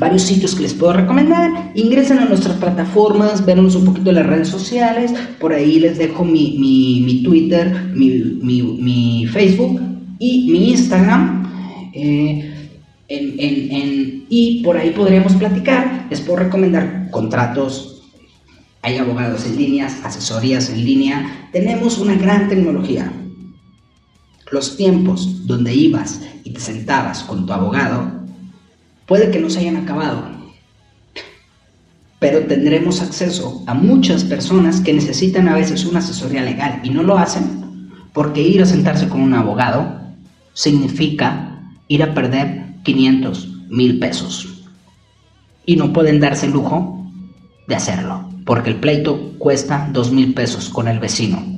varios 0.00 0.22
sitios 0.22 0.54
que 0.54 0.62
les 0.62 0.74
puedo 0.74 0.94
recomendar. 0.94 1.72
Ingresen 1.74 2.18
a 2.18 2.24
nuestras 2.24 2.56
plataformas, 2.56 3.44
venos 3.44 3.76
un 3.76 3.84
poquito 3.84 4.10
en 4.10 4.16
las 4.16 4.26
redes 4.26 4.48
sociales. 4.48 5.12
Por 5.38 5.52
ahí 5.52 5.78
les 5.78 5.98
dejo 5.98 6.24
mi, 6.24 6.56
mi, 6.58 7.22
Twitter, 7.22 7.92
mi, 7.94 8.08
mi, 8.42 9.26
Facebook 9.26 9.80
y 10.18 10.50
mi 10.50 10.70
Instagram. 10.70 11.92
Eh, 11.92 12.46
y 13.08 14.62
por 14.64 14.76
ahí 14.76 14.90
podríamos 14.90 15.34
platicar. 15.34 16.06
Les 16.10 16.20
puedo 16.20 16.38
recomendar 16.38 17.10
contratos. 17.10 18.02
Hay 18.82 18.96
abogados 18.96 19.44
en 19.44 19.56
línea, 19.56 19.86
asesorías 20.02 20.70
en 20.70 20.82
línea. 20.84 21.48
Tenemos 21.52 21.98
una 21.98 22.14
gran 22.14 22.48
tecnología. 22.48 23.12
Los 24.50 24.78
tiempos 24.78 25.46
donde 25.46 25.74
ibas 25.74 26.22
y 26.42 26.52
te 26.52 26.60
sentabas 26.60 27.22
con 27.22 27.44
tu 27.44 27.52
abogado 27.52 28.19
puede 29.10 29.32
que 29.32 29.40
no 29.40 29.50
se 29.50 29.58
hayan 29.58 29.76
acabado. 29.76 30.22
Pero 32.20 32.46
tendremos 32.46 33.02
acceso 33.02 33.64
a 33.66 33.74
muchas 33.74 34.22
personas 34.22 34.80
que 34.80 34.92
necesitan 34.92 35.48
a 35.48 35.56
veces 35.56 35.84
una 35.84 35.98
asesoría 35.98 36.42
legal 36.42 36.78
y 36.84 36.90
no 36.90 37.02
lo 37.02 37.18
hacen 37.18 37.90
porque 38.12 38.40
ir 38.40 38.62
a 38.62 38.66
sentarse 38.66 39.08
con 39.08 39.20
un 39.20 39.34
abogado 39.34 40.00
significa 40.52 41.60
ir 41.88 42.04
a 42.04 42.14
perder 42.14 42.66
500 42.84 43.48
mil 43.70 43.98
pesos. 43.98 44.62
Y 45.66 45.74
no 45.74 45.92
pueden 45.92 46.20
darse 46.20 46.46
el 46.46 46.52
lujo 46.52 47.04
de 47.66 47.74
hacerlo, 47.74 48.30
porque 48.46 48.70
el 48.70 48.76
pleito 48.76 49.32
cuesta 49.38 49.88
2 49.92 50.12
mil 50.12 50.34
pesos 50.34 50.68
con 50.68 50.86
el 50.86 51.00
vecino. 51.00 51.49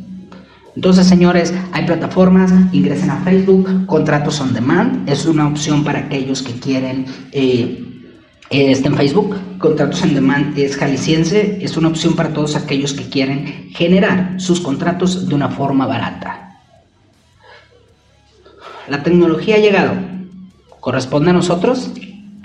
Entonces, 0.75 1.07
señores, 1.07 1.53
hay 1.73 1.85
plataformas, 1.85 2.53
ingresen 2.73 3.11
a 3.11 3.23
Facebook, 3.25 3.87
contratos 3.87 4.41
on 4.41 4.55
demand, 4.55 5.09
es 5.09 5.27
una 5.27 5.47
opción 5.47 5.85
para 5.85 6.01
aquellos 6.01 6.43
que 6.43 6.53
quieren, 6.53 7.07
eh, 7.33 8.03
está 8.49 8.89
en 8.89 8.97
Facebook, 8.97 9.37
contratos 9.59 10.03
on 10.03 10.14
demand 10.14 10.59
es 10.59 10.77
jalisciense, 10.77 11.59
es 11.62 11.77
una 11.77 11.89
opción 11.89 12.16
para 12.16 12.33
todos 12.33 12.57
aquellos 12.57 12.95
que 12.95 13.09
quieren 13.09 13.70
generar 13.75 14.41
sus 14.41 14.61
contratos 14.61 15.29
de 15.29 15.35
una 15.35 15.51
forma 15.51 15.87
barata. 15.87 16.59
La 18.89 19.03
tecnología 19.03 19.57
ha 19.57 19.59
llegado, 19.59 19.95
Corresponde 20.83 21.31
a 21.31 21.33
nosotros 21.33 21.93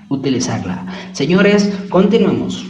utilizarla. 0.10 0.86
Señores, 1.14 1.72
continuemos. 1.90 2.64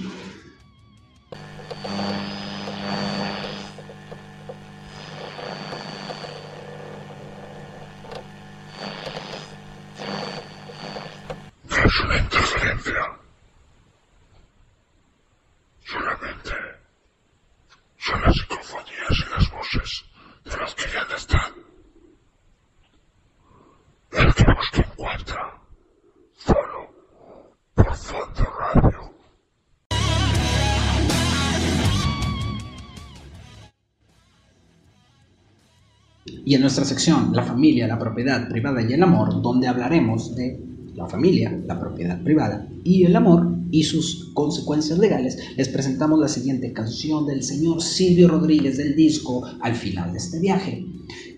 Y 36.48 36.56
en 36.56 36.62
nuestra 36.62 36.86
sección, 36.86 37.34
la 37.34 37.43
familia, 37.43 37.88
la 37.88 38.00
propiedad 38.00 38.48
privada 38.48 38.82
y 38.82 38.93
el 38.93 39.04
amor, 39.04 39.41
donde 39.41 39.68
hablaremos 39.68 40.34
de 40.34 40.58
la 40.95 41.06
familia, 41.06 41.52
la 41.68 41.78
propiedad 41.78 42.24
privada 42.24 42.66
y 42.86 43.04
el 43.04 43.18
amor 43.18 43.54
y 43.70 43.84
sus 43.84 44.32
consecuencias 44.34 44.98
legales, 44.98 45.38
les 45.58 45.68
presentamos 45.68 46.18
la 46.20 46.30
siguiente 46.30 46.72
canción 46.72 47.26
del 47.26 47.43
señor 47.43 47.82
Silvio 47.82 48.30
Rodríguez 48.30 48.78
del 48.78 48.95
disco 48.95 49.45
Al 49.60 49.76
final 49.76 50.14
de 50.14 50.20
este 50.20 50.39
viaje. 50.39 50.86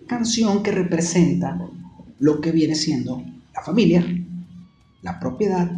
Canción 0.05 0.61
que 0.61 0.73
representa 0.73 1.59
lo 2.19 2.39
que 2.39 2.51
viene 2.51 2.75
siendo 2.75 3.23
la 3.55 3.63
familia, 3.63 4.05
la 5.01 5.19
propiedad 5.19 5.71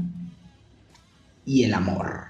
y 1.45 1.63
el 1.63 1.73
amor, 1.73 2.23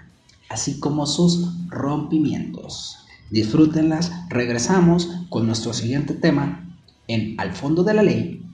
así 0.49 0.79
como 0.79 1.07
sus 1.07 1.49
rompimientos. 1.67 2.99
Disfrútenlas, 3.31 4.11
regresamos 4.29 5.09
con 5.29 5.47
nuestro 5.47 5.73
siguiente 5.73 6.13
tema 6.13 6.60
en 7.13 7.39
Al 7.39 7.53
fondo 7.53 7.83
de 7.83 7.93
la 7.93 8.03
ley, 8.03 8.45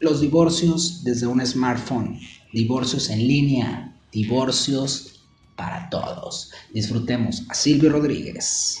los 0.00 0.20
divorcios 0.20 1.02
desde 1.04 1.26
un 1.26 1.44
smartphone, 1.44 2.18
divorcios 2.52 3.10
en 3.10 3.26
línea, 3.26 3.96
divorcios 4.12 5.24
para 5.56 5.88
todos. 5.90 6.52
Disfrutemos 6.72 7.46
a 7.48 7.54
Silvio 7.54 7.90
Rodríguez. 7.90 8.80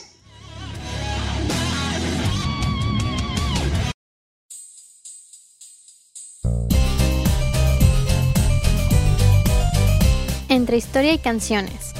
Entre 10.48 10.76
historia 10.76 11.12
y 11.12 11.18
canciones. 11.18 11.92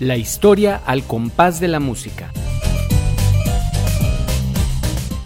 La 0.00 0.16
historia 0.16 0.82
al 0.84 1.04
compás 1.04 1.60
de 1.60 1.68
la 1.68 1.80
música 1.80 2.32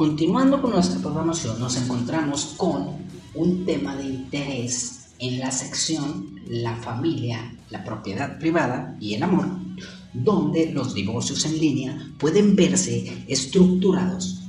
Continuando 0.00 0.62
con 0.62 0.70
nuestra 0.70 0.98
programación, 0.98 1.60
nos 1.60 1.76
encontramos 1.76 2.54
con 2.56 2.88
un 3.34 3.66
tema 3.66 3.94
de 3.96 4.04
interés 4.04 5.10
en 5.18 5.38
la 5.38 5.50
sección 5.50 6.40
La 6.48 6.74
familia, 6.76 7.54
la 7.68 7.84
propiedad 7.84 8.38
privada 8.38 8.96
y 8.98 9.12
el 9.12 9.22
amor, 9.22 9.44
donde 10.14 10.72
los 10.72 10.94
divorcios 10.94 11.44
en 11.44 11.60
línea 11.60 12.12
pueden 12.18 12.56
verse 12.56 13.24
estructurados 13.28 14.40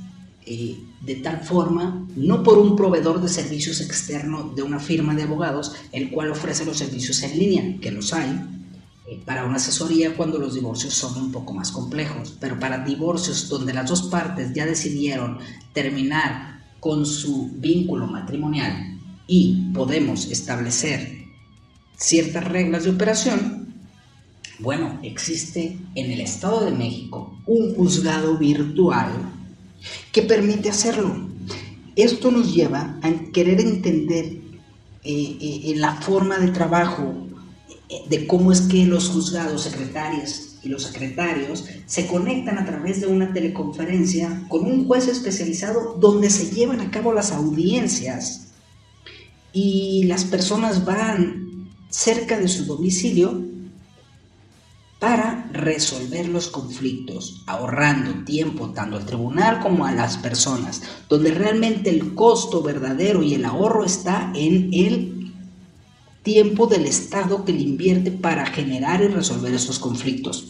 eh, 0.46 0.78
de 1.02 1.16
tal 1.16 1.42
forma, 1.42 2.02
no 2.16 2.42
por 2.42 2.56
un 2.56 2.74
proveedor 2.74 3.20
de 3.20 3.28
servicios 3.28 3.82
externo 3.82 4.54
de 4.56 4.62
una 4.62 4.78
firma 4.78 5.14
de 5.14 5.24
abogados, 5.24 5.74
el 5.92 6.10
cual 6.10 6.30
ofrece 6.30 6.64
los 6.64 6.78
servicios 6.78 7.22
en 7.24 7.38
línea, 7.38 7.78
que 7.78 7.90
los 7.90 8.14
hay, 8.14 8.40
para 9.24 9.44
una 9.44 9.56
asesoría 9.56 10.14
cuando 10.16 10.38
los 10.38 10.54
divorcios 10.54 10.94
son 10.94 11.16
un 11.16 11.32
poco 11.32 11.52
más 11.52 11.70
complejos, 11.70 12.36
pero 12.40 12.58
para 12.58 12.84
divorcios 12.84 13.48
donde 13.48 13.72
las 13.72 13.88
dos 13.88 14.02
partes 14.02 14.52
ya 14.54 14.66
decidieron 14.66 15.38
terminar 15.72 16.60
con 16.80 17.06
su 17.06 17.50
vínculo 17.54 18.06
matrimonial 18.06 18.98
y 19.26 19.70
podemos 19.72 20.30
establecer 20.30 21.26
ciertas 21.96 22.44
reglas 22.44 22.84
de 22.84 22.90
operación, 22.90 23.74
bueno, 24.58 24.98
existe 25.02 25.78
en 25.94 26.10
el 26.10 26.20
Estado 26.20 26.64
de 26.64 26.72
México 26.72 27.36
un 27.46 27.74
juzgado 27.74 28.36
virtual 28.38 29.10
que 30.12 30.22
permite 30.22 30.70
hacerlo. 30.70 31.28
Esto 31.96 32.30
nos 32.30 32.54
lleva 32.54 32.98
a 33.02 33.12
querer 33.32 33.60
entender 33.60 34.24
eh, 35.04 35.38
eh, 35.40 35.74
la 35.76 35.94
forma 35.94 36.38
de 36.38 36.48
trabajo 36.48 37.26
de 38.08 38.26
cómo 38.26 38.52
es 38.52 38.62
que 38.62 38.84
los 38.86 39.08
juzgados 39.08 39.62
secretarios 39.62 40.56
y 40.62 40.68
los 40.68 40.84
secretarios 40.84 41.64
se 41.86 42.06
conectan 42.06 42.58
a 42.58 42.64
través 42.64 43.00
de 43.00 43.06
una 43.06 43.32
teleconferencia 43.32 44.44
con 44.48 44.64
un 44.64 44.86
juez 44.86 45.08
especializado 45.08 45.96
donde 46.00 46.30
se 46.30 46.54
llevan 46.54 46.80
a 46.80 46.90
cabo 46.90 47.12
las 47.12 47.32
audiencias 47.32 48.52
y 49.52 50.04
las 50.04 50.24
personas 50.24 50.84
van 50.84 51.68
cerca 51.90 52.38
de 52.38 52.48
su 52.48 52.64
domicilio 52.64 53.52
para 54.98 55.50
resolver 55.52 56.28
los 56.28 56.46
conflictos, 56.46 57.42
ahorrando 57.46 58.24
tiempo 58.24 58.70
tanto 58.70 58.96
al 58.96 59.04
tribunal 59.04 59.58
como 59.58 59.84
a 59.84 59.90
las 59.90 60.16
personas, 60.16 60.80
donde 61.08 61.32
realmente 61.32 61.90
el 61.90 62.14
costo 62.14 62.62
verdadero 62.62 63.20
y 63.20 63.34
el 63.34 63.44
ahorro 63.44 63.84
está 63.84 64.30
en 64.36 64.70
el 64.72 65.21
tiempo 66.22 66.66
del 66.66 66.86
Estado 66.86 67.44
que 67.44 67.52
le 67.52 67.62
invierte 67.62 68.10
para 68.10 68.46
generar 68.46 69.02
y 69.02 69.08
resolver 69.08 69.54
estos 69.54 69.78
conflictos. 69.78 70.48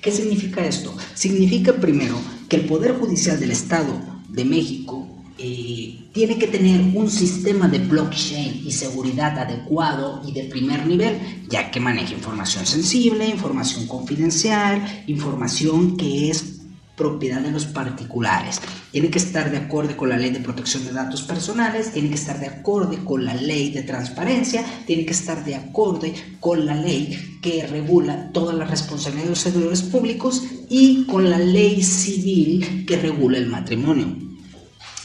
¿Qué 0.00 0.10
significa 0.10 0.64
esto? 0.64 0.94
Significa 1.14 1.74
primero 1.74 2.16
que 2.48 2.56
el 2.56 2.66
Poder 2.66 2.94
Judicial 2.94 3.38
del 3.38 3.50
Estado 3.50 4.00
de 4.28 4.44
México 4.44 5.06
eh, 5.38 5.98
tiene 6.12 6.38
que 6.38 6.46
tener 6.46 6.94
un 6.94 7.10
sistema 7.10 7.68
de 7.68 7.78
blockchain 7.78 8.62
y 8.66 8.72
seguridad 8.72 9.38
adecuado 9.38 10.22
y 10.26 10.32
de 10.32 10.44
primer 10.44 10.86
nivel, 10.86 11.18
ya 11.48 11.70
que 11.70 11.80
maneja 11.80 12.12
información 12.12 12.66
sensible, 12.66 13.26
información 13.26 13.86
confidencial, 13.86 15.04
información 15.06 15.96
que 15.96 16.30
es 16.30 16.59
propiedad 17.00 17.40
de 17.40 17.50
los 17.50 17.64
particulares. 17.64 18.60
Tiene 18.92 19.08
que 19.08 19.16
estar 19.16 19.50
de 19.50 19.56
acuerdo 19.56 19.96
con 19.96 20.10
la 20.10 20.18
ley 20.18 20.30
de 20.32 20.40
protección 20.40 20.84
de 20.84 20.92
datos 20.92 21.22
personales, 21.22 21.92
tiene 21.92 22.10
que 22.10 22.16
estar 22.16 22.38
de 22.38 22.48
acuerdo 22.48 22.94
con 23.06 23.24
la 23.24 23.32
ley 23.32 23.70
de 23.70 23.82
transparencia, 23.82 24.62
tiene 24.86 25.06
que 25.06 25.14
estar 25.14 25.42
de 25.42 25.54
acuerdo 25.54 26.08
con 26.40 26.66
la 26.66 26.74
ley 26.74 27.38
que 27.40 27.66
regula 27.66 28.30
todas 28.32 28.54
las 28.54 28.68
responsabilidades 28.68 29.28
de 29.28 29.30
los 29.30 29.38
servidores 29.38 29.82
públicos 29.82 30.42
y 30.68 31.06
con 31.06 31.30
la 31.30 31.38
ley 31.38 31.82
civil 31.82 32.84
que 32.86 32.98
regula 32.98 33.38
el 33.38 33.46
matrimonio. 33.46 34.14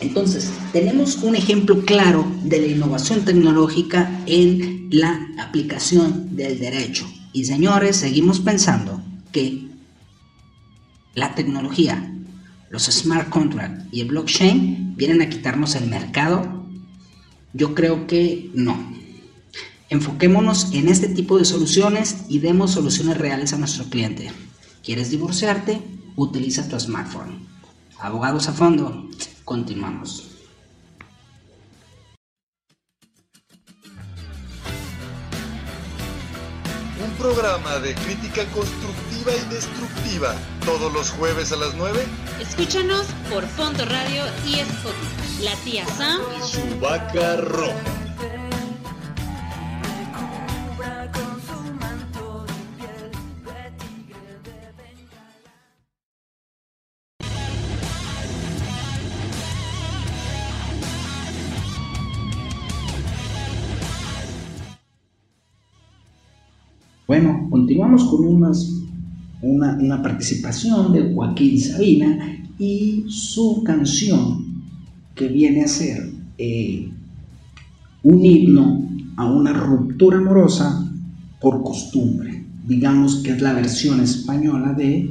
Entonces, 0.01 0.51
tenemos 0.73 1.23
un 1.23 1.37
ejemplo 1.37 1.85
claro 1.85 2.29
de 2.43 2.59
la 2.59 2.67
innovación 2.67 3.23
tecnológica 3.23 4.21
en 4.25 4.89
la 4.91 5.27
aplicación 5.39 6.35
del 6.35 6.59
derecho. 6.59 7.07
Y 7.31 7.45
señores, 7.45 7.95
seguimos 7.95 8.41
pensando 8.41 9.01
que 9.31 9.64
la 11.15 11.33
tecnología, 11.33 12.13
los 12.69 12.83
smart 12.83 13.29
contracts 13.29 13.85
y 13.91 14.01
el 14.01 14.09
blockchain 14.09 14.95
vienen 14.95 15.21
a 15.21 15.29
quitarnos 15.29 15.75
el 15.75 15.87
mercado. 15.89 16.65
Yo 17.53 17.73
creo 17.73 18.05
que 18.05 18.51
no. 18.53 18.93
Enfoquémonos 19.89 20.73
en 20.73 20.89
este 20.89 21.07
tipo 21.07 21.37
de 21.37 21.45
soluciones 21.45 22.25
y 22.27 22.39
demos 22.39 22.71
soluciones 22.71 23.17
reales 23.17 23.53
a 23.53 23.57
nuestro 23.57 23.85
cliente. 23.85 24.31
¿Quieres 24.83 25.09
divorciarte? 25.09 25.81
Utiliza 26.15 26.67
tu 26.67 26.79
smartphone. 26.79 27.47
Abogados 27.99 28.49
a 28.49 28.53
fondo. 28.53 29.09
Continuamos. 29.45 30.34
Programa 37.25 37.79
de 37.79 37.95
crítica 37.95 38.45
constructiva 38.53 39.31
y 39.31 39.49
destructiva 39.51 40.35
todos 40.63 40.93
los 40.93 41.09
jueves 41.09 41.51
a 41.51 41.55
las 41.55 41.73
9 41.73 42.05
Escúchanos 42.39 43.07
por 43.31 43.43
Fondo 43.47 43.83
Radio 43.85 44.21
y 44.45 44.59
Spotify. 44.59 45.43
La 45.43 45.55
tía 45.63 45.87
Sam 45.87 46.21
y 46.37 46.47
su 46.47 46.79
vaca 46.79 47.37
roja. 47.37 47.94
Bueno, 67.17 67.47
continuamos 67.49 68.03
con 68.03 68.25
unas, 68.25 68.69
una, 69.41 70.01
participación 70.03 70.91
de 70.91 71.13
Joaquín 71.13 71.57
Sabina 71.57 72.43
y 72.59 73.05
su 73.07 73.63
canción 73.63 74.43
que 75.15 75.29
viene 75.29 75.63
a 75.63 75.67
ser 75.69 76.11
eh, 76.37 76.89
un 78.03 78.25
himno 78.25 78.89
a 79.15 79.31
una 79.31 79.53
ruptura 79.53 80.17
amorosa 80.17 80.91
por 81.39 81.63
costumbre. 81.63 82.43
Digamos 82.67 83.23
que 83.23 83.31
es 83.31 83.41
la 83.41 83.53
versión 83.53 84.01
española 84.01 84.73
de 84.73 85.09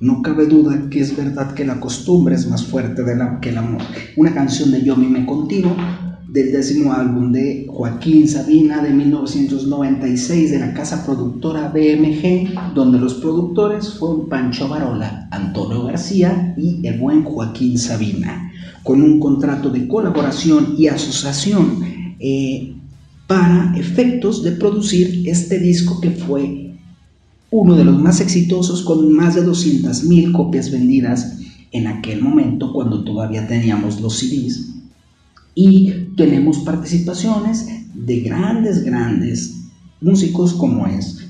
No 0.00 0.20
cabe 0.20 0.44
duda 0.44 0.90
que 0.90 1.00
es 1.00 1.16
verdad 1.16 1.54
que 1.54 1.64
la 1.64 1.80
costumbre 1.80 2.34
es 2.34 2.46
más 2.46 2.62
fuerte 2.62 3.02
la, 3.16 3.40
que 3.40 3.48
el 3.48 3.56
amor. 3.56 3.80
Una 4.18 4.34
canción 4.34 4.70
de 4.70 4.84
Yo 4.84 4.96
mime 4.96 5.24
contigo 5.24 5.74
del 6.32 6.50
décimo 6.50 6.94
álbum 6.94 7.30
de 7.30 7.66
Joaquín 7.68 8.26
Sabina 8.26 8.82
de 8.82 8.88
1996 8.94 10.50
de 10.50 10.58
la 10.60 10.72
casa 10.72 11.04
productora 11.04 11.68
BMG, 11.68 12.74
donde 12.74 12.98
los 12.98 13.14
productores 13.14 13.92
fueron 13.92 14.30
Pancho 14.30 14.66
Barola, 14.66 15.28
Antonio 15.30 15.84
García 15.84 16.54
y 16.56 16.86
el 16.86 16.98
buen 16.98 17.22
Joaquín 17.22 17.76
Sabina, 17.76 18.50
con 18.82 19.02
un 19.02 19.20
contrato 19.20 19.68
de 19.68 19.86
colaboración 19.86 20.74
y 20.78 20.86
asociación 20.86 21.84
eh, 22.18 22.76
para 23.26 23.74
efectos 23.76 24.42
de 24.42 24.52
producir 24.52 25.28
este 25.28 25.58
disco 25.58 26.00
que 26.00 26.12
fue 26.12 26.74
uno 27.50 27.76
de 27.76 27.84
los 27.84 28.00
más 28.00 28.22
exitosos 28.22 28.80
con 28.80 29.12
más 29.12 29.34
de 29.34 29.44
200.000 29.44 30.32
copias 30.32 30.70
vendidas 30.70 31.40
en 31.72 31.88
aquel 31.88 32.22
momento 32.22 32.72
cuando 32.72 33.04
todavía 33.04 33.46
teníamos 33.46 34.00
los 34.00 34.18
CDs 34.18 34.72
y 35.54 35.90
tenemos 36.16 36.58
participaciones 36.60 37.66
de 37.94 38.20
grandes, 38.20 38.84
grandes 38.84 39.54
músicos 40.00 40.54
como 40.54 40.86
es 40.86 41.28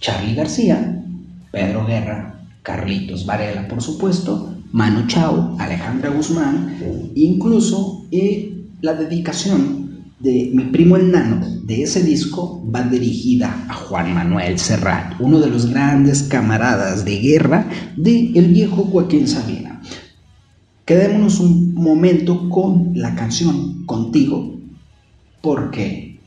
Charlie 0.00 0.34
García, 0.34 1.04
Pedro 1.52 1.86
Guerra, 1.86 2.46
Carlitos 2.62 3.26
Varela, 3.26 3.68
por 3.68 3.82
supuesto, 3.82 4.54
Manu 4.72 5.06
Chao, 5.06 5.56
Alejandra 5.58 6.10
Guzmán, 6.10 6.76
incluso 7.14 8.06
eh, 8.10 8.66
la 8.80 8.94
dedicación 8.94 9.84
de 10.18 10.50
mi 10.54 10.64
primo 10.64 10.96
el 10.96 11.12
nano 11.12 11.46
de 11.62 11.82
ese 11.82 12.02
disco 12.02 12.62
va 12.74 12.82
dirigida 12.82 13.66
a 13.68 13.74
Juan 13.74 14.14
Manuel 14.14 14.58
Serrat, 14.58 15.14
uno 15.20 15.38
de 15.38 15.48
los 15.48 15.70
grandes 15.70 16.22
camaradas 16.22 17.04
de 17.04 17.18
guerra 17.18 17.68
de 17.96 18.32
el 18.34 18.46
viejo 18.46 18.84
Joaquín 18.84 19.28
Sabina. 19.28 19.80
Quedémonos 20.84 21.40
un 21.40 21.74
momento 21.74 22.50
con 22.50 22.92
la 22.94 23.14
canción 23.14 23.86
Contigo, 23.86 24.54
porque 25.40 26.20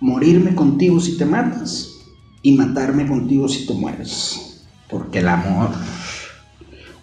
morirme 0.00 0.54
contigo 0.54 1.00
si 1.00 1.16
te 1.16 1.24
matas 1.24 1.90
y 2.42 2.52
matarme 2.52 3.06
contigo 3.06 3.48
si 3.48 3.66
te 3.66 3.74
mueres, 3.74 4.64
porque 4.88 5.20
el 5.20 5.28
amor 5.28 5.70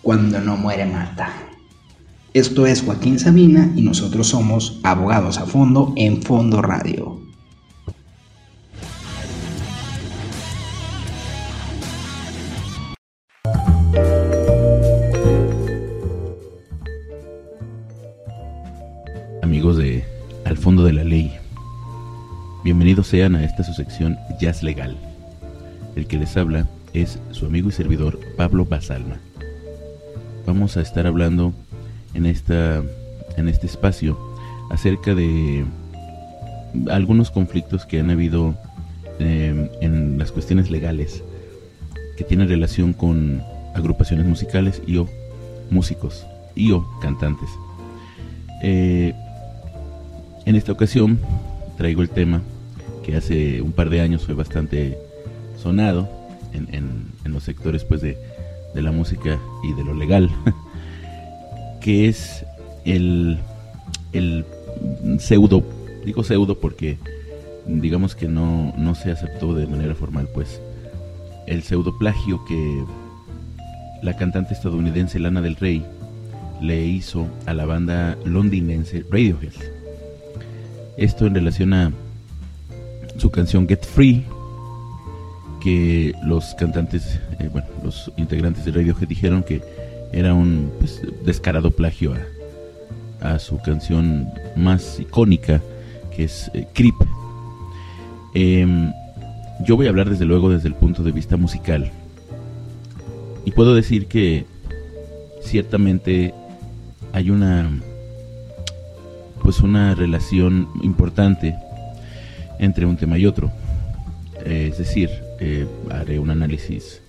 cuando 0.02 0.40
no 0.42 0.58
muere 0.58 0.86
mata. 0.86 1.34
Esto 2.34 2.66
es 2.66 2.82
Joaquín 2.82 3.20
Sabina 3.20 3.72
y 3.76 3.82
nosotros 3.82 4.28
somos 4.28 4.80
abogados 4.84 5.38
a 5.38 5.46
fondo 5.46 5.94
en 5.96 6.22
Fondo 6.22 6.62
Radio. 6.62 7.21
Bienvenidos 22.72 23.08
sean 23.08 23.36
a 23.36 23.44
esta 23.44 23.66
su 23.66 23.74
sección 23.74 24.18
Jazz 24.40 24.64
Legal. 24.64 24.96
El 25.98 26.08
que 26.08 26.18
les 26.18 26.38
habla 26.38 26.68
es 26.94 27.20
su 27.32 27.46
amigo 27.46 27.68
y 27.68 27.74
servidor 27.74 28.18
Pablo 28.38 28.64
Basalma. 28.64 29.18
Vamos 30.46 30.78
a 30.78 30.82
estar 30.82 31.06
hablando 31.06 31.54
en, 32.14 32.26
esta, 32.26 32.82
en 33.36 33.50
este 33.50 33.68
espacio 33.68 34.18
acerca 34.70 35.14
de 35.14 35.66
algunos 36.90 37.30
conflictos 37.30 37.86
que 37.86 38.00
han 38.00 38.10
habido 38.10 38.56
eh, 39.20 39.70
en 39.82 40.18
las 40.18 40.32
cuestiones 40.32 40.72
legales 40.72 41.26
que 42.16 42.24
tienen 42.24 42.48
relación 42.48 42.94
con 42.94 43.44
agrupaciones 43.76 44.26
musicales 44.26 44.82
y 44.88 44.96
o 44.96 45.10
músicos 45.70 46.26
y 46.56 46.72
o 46.72 46.88
cantantes. 47.02 47.50
Eh, 48.64 49.14
en 50.46 50.56
esta 50.56 50.72
ocasión 50.72 51.20
traigo 51.76 52.02
el 52.02 52.10
tema 52.10 52.42
que 53.04 53.16
hace 53.16 53.62
un 53.62 53.72
par 53.72 53.90
de 53.90 54.02
años 54.02 54.26
fue 54.26 54.36
bastante 54.36 54.98
sonado 55.58 56.10
en, 56.54 57.12
los 57.26 57.44
sectores 57.44 57.86
pues 57.86 58.02
de, 58.02 58.18
la 58.76 58.92
música 58.92 59.40
y 59.64 59.74
de 59.74 59.84
lo 59.84 59.94
legal, 59.94 60.30
que 61.82 62.08
es 62.08 62.46
el, 62.86 63.40
el 64.14 64.46
pseudo, 65.20 65.64
digo 66.06 66.24
pseudo 66.24 66.60
porque 66.60 66.98
digamos 67.68 68.16
que 68.16 68.28
no, 68.28 68.74
no 68.78 68.96
se 68.96 69.12
aceptó 69.12 69.54
de 69.54 69.68
manera 69.68 69.96
formal 69.96 70.28
pues 70.34 70.60
el 71.48 71.64
pseudo 71.64 71.98
plagio 71.98 72.44
que 72.46 72.84
la 74.02 74.16
cantante 74.16 74.54
estadounidense 74.54 75.20
Lana 75.20 75.42
del 75.42 75.56
Rey 75.56 75.86
le 76.62 76.86
hizo 76.86 77.28
a 77.46 77.54
la 77.54 77.66
banda 77.66 78.18
londinense 78.24 79.04
Radiohead. 79.10 79.54
Esto 80.98 81.26
en 81.26 81.36
relación 81.36 81.74
a 81.74 81.92
su 83.22 83.30
canción 83.30 83.68
Get 83.68 83.86
Free, 83.86 84.26
que 85.62 86.12
los 86.24 86.56
cantantes, 86.56 87.20
eh, 87.40 87.50
bueno, 87.52 87.68
los 87.84 88.12
integrantes 88.18 88.66
de 88.66 88.72
Radiohead 88.72 89.08
dijeron 89.08 89.44
que 89.44 89.62
era 90.12 90.34
un 90.34 90.72
pues, 90.80 91.00
descarado 91.24 91.70
plagio 91.70 92.16
a, 93.22 93.38
su 93.38 93.60
canción 93.60 94.28
más 94.56 95.00
icónica, 95.00 95.62
que 96.16 96.24
es 96.24 96.50
eh, 96.56 96.66
Creep. 96.74 96.96
Em, 98.34 98.92
yo 99.68 99.76
voy 99.76 99.86
a 99.86 99.90
hablar 99.92 100.10
desde 100.10 100.26
luego 100.26 100.50
desde 100.50 100.70
el 100.70 100.74
punto 100.74 101.04
de 101.04 101.12
vista 101.12 101.38
musical. 101.38 101.92
Y 103.46 103.52
puedo 103.52 103.76
decir 103.76 104.08
que 104.08 104.46
ciertamente 105.44 106.34
hay 107.14 107.30
una 107.30 107.70
pues 109.44 109.60
una 109.60 109.94
relación 109.94 110.70
importante 110.82 111.56
entre 112.62 112.86
un 112.86 112.96
tema 112.96 113.18
y 113.18 113.26
otro. 113.26 113.52
Eh, 114.46 114.70
es 114.72 114.78
decir, 114.78 115.10
eh, 115.40 115.68
haré 115.90 116.18
un 116.18 116.30
análisis 116.30 117.02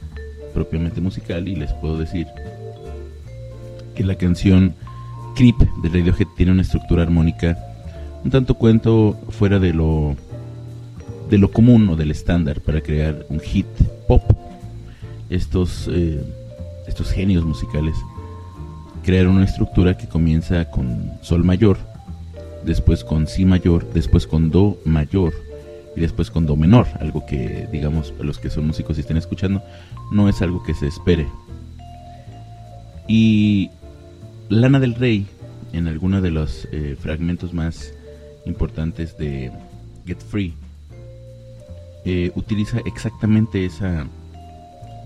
propiamente 0.53 1.00
musical 1.00 1.46
y 1.46 1.55
les 1.55 1.72
puedo 1.74 1.96
decir 1.96 2.26
que 3.94 4.03
la 4.03 4.16
canción 4.16 4.74
Creep 5.36 5.57
de 5.82 5.88
Radiohead 5.88 6.26
tiene 6.36 6.53
una 6.53 6.62
estructura 6.62 7.03
armónica 7.03 7.57
un 8.24 8.30
tanto 8.30 8.55
cuento 8.55 9.18
fuera 9.30 9.59
de 9.59 9.72
lo 9.72 10.16
de 11.28 11.38
lo 11.38 11.50
común 11.50 11.88
o 11.88 11.96
del 11.96 12.11
estándar 12.11 12.61
para 12.61 12.80
crear 12.80 13.24
un 13.30 13.40
hit 13.40 13.66
pop. 14.07 14.22
Estos 15.30 15.88
eh, 15.90 16.22
estos 16.86 17.11
genios 17.11 17.44
musicales 17.44 17.96
crearon 19.03 19.36
una 19.36 19.44
estructura 19.44 19.96
que 19.96 20.07
comienza 20.07 20.70
con 20.70 21.12
sol 21.22 21.42
mayor, 21.42 21.78
después 22.65 23.05
con 23.05 23.27
si 23.27 23.45
mayor, 23.45 23.91
después 23.93 24.27
con 24.27 24.51
do 24.51 24.79
mayor 24.85 25.35
y 25.97 26.01
después 26.01 26.31
con 26.31 26.47
do 26.47 26.57
menor, 26.57 26.87
algo 27.01 27.27
que 27.27 27.69
digamos 27.71 28.15
los 28.21 28.39
que 28.39 28.51
son 28.51 28.67
músicos 28.67 28.97
y 28.97 29.01
estén 29.01 29.17
escuchando 29.17 29.63
no 30.11 30.29
es 30.29 30.43
algo 30.43 30.63
que 30.63 30.75
se 30.75 30.87
espere. 30.87 31.27
Y 33.09 33.71
Lana 34.49 34.81
del 34.81 34.95
Rey 34.95 35.27
en 35.73 35.89
alguno 35.89 36.21
de 36.21 36.31
los 36.31 36.69
eh, 36.73 36.97
fragmentos 36.99 37.53
más 37.53 37.95
importantes 38.45 39.17
de 39.17 39.51
Get 40.07 40.21
Free 40.21 40.55
eh, 42.05 42.33
utiliza 42.35 42.81
exactamente 42.85 43.65
esa 43.65 44.07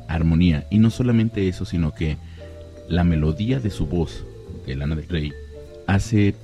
armonía 0.09 0.67
y 0.71 0.79
no 0.79 0.91
solamente 0.91 1.49
eso 1.49 1.65
sino 1.65 1.93
que 1.93 2.17
la 2.89 3.05
melodía 3.05 3.61
de 3.61 3.71
su 3.71 3.87
voz 3.87 4.25
de 4.67 4.77
Lana 4.77 4.97
del 4.97 5.09
Rey 5.09 5.33
hace 5.87 6.35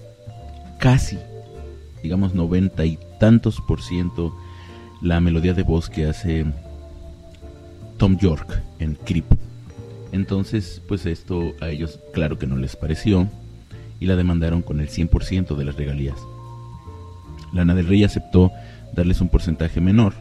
casi 0.82 1.16
digamos 2.02 2.34
noventa 2.34 2.84
y 2.84 2.98
tantos 3.20 3.60
por 3.60 3.80
ciento 3.80 4.36
la 5.00 5.20
melodía 5.20 5.54
de 5.54 5.62
voz 5.62 5.88
que 5.88 6.06
hace 6.06 6.44
Tom 7.98 8.18
York 8.18 8.60
en 8.80 8.96
Creep. 8.96 9.26
Entonces, 10.10 10.82
pues 10.88 11.06
esto 11.06 11.52
a 11.60 11.68
ellos 11.68 12.00
claro 12.12 12.36
que 12.36 12.48
no 12.48 12.56
les 12.56 12.74
pareció 12.74 13.28
y 14.00 14.06
la 14.06 14.16
demandaron 14.16 14.62
con 14.62 14.80
el 14.80 14.88
100% 14.88 15.54
de 15.54 15.64
las 15.64 15.76
regalías. 15.76 16.18
Lana 17.52 17.76
del 17.76 17.86
Rey 17.86 18.02
aceptó 18.02 18.50
darles 18.92 19.20
un 19.20 19.28
porcentaje 19.28 19.80
menor, 19.80 20.14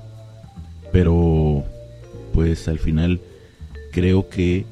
pero 0.92 1.66
pues 2.34 2.68
al 2.68 2.78
final 2.78 3.20
creo 3.92 4.30
que 4.30 4.68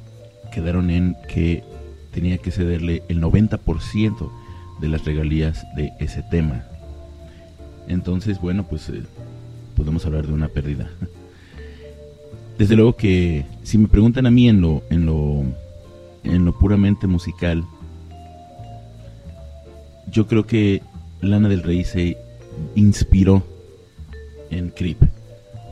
quedaron 0.53 0.91
en 0.91 1.17
que 1.27 1.63
tenía 2.11 2.37
que 2.37 2.51
cederle 2.51 3.01
el 3.09 3.19
90% 3.21 4.29
de 4.79 4.87
las 4.87 5.05
regalías 5.05 5.65
de 5.75 5.91
ese 5.99 6.23
tema. 6.23 6.63
Entonces, 7.87 8.39
bueno, 8.39 8.65
pues 8.67 8.89
eh, 8.89 9.03
podemos 9.75 10.05
hablar 10.05 10.27
de 10.27 10.33
una 10.33 10.47
pérdida. 10.47 10.89
Desde 12.57 12.75
luego 12.75 12.95
que 12.95 13.45
si 13.63 13.77
me 13.77 13.87
preguntan 13.87 14.25
a 14.25 14.31
mí 14.31 14.49
en 14.49 14.61
lo 14.61 14.83
en 14.89 15.05
lo 15.05 15.43
en 16.23 16.45
lo 16.45 16.57
puramente 16.57 17.07
musical, 17.07 17.63
yo 20.11 20.27
creo 20.27 20.45
que 20.45 20.81
Lana 21.21 21.47
del 21.47 21.63
Rey 21.63 21.83
se 21.83 22.17
inspiró 22.75 23.43
en 24.49 24.69
Creep 24.69 24.97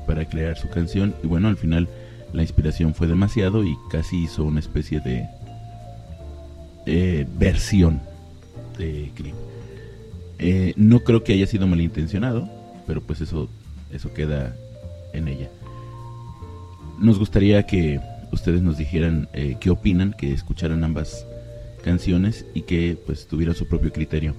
para 0.05 0.25
crear 0.25 0.57
su 0.57 0.69
canción 0.69 1.13
y 1.21 1.27
bueno, 1.27 1.49
al 1.49 1.57
final 1.57 1.89
la 2.33 2.41
inspiración 2.41 2.93
fue 2.93 3.07
demasiado 3.07 3.63
y 3.65 3.75
casi 3.91 4.23
hizo 4.23 4.43
una 4.43 4.59
especie 4.59 5.01
de 5.01 5.27
eh, 6.85 7.27
versión 7.37 7.99
Eh, 8.79 10.73
no 10.75 10.99
creo 11.01 11.23
que 11.23 11.33
haya 11.33 11.47
sido 11.47 11.67
malintencionado, 11.67 12.49
pero 12.85 13.01
pues 13.01 13.21
eso, 13.21 13.49
eso 13.91 14.13
queda 14.13 14.55
en 15.13 15.27
ella. 15.27 15.49
Nos 16.99 17.19
gustaría 17.19 17.63
que 17.63 17.99
ustedes 18.31 18.61
nos 18.61 18.77
dijeran 18.77 19.29
eh, 19.33 19.57
qué 19.59 19.69
opinan, 19.69 20.13
que 20.17 20.33
escucharan 20.33 20.83
ambas 20.83 21.25
canciones 21.83 22.45
y 22.53 22.63
que 22.63 22.97
pues 23.05 23.27
tuvieran 23.27 23.55
su 23.55 23.67
propio 23.67 23.91
criterio. 23.91 24.35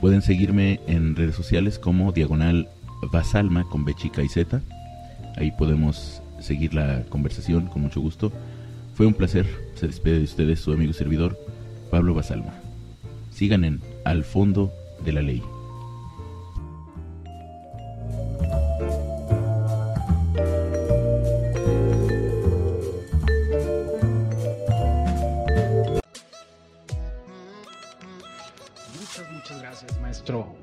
Pueden 0.00 0.22
seguirme 0.22 0.80
en 0.86 1.16
redes 1.16 1.34
sociales 1.34 1.78
como 1.78 2.12
Diagonal 2.12 2.68
Basalma 3.12 3.64
con 3.64 3.84
B 3.84 3.94
y 4.02 4.28
Z. 4.28 4.60
Ahí 5.36 5.50
podemos 5.52 6.22
seguir 6.40 6.74
la 6.74 7.04
conversación 7.08 7.66
con 7.66 7.82
mucho 7.82 8.00
gusto. 8.00 8.32
Fue 8.94 9.06
un 9.06 9.14
placer. 9.14 9.46
Se 9.74 9.86
despide 9.86 10.18
de 10.18 10.24
ustedes 10.24 10.60
su 10.60 10.72
amigo 10.72 10.92
servidor, 10.92 11.38
Pablo 11.90 12.14
Basalma. 12.14 12.63
Sigan 13.34 13.64
en 13.64 13.80
Al 14.04 14.22
Fondo 14.22 14.72
de 15.04 15.12
la 15.12 15.20
ley. 15.20 15.42
Maestro. 30.00 30.54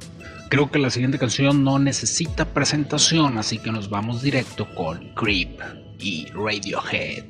Creo 0.48 0.72
que 0.72 0.80
la 0.80 0.90
siguiente 0.90 1.20
canción 1.20 1.66
no 1.66 1.78
necesita 1.78 2.46
presentación, 2.46 3.38
así 3.38 3.58
que 3.58 3.74
nos 3.74 3.90
vamos 3.90 4.22
directo 4.22 4.66
con 4.76 5.14
Creep 5.14 5.60
y 6.00 6.28
Radiohead. 6.28 7.26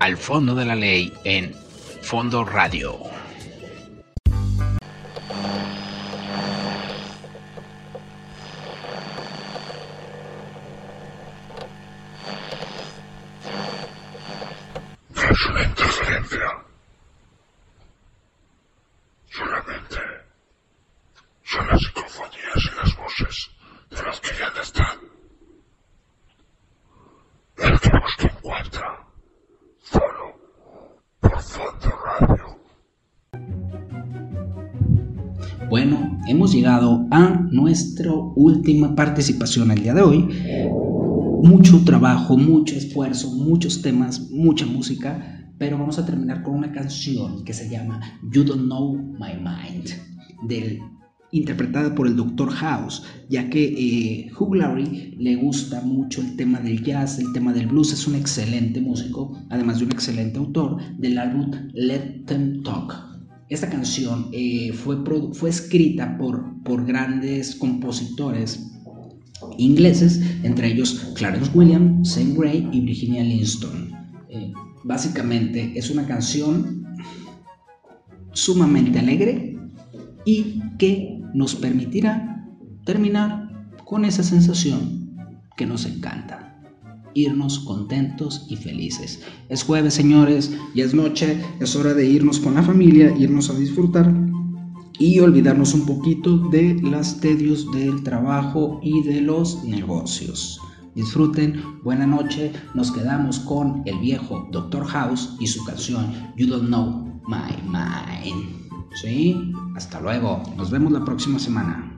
Al 0.00 0.18
fondo 0.18 0.54
de 0.54 0.66
la 0.66 0.76
ley 0.76 1.12
en 1.24 1.54
Fondo 2.02 2.44
Radio. 2.44 3.21
Es 15.42 15.48
una 15.48 15.64
interferencia. 15.64 16.40
Solamente 19.28 19.98
son 21.42 21.66
las 21.66 21.80
psicofonías 21.80 22.56
y 22.56 22.76
las 22.76 22.96
voces 22.96 23.50
de 23.90 24.02
los 24.04 24.20
que 24.20 24.28
ya 24.38 24.50
no 24.50 24.62
están. 24.62 24.98
El 27.56 27.80
que 27.80 27.90
busca 27.98 28.28
encuentra. 28.28 29.04
Solo 29.82 30.38
por 31.18 31.42
Fondo 31.42 31.90
Radio. 32.04 32.58
Bueno, 35.68 36.20
hemos 36.28 36.52
llegado 36.52 37.08
a 37.10 37.30
nuestra 37.50 38.12
última 38.12 38.94
participación 38.94 39.72
el 39.72 39.82
día 39.82 39.94
de 39.94 40.02
hoy. 40.02 40.61
Mucho 41.42 41.82
trabajo, 41.84 42.38
mucho 42.38 42.76
esfuerzo, 42.76 43.32
muchos 43.32 43.82
temas, 43.82 44.30
mucha 44.30 44.64
música, 44.64 45.52
pero 45.58 45.76
vamos 45.76 45.98
a 45.98 46.06
terminar 46.06 46.44
con 46.44 46.54
una 46.54 46.70
canción 46.70 47.44
que 47.44 47.52
se 47.52 47.68
llama 47.68 48.00
You 48.32 48.44
Don't 48.44 48.66
Know 48.66 48.94
My 48.94 49.34
Mind, 49.34 49.90
del, 50.46 50.80
interpretada 51.32 51.96
por 51.96 52.06
el 52.06 52.14
Dr. 52.14 52.48
House, 52.48 53.02
ya 53.28 53.50
que 53.50 53.64
eh, 53.64 54.30
Hugh 54.38 54.54
Laurie 54.54 55.16
le 55.18 55.34
gusta 55.34 55.80
mucho 55.80 56.20
el 56.20 56.36
tema 56.36 56.60
del 56.60 56.80
jazz, 56.84 57.18
el 57.18 57.32
tema 57.32 57.52
del 57.52 57.66
blues, 57.66 57.92
es 57.92 58.06
un 58.06 58.14
excelente 58.14 58.80
músico, 58.80 59.36
además 59.50 59.80
de 59.80 59.86
un 59.86 59.90
excelente 59.90 60.38
autor 60.38 60.76
del 60.96 61.18
álbum 61.18 61.50
Let 61.74 62.22
Them 62.26 62.62
Talk. 62.62 62.94
Esta 63.48 63.68
canción 63.68 64.28
eh, 64.30 64.72
fue, 64.72 64.98
fue 65.32 65.50
escrita 65.50 66.16
por, 66.18 66.62
por 66.62 66.86
grandes 66.86 67.56
compositores 67.56 68.72
ingleses, 69.58 70.20
entre 70.42 70.68
ellos 70.68 71.12
Clarence 71.14 71.50
Williams, 71.54 72.12
Sam 72.12 72.34
Gray 72.34 72.68
y 72.72 72.80
Virginia 72.80 73.22
Linston. 73.22 73.90
Eh, 74.28 74.52
básicamente 74.84 75.72
es 75.76 75.90
una 75.90 76.06
canción 76.06 76.86
sumamente 78.32 78.98
alegre 78.98 79.58
y 80.24 80.60
que 80.78 81.20
nos 81.34 81.54
permitirá 81.54 82.46
terminar 82.84 83.68
con 83.84 84.04
esa 84.04 84.22
sensación 84.22 85.16
que 85.56 85.66
nos 85.66 85.84
encanta. 85.84 86.60
Irnos 87.14 87.58
contentos 87.60 88.46
y 88.48 88.56
felices. 88.56 89.20
Es 89.50 89.64
jueves, 89.64 89.92
señores, 89.92 90.52
ya 90.74 90.84
es 90.84 90.94
noche, 90.94 91.38
es 91.60 91.76
hora 91.76 91.92
de 91.92 92.06
irnos 92.06 92.40
con 92.40 92.54
la 92.54 92.62
familia, 92.62 93.14
irnos 93.18 93.50
a 93.50 93.58
disfrutar 93.58 94.10
y 94.98 95.20
olvidarnos 95.20 95.74
un 95.74 95.86
poquito 95.86 96.38
de 96.50 96.80
las 96.82 97.20
tedios 97.20 97.70
del 97.72 98.02
trabajo 98.02 98.80
y 98.82 99.02
de 99.02 99.20
los 99.20 99.64
negocios. 99.64 100.60
Disfruten, 100.94 101.80
buena 101.82 102.06
noche, 102.06 102.52
nos 102.74 102.92
quedamos 102.92 103.38
con 103.40 103.82
el 103.86 103.98
viejo 103.98 104.46
Doctor 104.52 104.84
House 104.86 105.36
y 105.40 105.46
su 105.46 105.64
canción 105.64 106.12
You 106.36 106.46
Don't 106.48 106.66
Know 106.66 107.20
My 107.26 107.56
Mind. 107.64 108.70
¿Sí? 109.00 109.52
Hasta 109.74 110.00
luego, 110.00 110.42
nos 110.56 110.70
vemos 110.70 110.92
la 110.92 111.04
próxima 111.04 111.38
semana. 111.38 111.91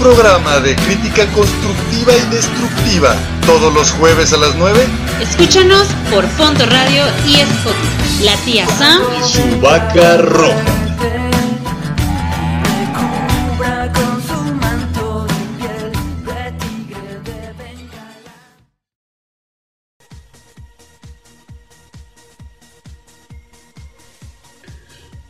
Programa 0.00 0.60
de 0.60 0.74
crítica 0.76 1.30
constructiva 1.32 2.16
y 2.16 2.34
destructiva. 2.34 3.14
Todos 3.44 3.72
los 3.74 3.90
jueves 3.92 4.32
a 4.32 4.38
las 4.38 4.56
9. 4.56 4.80
Escúchanos 5.20 5.88
por 6.10 6.26
Fondo 6.26 6.64
Radio 6.64 7.04
y 7.28 7.34
Spotify. 7.34 8.24
La 8.24 8.34
tía 8.38 8.66
Sam 8.66 9.02
y 9.18 9.28
su 9.28 9.60
vaca 9.60 10.16
roja. 10.16 10.64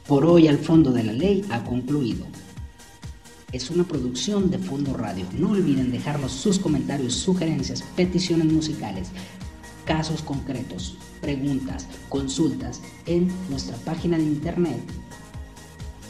Por 0.07 0.27
hoy 0.27 0.47
al 0.47 0.59
fondo 0.59 0.93
de 0.93 1.03
la 1.03 1.12
ley 1.12 1.45
ha 1.51 1.64
concluido. 1.64 2.27
Es 3.53 3.71
una 3.71 3.85
producción 3.85 4.51
de 4.51 4.59
Fondo 4.59 4.95
Radio. 4.95 5.27
No 5.37 5.51
olviden 5.51 5.91
dejarnos 5.91 6.33
sus 6.33 6.59
comentarios, 6.59 7.15
sugerencias, 7.15 7.83
peticiones 7.97 8.47
musicales, 8.47 9.09
casos 9.85 10.23
concretos, 10.23 10.97
preguntas, 11.21 11.87
consultas 12.09 12.81
en 13.07 13.29
nuestra 13.49 13.77
página 13.79 14.17
de 14.17 14.25
internet 14.25 14.81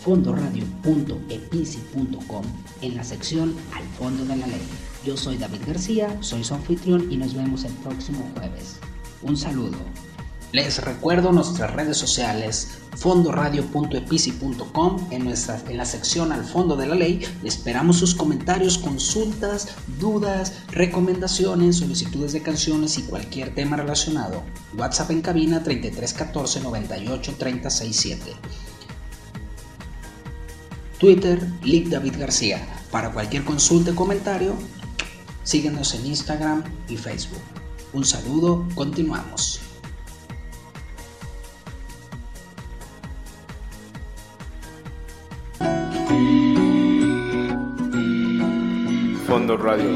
fondoradio.epici.com 0.01 2.45
en 2.81 2.97
la 2.97 3.05
sección 3.05 3.55
Al 3.75 3.85
fondo 3.99 4.25
de 4.25 4.37
la 4.37 4.47
ley. 4.47 4.63
Yo 5.05 5.15
soy 5.17 5.37
David 5.37 5.63
García, 5.67 6.17
soy 6.21 6.45
su 6.45 6.55
anfitrión 6.55 7.11
y 7.11 7.17
nos 7.17 7.35
vemos 7.35 7.65
el 7.65 7.73
próximo 7.75 8.25
jueves. 8.35 8.79
Un 9.23 9.37
saludo. 9.37 9.77
Les 10.53 10.83
recuerdo 10.83 11.31
nuestras 11.31 11.73
redes 11.73 11.97
sociales, 11.97 12.79
fondoradio.epici.com, 12.97 15.07
en, 15.13 15.29
en 15.29 15.77
la 15.77 15.85
sección 15.85 16.33
al 16.33 16.45
fondo 16.45 16.77
de 16.77 16.89
la 16.89 16.97
ley. 16.97 17.25
Esperamos 17.45 17.99
sus 17.99 18.17
comentarios, 18.17 18.77
consultas, 18.77 19.69
dudas, 20.01 20.55
recomendaciones, 20.73 21.77
solicitudes 21.77 22.33
de 22.33 22.43
canciones 22.43 22.99
y 22.99 23.03
cualquier 23.03 23.55
tema 23.55 23.77
relacionado. 23.77 24.43
WhatsApp 24.77 25.13
en 25.13 25.23
cabina 25.23 25.63
3314 25.63 26.63
98 26.63 27.35
367. 27.39 28.33
Twitter, 30.99 31.47
Lick 31.63 31.91
David 31.91 32.17
García. 32.19 32.67
Para 32.91 33.13
cualquier 33.13 33.45
consulta 33.45 33.93
o 33.93 33.95
comentario, 33.95 34.57
síguenos 35.45 35.95
en 35.95 36.07
Instagram 36.07 36.65
y 36.89 36.97
Facebook. 36.97 37.39
Un 37.93 38.05
saludo, 38.05 38.67
continuamos. 38.75 39.61
Fondo 49.31 49.57
Radio 49.57 49.89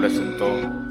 presentó 0.00 0.83